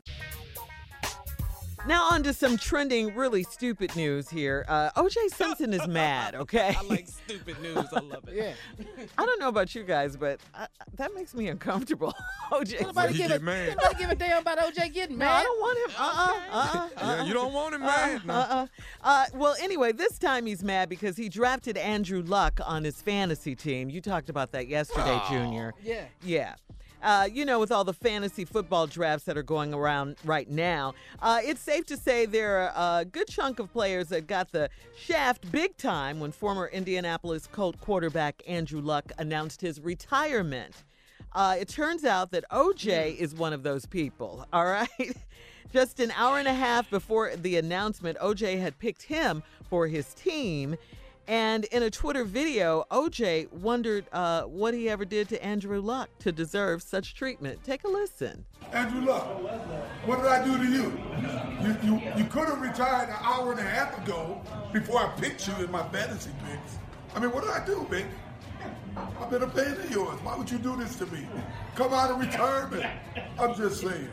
[1.86, 4.66] Now on to some trending, really stupid news here.
[4.68, 6.34] Uh, OJ Simpson is mad.
[6.38, 6.74] Okay.
[6.78, 7.86] I like stupid news.
[7.92, 8.34] I love it.
[8.34, 8.52] Yeah.
[9.16, 10.66] I don't know about you guys, but I,
[10.96, 12.14] that makes me uncomfortable.
[12.52, 12.82] OJ.
[12.82, 13.76] Nobody he give, get a, mad.
[13.76, 15.40] nobody give a damn about OJ getting No, mad.
[15.40, 15.96] I don't want him.
[15.98, 16.38] Uh-uh.
[16.52, 16.88] Uh-uh.
[17.16, 18.26] Yeah, you don't want him mad.
[18.26, 18.34] no.
[18.34, 18.66] Uh-uh.
[19.02, 23.54] Uh, well, anyway, this time he's mad because he drafted Andrew Luck on his fantasy
[23.56, 23.88] team.
[23.88, 25.72] You talked about that yesterday, Junior.
[25.82, 26.04] Yeah.
[26.22, 26.54] Yeah.
[27.02, 30.94] Uh, you know, with all the fantasy football drafts that are going around right now,
[31.20, 34.68] uh, it's safe to say there are a good chunk of players that got the
[34.96, 40.84] shaft big time when former Indianapolis Colt quarterback Andrew Luck announced his retirement.
[41.32, 45.16] Uh, it turns out that OJ is one of those people, all right?
[45.72, 50.14] Just an hour and a half before the announcement, OJ had picked him for his
[50.14, 50.76] team.
[51.28, 56.08] And in a Twitter video, OJ wondered uh, what he ever did to Andrew Luck
[56.20, 57.62] to deserve such treatment.
[57.62, 58.46] Take a listen.
[58.72, 59.26] Andrew Luck,
[60.06, 60.98] what did I do to you?
[61.60, 64.40] You you, you could have retired an hour and a half ago
[64.72, 66.78] before I picked you in my fantasy picks.
[67.14, 68.06] I mean, what did I do, big?
[68.96, 70.18] I've been a pain in yours.
[70.22, 71.28] Why would you do this to me?
[71.74, 72.86] Come out of retirement.
[73.38, 74.08] I'm just saying.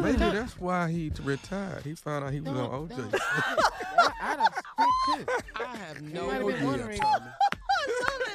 [0.00, 1.84] Maybe that's why he retired.
[1.84, 3.14] He found out he was on OJ.
[3.20, 5.62] I, I done spit too.
[5.62, 6.66] I have You no might have been idea.
[6.66, 7.00] wondering.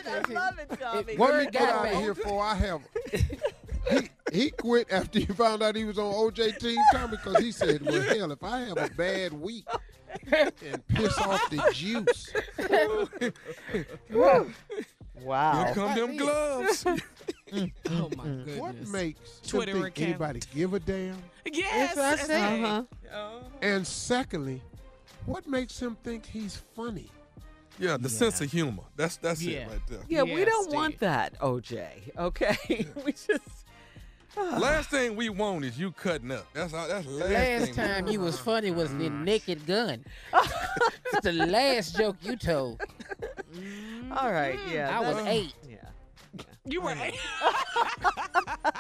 [0.10, 1.16] I love it, Tommy.
[1.18, 2.44] What Word he put got out of here for?
[2.44, 2.82] I have.
[3.90, 7.52] He, he quit after he found out he was on OJ team, Tommy, because he
[7.52, 9.66] said, "Well, hell, if I have a bad week
[10.32, 12.34] and piss off the juice,
[15.22, 15.64] Wow.
[15.66, 16.86] Here come them gloves.
[17.90, 18.60] Oh my goodness.
[18.60, 21.16] what makes Twitter think anybody give a damn?
[21.54, 21.96] Yes.
[21.96, 22.86] That's what I said.
[23.12, 23.40] Uh-huh.
[23.62, 24.62] And secondly,
[25.26, 27.10] what makes him think he's funny?
[27.80, 28.84] Yeah, the sense of humor.
[28.96, 29.60] That's that's Yeah.
[29.60, 30.00] it right there.
[30.08, 31.00] Yeah, we Yes, don't want Steve.
[31.02, 32.18] that, OJ.
[32.18, 32.58] Okay,
[33.06, 33.30] we just.
[34.36, 34.98] Last ah.
[34.98, 36.46] thing we want is you cutting up.
[36.54, 36.88] That's all.
[36.88, 37.74] That's the last, Last thing.
[37.74, 39.24] time you was funny was the mm.
[39.24, 40.04] naked gun.
[41.14, 42.82] It's the last joke you told.
[44.12, 44.74] All right, mm-hmm.
[44.74, 44.96] yeah.
[44.96, 45.54] I was that's- eight.
[46.34, 46.44] Yeah.
[46.66, 46.96] You were.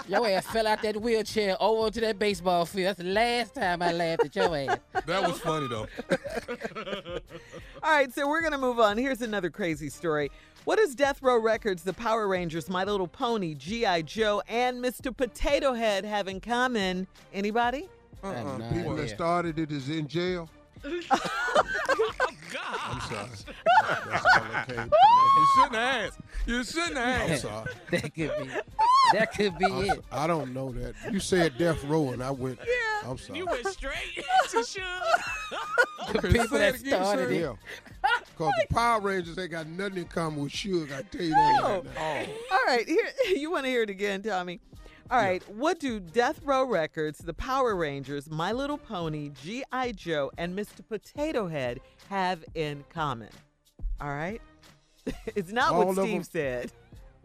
[0.07, 2.87] Your ass fell out that wheelchair over to that baseball field.
[2.87, 4.77] That's the last time I laughed at your ass.
[5.05, 5.87] That was funny though.
[7.83, 8.97] All right, so we're going to move on.
[8.97, 10.31] Here's another crazy story.
[10.65, 14.01] What does Death Row Records, the Power Rangers, My Little Pony, G.I.
[14.01, 15.15] Joe, and Mr.
[15.15, 17.07] Potato Head have in common?
[17.33, 17.87] Anybody?
[18.23, 18.73] Uh-uh.
[18.73, 20.49] People that started it is in jail.
[20.85, 22.79] Oh God.
[22.83, 23.27] I'm sorry.
[24.09, 24.89] That's all that came.
[25.37, 26.19] You shouldn't have asked.
[26.45, 27.41] You shouldn't have I'm asked.
[27.41, 27.71] sorry.
[27.91, 28.49] That could be.
[29.13, 30.03] That could be I'm it.
[30.11, 30.93] I don't know that.
[31.11, 32.59] You said death row, and I went.
[32.59, 33.09] Yeah.
[33.09, 33.39] I'm sorry.
[33.39, 33.95] You went straight
[34.49, 34.81] to Suge.
[36.11, 37.51] The Okay, people that again, started sir.
[37.51, 37.57] it.
[38.37, 40.91] Because the Power Rangers ain't got nothing in common with Suge.
[40.91, 41.83] I tell you that right oh.
[41.83, 41.91] now.
[41.97, 42.55] Oh.
[42.55, 43.05] All right, here
[43.35, 44.59] you want to hear it again, Tommy.
[45.09, 49.93] All right, what do Death Row Records, the Power Rangers, My Little Pony, G.I.
[49.93, 50.85] Joe, and Mr.
[50.87, 51.79] Potato Head
[52.09, 53.29] have in common?
[54.01, 54.41] All right?
[55.27, 56.23] it's not All what Steve them?
[56.23, 56.71] said.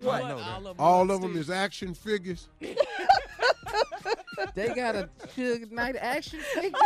[0.00, 0.28] What?
[0.28, 0.46] know that.
[0.48, 2.48] All of, All them of them is action figures.
[4.54, 6.78] They got a Suge Knight action figure.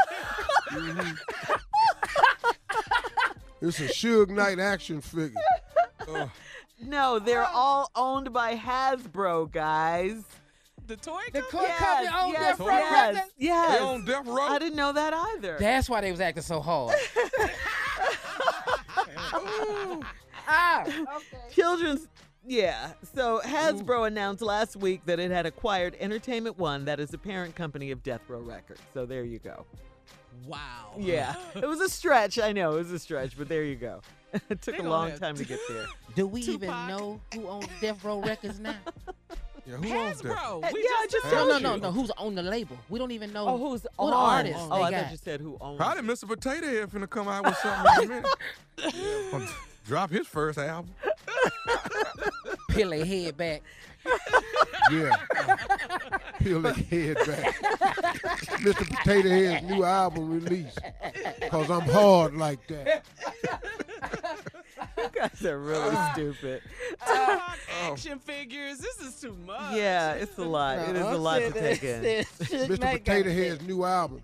[3.62, 5.40] It's a Suge Knight action figure.
[6.08, 6.26] Uh,
[6.78, 10.22] No, they're all owned by Hasbro, guys.
[10.86, 11.72] The toy The company?
[11.78, 13.32] co- company owned yes, Death Row yes, Records.
[13.38, 13.78] yes.
[13.78, 14.42] they on death row.
[14.42, 15.56] I didn't know that either.
[15.58, 16.94] That's why they was acting so hard.
[20.48, 20.96] ah, okay.
[21.50, 22.06] Children's
[22.46, 22.92] yeah.
[23.14, 27.56] So Hasbro announced last week that it had acquired Entertainment One, that is the parent
[27.56, 28.80] company of Death Row Records.
[28.94, 29.66] So there you go.
[30.46, 30.92] Wow.
[30.96, 31.34] Yeah.
[31.56, 32.38] it was a stretch.
[32.38, 34.00] I know it was a stretch, but there you go.
[34.32, 35.86] it took They a long have- time to get there.
[36.14, 38.76] Do we even know who owns Death Row Records now?
[39.66, 40.32] Yeah, who owns that?
[40.36, 40.64] Hasbro.
[40.64, 41.92] Uh, We yeah, I just just told No, no, no, no.
[41.92, 42.78] Who's on the label?
[42.88, 43.46] We don't even know.
[43.48, 44.36] Oh, who's what on?
[44.36, 45.02] artists Oh, they I got.
[45.02, 45.76] thought you said who owns.
[45.78, 46.06] Probably it.
[46.18, 46.28] Mr.
[46.28, 49.30] Potato Head finna come out with something in a minute.
[49.32, 49.48] Gonna
[49.86, 50.90] Drop his first album.
[52.70, 53.62] Peel their head back.
[54.90, 55.16] Yeah.
[56.38, 57.60] Peel their head back.
[58.60, 58.88] Mr.
[58.88, 60.76] Potato Head's new album release.
[61.40, 63.04] Because I'm hard like that.
[64.96, 66.10] You guys are really ah.
[66.12, 66.62] stupid.
[67.06, 67.90] Tupac oh.
[67.90, 68.78] action figures.
[68.78, 69.74] This is too much.
[69.74, 70.78] Yeah, it's a lot.
[70.88, 72.02] It is a lot to take in.
[72.02, 72.80] Mr.
[72.80, 74.22] Potato Head's new album.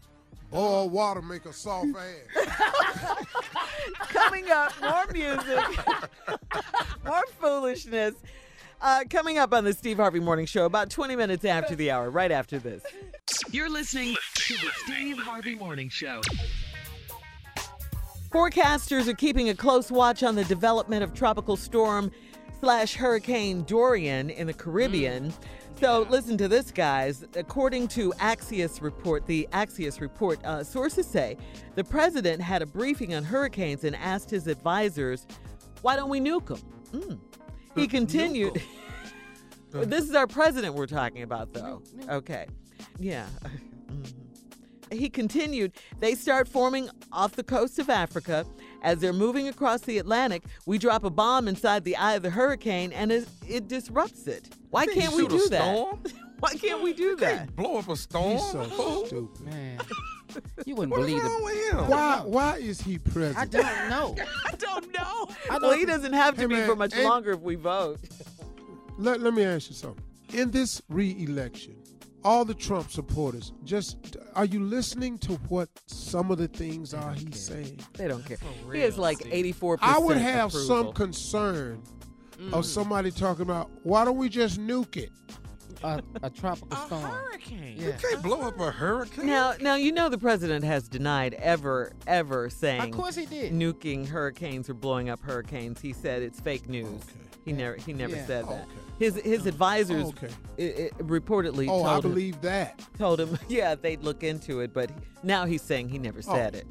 [0.50, 3.26] Boil water, make a soft ass.
[4.08, 5.64] coming up, more music,
[7.06, 8.14] more foolishness.
[8.82, 12.10] Uh, coming up on the Steve Harvey Morning Show about 20 minutes after the hour,
[12.10, 12.82] right after this.
[13.52, 16.20] You're listening to the Steve Harvey Morning Show.
[18.32, 22.10] Forecasters are keeping a close watch on the development of Tropical Storm
[22.58, 25.32] slash Hurricane Dorian in the Caribbean.
[25.78, 27.24] So listen to this, guys.
[27.36, 31.36] According to Axios report, the Axios report, uh, sources say
[31.76, 35.28] the president had a briefing on hurricanes and asked his advisors,
[35.82, 36.60] "Why don't we nuke them?"
[36.92, 37.18] Mm.
[37.74, 38.62] He continued.
[39.70, 41.82] this is our president we're talking about, though.
[42.08, 42.46] Okay,
[42.98, 43.26] yeah.
[43.92, 44.14] Mhm.
[44.90, 48.46] He continued, they start forming off the coast of Africa.
[48.82, 52.30] As they're moving across the Atlantic, we drop a bomb inside the eye of the
[52.30, 54.48] hurricane and it, it disrupts it.
[54.70, 55.62] Why You can't can't we shoot a do that?
[55.62, 56.02] storm.
[56.40, 57.54] Why can't we do that?
[57.54, 58.32] Blow up a storm.
[58.32, 59.40] He's so stupid.
[59.46, 59.78] Man,
[60.66, 61.44] you wouldn't What's believe wrong it.
[61.44, 61.88] with him?
[61.88, 62.22] Why?
[62.24, 63.38] Why is he president?
[63.38, 64.16] I don't know.
[64.46, 65.28] I don't know.
[65.50, 67.54] I Well, he doesn't have to Hey, be man, for much ain't- longer if we
[67.56, 67.98] vote.
[68.98, 70.04] Let, let me ask you something.
[70.34, 71.76] In this re-election,
[72.24, 77.12] all the Trump supporters, just are you listening to what some of the things are
[77.14, 77.80] he's saying?
[77.94, 78.36] They don't care.
[78.36, 80.68] For he has like 84% I would have approval.
[80.84, 81.82] some concern
[82.52, 82.64] of mm.
[82.64, 85.10] somebody talking about why don't we just nuke it?
[85.84, 87.02] A, a tropical A storm.
[87.02, 87.76] hurricane.
[87.78, 87.86] Yeah.
[87.88, 89.26] You can't blow up a hurricane.
[89.26, 93.52] Now, now you know the president has denied ever, ever saying Of course he did.
[93.52, 95.80] nuking hurricanes or blowing up hurricanes.
[95.80, 96.86] He said it's fake news.
[96.86, 97.18] Okay.
[97.44, 98.26] He never, he never Yeah.
[98.26, 98.52] said that.
[98.52, 98.64] Okay.
[98.98, 100.28] His his advisors Okay.
[100.60, 102.80] i- i- reportedly Oh, told I him, believe that.
[102.98, 104.90] told him, yeah, they'd look into it, but
[105.24, 106.34] now he's saying he never oh.
[106.34, 106.58] said Oh.
[106.58, 106.66] it.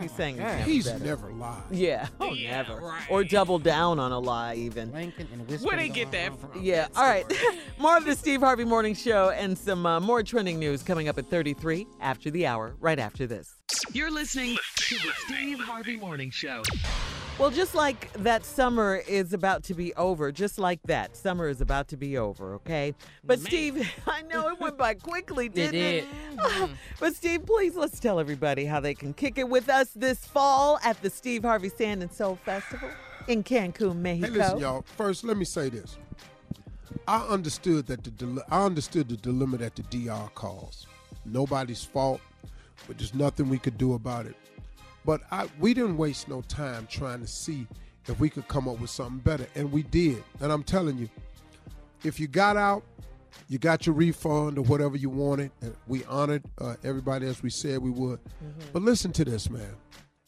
[0.00, 1.04] He's saying he's never He's said it.
[1.04, 1.62] never lied.
[1.70, 2.76] Yeah, oh, Yeah, never.
[2.80, 3.02] right.
[3.10, 4.92] Or double down on a lie, even.
[4.92, 5.66] Lincoln and Whiskey.
[5.66, 6.50] Where they get that from?
[6.60, 6.88] Yeah.
[6.96, 7.24] All right.
[7.78, 11.18] more of the Steve Harvey Morning Show and some uh, more trending news coming up
[11.18, 13.54] at 33 after the hour, right after this.
[13.92, 16.62] You're listening to the Steve Harvey Morning Show.
[17.38, 21.62] Well, just like that summer is about to be over, just like that, summer is
[21.62, 22.94] about to be over, okay?
[23.24, 26.04] But Steve, I know it went by quickly, didn't it?
[26.04, 26.70] did.
[27.00, 30.78] but Steve, please let's tell everybody how they can kick it with us this fall
[30.84, 32.90] at the Steve Harvey Sand and Soul Festival
[33.28, 34.32] in Cancun, Mexico.
[34.32, 34.82] Hey, listen, y'all.
[34.96, 35.98] First, let me say this.
[37.08, 40.86] I understood that the I understood the dilemma that the DR caused.
[41.24, 42.20] Nobody's fault,
[42.86, 44.36] but there's nothing we could do about it.
[45.04, 47.66] But I, we didn't waste no time trying to see
[48.06, 50.22] if we could come up with something better, and we did.
[50.40, 51.08] And I'm telling you,
[52.04, 52.82] if you got out,
[53.48, 57.50] you got your refund or whatever you wanted, and we honored uh, everybody as we
[57.50, 58.20] said we would.
[58.72, 59.74] But listen to this, man.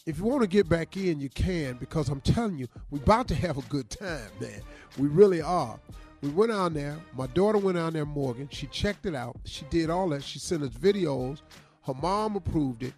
[0.06, 3.26] If you want to get back in, you can because I'm telling you, we're about
[3.28, 4.60] to have a good time, man.
[4.98, 5.81] We really are.
[6.20, 6.98] We went on there.
[7.16, 8.48] My daughter went on there, Morgan.
[8.51, 9.36] She checked it out.
[9.44, 10.22] She did all that.
[10.22, 11.40] She sent us videos.
[11.82, 12.94] Her mom approved it.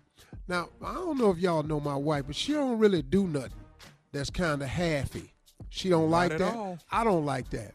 [0.49, 3.51] Now, I don't know if y'all know my wife, but she don't really do nothing
[4.13, 5.29] that's kind of halfy.
[5.71, 6.55] She don't like at that.
[6.55, 6.79] all.
[6.91, 7.73] I don't like that.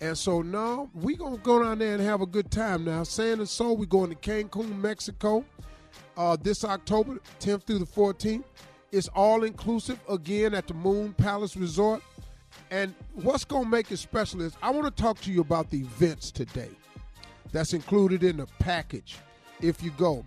[0.00, 2.84] And so now we gonna go down there and have a good time.
[2.84, 5.44] Now, Sand and Soul, we going to Cancun, Mexico,
[6.16, 8.44] uh, this October 10th through the 14th.
[8.92, 12.02] It's all inclusive again at the Moon Palace Resort.
[12.70, 15.80] And what's gonna make it special is I want to talk to you about the
[15.80, 16.70] events today.
[17.52, 19.16] That's included in the package.
[19.60, 20.24] If you go,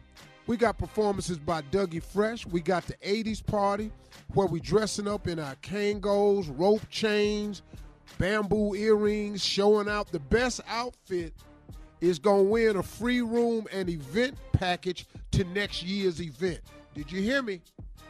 [0.48, 2.46] we got performances by Dougie Fresh.
[2.46, 3.92] We got the 80s party
[4.34, 7.64] where we dressing up in our Kangols, rope chains,
[8.18, 11.34] bamboo earrings, showing out the best outfit
[12.02, 16.60] is going to win a free room and event package to next year's event.
[16.94, 17.62] Did you hear me?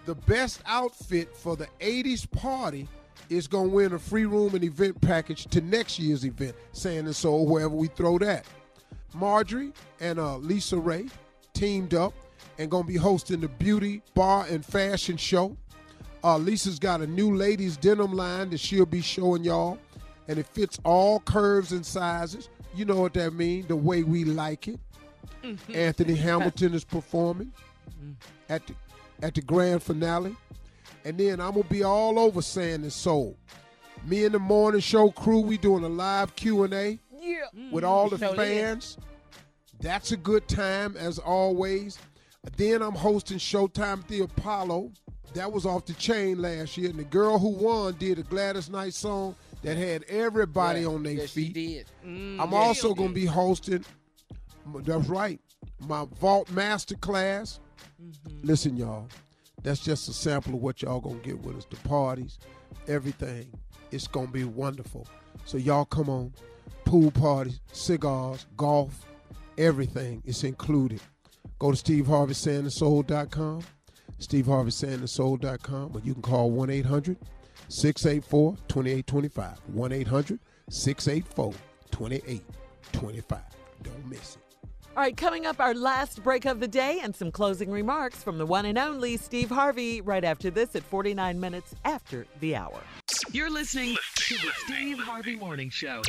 [0.06, 2.88] The best outfit for the 80s party
[3.30, 7.08] is going to win a free room and event package to next year's event, Sand
[7.08, 8.46] and Soul, wherever we throw that.
[9.14, 11.08] Marjorie and uh, Lisa Raye
[11.54, 12.14] teamed up
[12.58, 15.58] and going to be hosting the beauty bar and fashion show.
[16.24, 19.78] Uh, Lisa's got a new ladies denim line that she'll be showing y'all,
[20.28, 22.50] and it fits all curves and sizes.
[22.76, 23.68] You know what that means?
[23.68, 24.80] The way we like it.
[25.44, 25.76] Mm-hmm.
[25.76, 27.52] Anthony Hamilton is performing
[27.90, 28.12] mm-hmm.
[28.50, 28.74] at the
[29.24, 30.36] at the grand finale,
[31.04, 33.36] and then I'm gonna be all over Sand and Soul.
[34.06, 37.36] Me and the morning show crew, we doing a live Q and A Yeah.
[37.56, 37.72] Mm-hmm.
[37.72, 38.38] with all the Sure did.
[38.38, 38.98] fans.
[39.80, 41.98] That's a good time as always.
[42.56, 44.92] Then I'm hosting Showtime at the Apollo.
[45.34, 48.70] That was off the chain last year, and the girl who won did a Gladys
[48.70, 51.54] Knight song that had everybody on their Yes, she feet.
[51.54, 51.86] did.
[52.06, 53.84] Mm, I'm also going to be hosting.
[54.84, 55.40] That's right,
[55.88, 57.60] my Vault Master Class.
[58.02, 58.46] Mm-hmm.
[58.46, 59.08] Listen, y'all,
[59.64, 61.66] that's just a sample of what y'all gonna get with us.
[61.70, 62.38] The parties,
[62.88, 63.48] everything.
[63.92, 65.08] It's gonna be wonderful.
[65.46, 66.34] So y'all come on,
[66.86, 69.06] pool parties, cigars, golf,
[69.58, 70.22] everything.
[70.26, 71.00] It's included.
[71.60, 73.62] Go to SteveHarveySandandSoul.com,
[74.20, 77.18] SteveHarveySandandSoul.com, or you can call 1 800
[77.70, 79.60] 684 2825.
[79.74, 80.40] 1 800
[80.70, 81.54] 684
[81.92, 83.40] 2825.
[83.84, 84.42] Don't miss it.
[84.98, 88.40] All right, coming up, our last break of the day and some closing remarks from
[88.40, 92.82] the one and only Steve Harvey right after this at 49 minutes after the hour.
[93.32, 96.02] You're listening to the Steve Harvey Morning Show.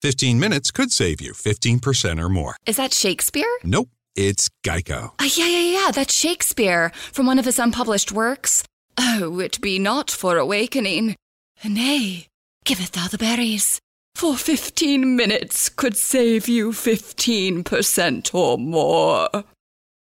[0.00, 2.56] 15 minutes could save you 15% or more.
[2.64, 3.44] Is that Shakespeare?
[3.62, 5.10] Nope, it's Geico.
[5.18, 8.64] Uh, yeah, yeah, yeah, that's Shakespeare from one of his unpublished works.
[8.98, 11.16] Oh, it be not for awakening.
[11.64, 12.26] Nay,
[12.64, 13.78] giveth thou the berries.
[14.14, 19.28] For 15 minutes could save you 15% or more.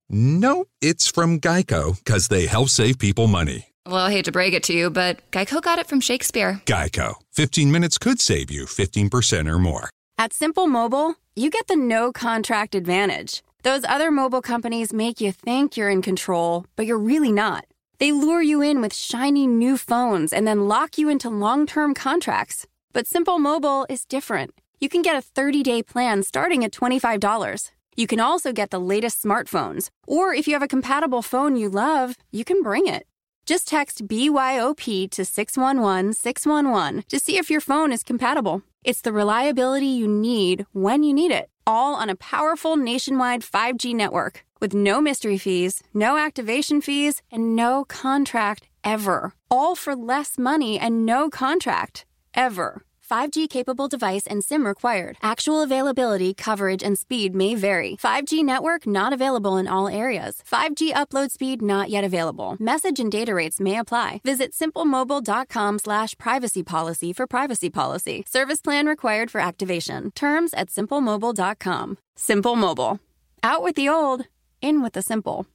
[0.09, 3.67] No, it's from Geico because they help save people money.
[3.87, 6.61] Well, I hate to break it to you, but Geico got it from Shakespeare.
[6.65, 7.15] Geico.
[7.33, 9.89] 15 minutes could save you 15% or more.
[10.17, 13.43] At Simple Mobile, you get the no contract advantage.
[13.63, 17.65] Those other mobile companies make you think you're in control, but you're really not.
[17.97, 21.93] They lure you in with shiny new phones and then lock you into long term
[21.93, 22.67] contracts.
[22.91, 24.51] But Simple Mobile is different.
[24.79, 27.71] You can get a 30 day plan starting at $25.
[27.95, 31.69] You can also get the latest smartphones, or if you have a compatible phone you
[31.69, 33.07] love, you can bring it.
[33.45, 38.63] Just text BYOP to 611 611 to see if your phone is compatible.
[38.83, 43.95] It's the reliability you need when you need it, all on a powerful nationwide 5G
[43.95, 49.31] network with no mystery fees, no activation fees, and no contract ever.
[49.51, 52.81] All for less money and no contract ever.
[53.07, 55.17] 5G capable device and SIM required.
[55.21, 57.95] Actual availability, coverage, and speed may vary.
[57.97, 60.41] 5G network not available in all areas.
[60.51, 62.57] 5G upload speed not yet available.
[62.59, 64.21] Message and data rates may apply.
[64.25, 68.23] Visit simplemobile.com slash privacy policy for privacy policy.
[68.27, 70.09] Service plan required for activation.
[70.15, 71.99] Terms at simplemobile.com.
[72.15, 72.99] Simple Mobile.
[73.45, 74.25] Out with the old,
[74.65, 75.45] in with the simple.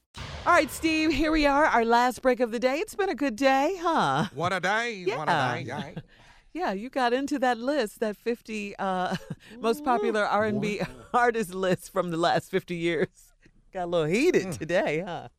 [0.45, 2.77] All right, Steve, here we are, our last break of the day.
[2.77, 4.25] It's been a good day, huh?
[4.33, 5.03] What a day.
[5.05, 5.71] What a day.
[5.71, 5.95] Aye.
[6.53, 9.15] Yeah, you got into that list, that 50 uh,
[9.61, 10.81] most popular R&B
[11.13, 13.07] artist list from the last 50 years.
[13.73, 14.57] Got a little heated Mm.
[14.57, 15.29] today, huh?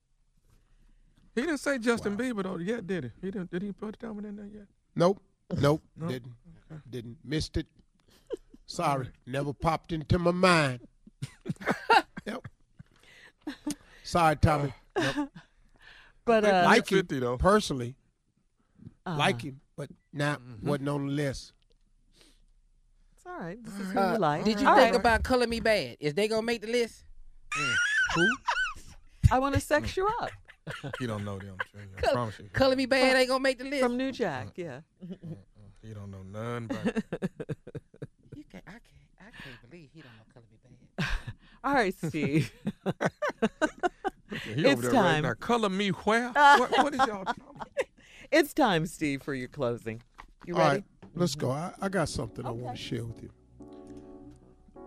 [1.34, 3.10] He didn't say Justin Bieber though yet, did he?
[3.26, 3.50] He didn't.
[3.50, 4.64] Did he put that one in there yet?
[4.96, 5.20] Nope.
[5.60, 5.82] Nope.
[5.98, 6.08] Nope.
[6.10, 6.32] Didn't.
[6.88, 7.18] Didn't.
[7.22, 7.66] Missed it.
[8.64, 9.08] Sorry.
[9.26, 10.80] Never popped into my mind.
[12.24, 12.48] yep.
[14.02, 14.72] Sorry, Tommy.
[14.98, 15.28] Nope.
[16.24, 17.36] But uh, like him though.
[17.36, 17.96] personally.
[19.04, 19.18] Uh-huh.
[19.18, 20.68] Like him, but not Mm-hmm.
[20.68, 21.52] wasn't on the list.
[23.16, 23.58] it's all right.
[23.64, 24.44] This is who Uh, you like.
[24.44, 25.00] Did you All think right.
[25.00, 25.96] about Color Me Badd?
[25.98, 27.02] Is they gonna make the list?
[28.14, 28.28] Who?
[29.32, 30.30] I want to sex you up.
[31.00, 31.56] He don't know them.
[31.74, 32.48] I Color, promise you.
[32.52, 33.82] Color Me Badd ain't gonna make the list.
[33.82, 34.80] From New Jack, yeah.
[35.82, 37.02] He don't know none but
[38.36, 38.82] You can't, I can't.
[39.18, 40.31] I can't believe he don't know Color Me Badd.
[41.64, 42.52] All right, Steve.
[44.54, 44.94] he It's time.
[44.94, 45.34] right now.
[45.34, 46.28] Color me where?
[46.32, 47.68] what, what is y'all talking about?
[48.30, 50.02] it's time, Steve, for your closing.
[50.46, 50.76] You ready?
[50.76, 50.84] right,
[51.14, 51.50] let's go.
[51.50, 53.30] I, I got something I want to share with you.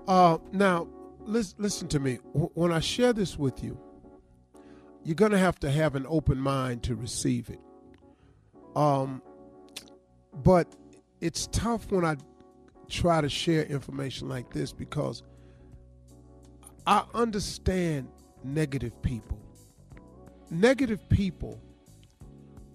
[0.08, 0.88] Uh, now,
[1.22, 2.16] listen, listen to me.
[2.34, 3.80] Wh- When I share this with you,
[5.04, 7.60] you're going to have to have an open mind to receive it.
[8.76, 9.22] Um,
[10.44, 10.68] but
[11.22, 12.18] it's tough when I
[12.90, 15.24] try to share information like this because
[16.88, 18.08] I understand
[18.44, 19.40] negative people.
[20.52, 21.60] Negative people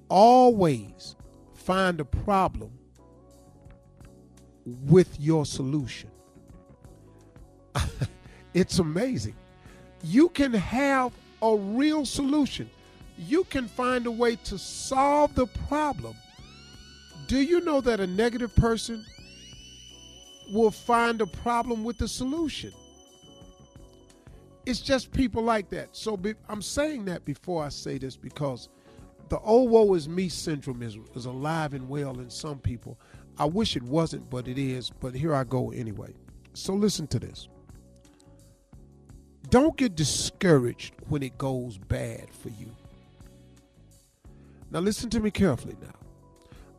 [0.09, 1.15] always
[1.55, 2.73] find a problem
[4.65, 6.11] with your solution.
[8.55, 9.37] it's amazing.
[10.03, 11.13] You can have
[11.43, 12.69] a real solution.
[13.17, 16.17] You can find a way to solve the problem.
[17.29, 19.05] Do you know that a negative person
[20.53, 22.73] will find a problem with the solution?
[24.71, 25.97] It's just people like that.
[25.97, 28.69] So be, I'm saying that before I say this because
[29.29, 32.97] the oh woe is me syndrome is, is alive and well in some people.
[33.37, 34.89] I wish it wasn't, but it is.
[34.89, 36.15] But here I go anyway.
[36.55, 37.49] So listen to this.
[39.49, 42.71] Don't get discouraged when it goes bad for you.
[44.71, 45.99] Now listen to me carefully now.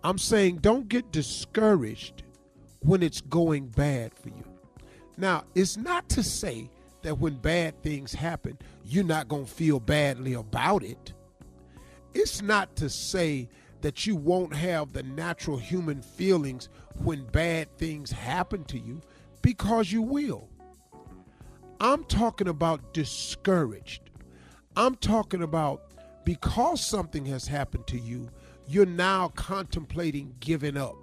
[0.02, 2.24] I'm saying don't get discouraged
[2.80, 4.46] when it's going bad for you.
[5.18, 6.70] Now, it's not to say
[7.04, 11.14] that when bad things happen, you're not going to feel badly about it.
[12.14, 13.50] It's not to say
[13.82, 16.70] that you won't have the natural human feelings
[17.04, 19.02] when bad things happen to you,
[19.42, 20.48] because you will.
[21.80, 24.10] I'm talking about discouraged.
[24.76, 25.92] I'm talking about
[26.26, 28.30] because something has happened to you,
[28.68, 30.96] you're now contemplating giving up.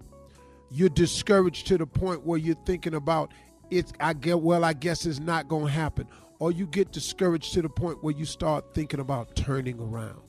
[0.71, 3.33] You're discouraged to the point where you're thinking about
[3.71, 6.07] it's I get well, I guess it's not to happen.
[6.41, 10.21] Or you get discouraged to the point where you start thinking about turning around.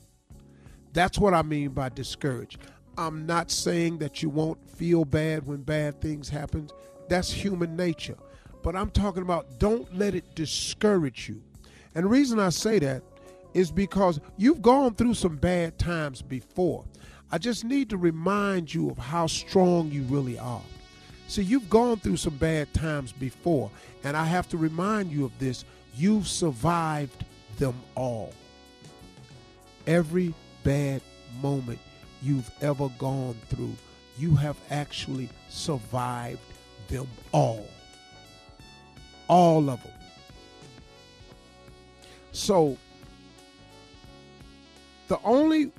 [0.94, 2.58] That's what I mean by discouraged.
[2.98, 6.70] I'm not saying that you won't feel bad when bad things happen.
[7.10, 8.18] That's human nature.
[8.64, 11.42] But I'm talking about don't let it discourage you
[11.96, 13.04] And the reason I say that
[13.54, 16.86] is because you've gone through some bad times before.
[17.32, 20.62] I just need to remind you of how strong you really are.
[21.30, 23.70] See, you've gone through some bad times before,
[24.04, 25.64] and I have to remind you of this.
[25.96, 27.24] You've survived
[27.60, 28.34] them all.
[29.86, 30.34] Every
[30.64, 31.04] bad
[31.40, 31.78] moment
[32.24, 33.76] you've ever gone through,
[34.18, 36.40] you have actually survived
[36.88, 37.68] them all.
[39.28, 39.94] All of them.
[42.32, 42.76] So,
[45.08, 45.72] the only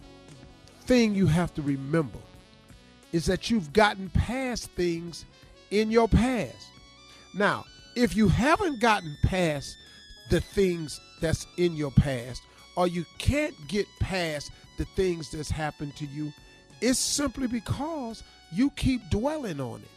[0.83, 2.21] thing you have to remember
[3.11, 5.25] is that you've gotten past things
[5.71, 6.69] in your past.
[7.35, 7.65] Now,
[7.97, 9.77] if you haven't gotten past
[10.31, 12.43] the things that's in your past,
[12.77, 16.33] or you can't get past the things that's happened to you,
[16.81, 18.23] it's simply because
[18.53, 19.89] you keep dwelling on it.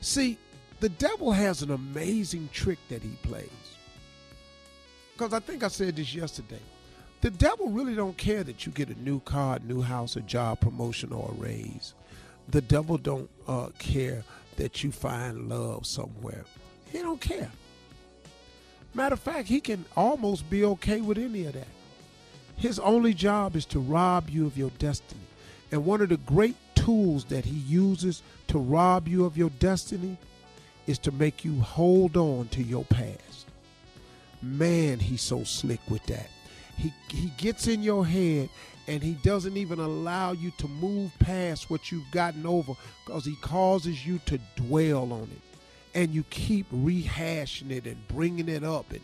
[0.00, 0.38] See,
[0.80, 3.48] the devil has an amazing trick that he plays.
[5.12, 6.60] Because I think I said this yesterday.
[7.20, 10.60] The devil really don't care that you get a new car, new house, a job
[10.60, 11.92] promotion, or a raise.
[12.50, 14.24] The devil don't uh, care
[14.56, 16.44] that you find love somewhere.
[16.90, 17.50] He don't care.
[18.92, 21.68] Matter of fact, he can almost be okay with any of that.
[22.56, 25.20] His only job is to rob you of your destiny.
[25.70, 30.16] And one of the great tools that he uses to rob you of your destiny
[30.86, 33.46] is to make you hold on to your past.
[34.42, 36.28] Man, he's so slick with that.
[36.76, 38.48] He he gets in your head
[38.86, 42.74] and he doesn't even allow you to move past what you've gotten over
[43.04, 45.40] because he causes you to dwell on it.
[45.94, 49.00] And you keep rehashing it and bringing it up and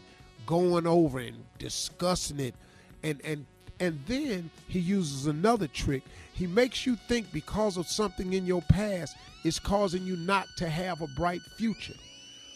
[0.47, 2.55] going over and discussing it
[3.03, 3.47] and and
[3.79, 6.03] and then he uses another trick.
[6.33, 10.69] He makes you think because of something in your past is causing you not to
[10.69, 11.95] have a bright future.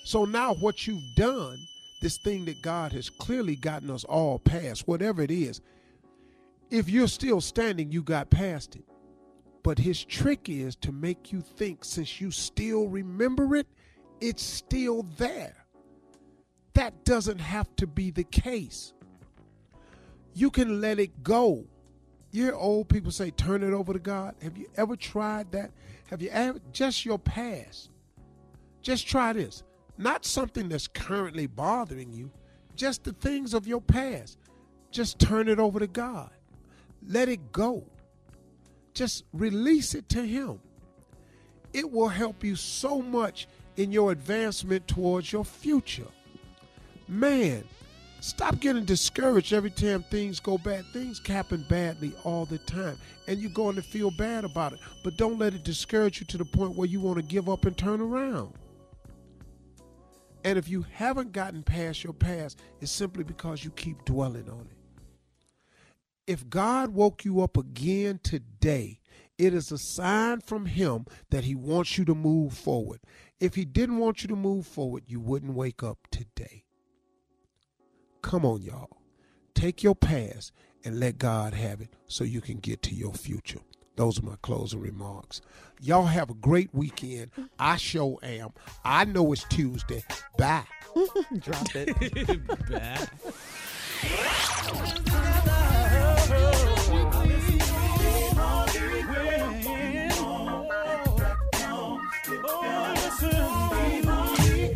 [0.04, 1.58] So now what you've done,
[2.00, 5.60] this thing that God has clearly gotten us all past, whatever it is,
[6.70, 8.84] if you're still standing, you got past it.
[9.62, 13.66] But his trick is to make you think since you still remember it,
[14.20, 15.66] it's still there.
[16.74, 18.94] That doesn't have to be the case.
[20.34, 21.64] You can let it go.
[22.30, 24.36] You old people say, turn it over to God.
[24.40, 25.72] Have you ever tried that?
[26.08, 27.90] Have you ever, just your past?
[28.82, 29.64] Just try this.
[29.98, 32.30] Not something that's currently bothering you,
[32.76, 34.38] just the things of your past.
[34.90, 36.30] Just turn it over to God.
[37.06, 37.84] Let it go.
[38.94, 40.60] Just release it to Him.
[41.72, 43.46] It will help you so much
[43.76, 46.08] in your advancement towards your future.
[47.08, 47.64] Man,
[48.20, 50.84] stop getting discouraged every time things go bad.
[50.92, 54.80] Things happen badly all the time, and you're going to feel bad about it.
[55.02, 57.64] But don't let it discourage you to the point where you want to give up
[57.64, 58.52] and turn around.
[60.44, 64.60] And if you haven't gotten past your past, it's simply because you keep dwelling on
[64.70, 64.79] it.
[66.30, 69.00] If God woke you up again today,
[69.36, 73.00] it is a sign from Him that He wants you to move forward.
[73.40, 76.62] If He didn't want you to move forward, you wouldn't wake up today.
[78.22, 78.98] Come on, y'all.
[79.56, 80.52] Take your past
[80.84, 83.58] and let God have it so you can get to your future.
[83.96, 85.40] Those are my closing remarks.
[85.80, 87.32] Y'all have a great weekend.
[87.58, 88.50] I sure am.
[88.84, 90.04] I know it's Tuesday.
[90.38, 90.62] Bye.
[91.40, 91.90] Drop it.
[92.70, 93.08] Bye.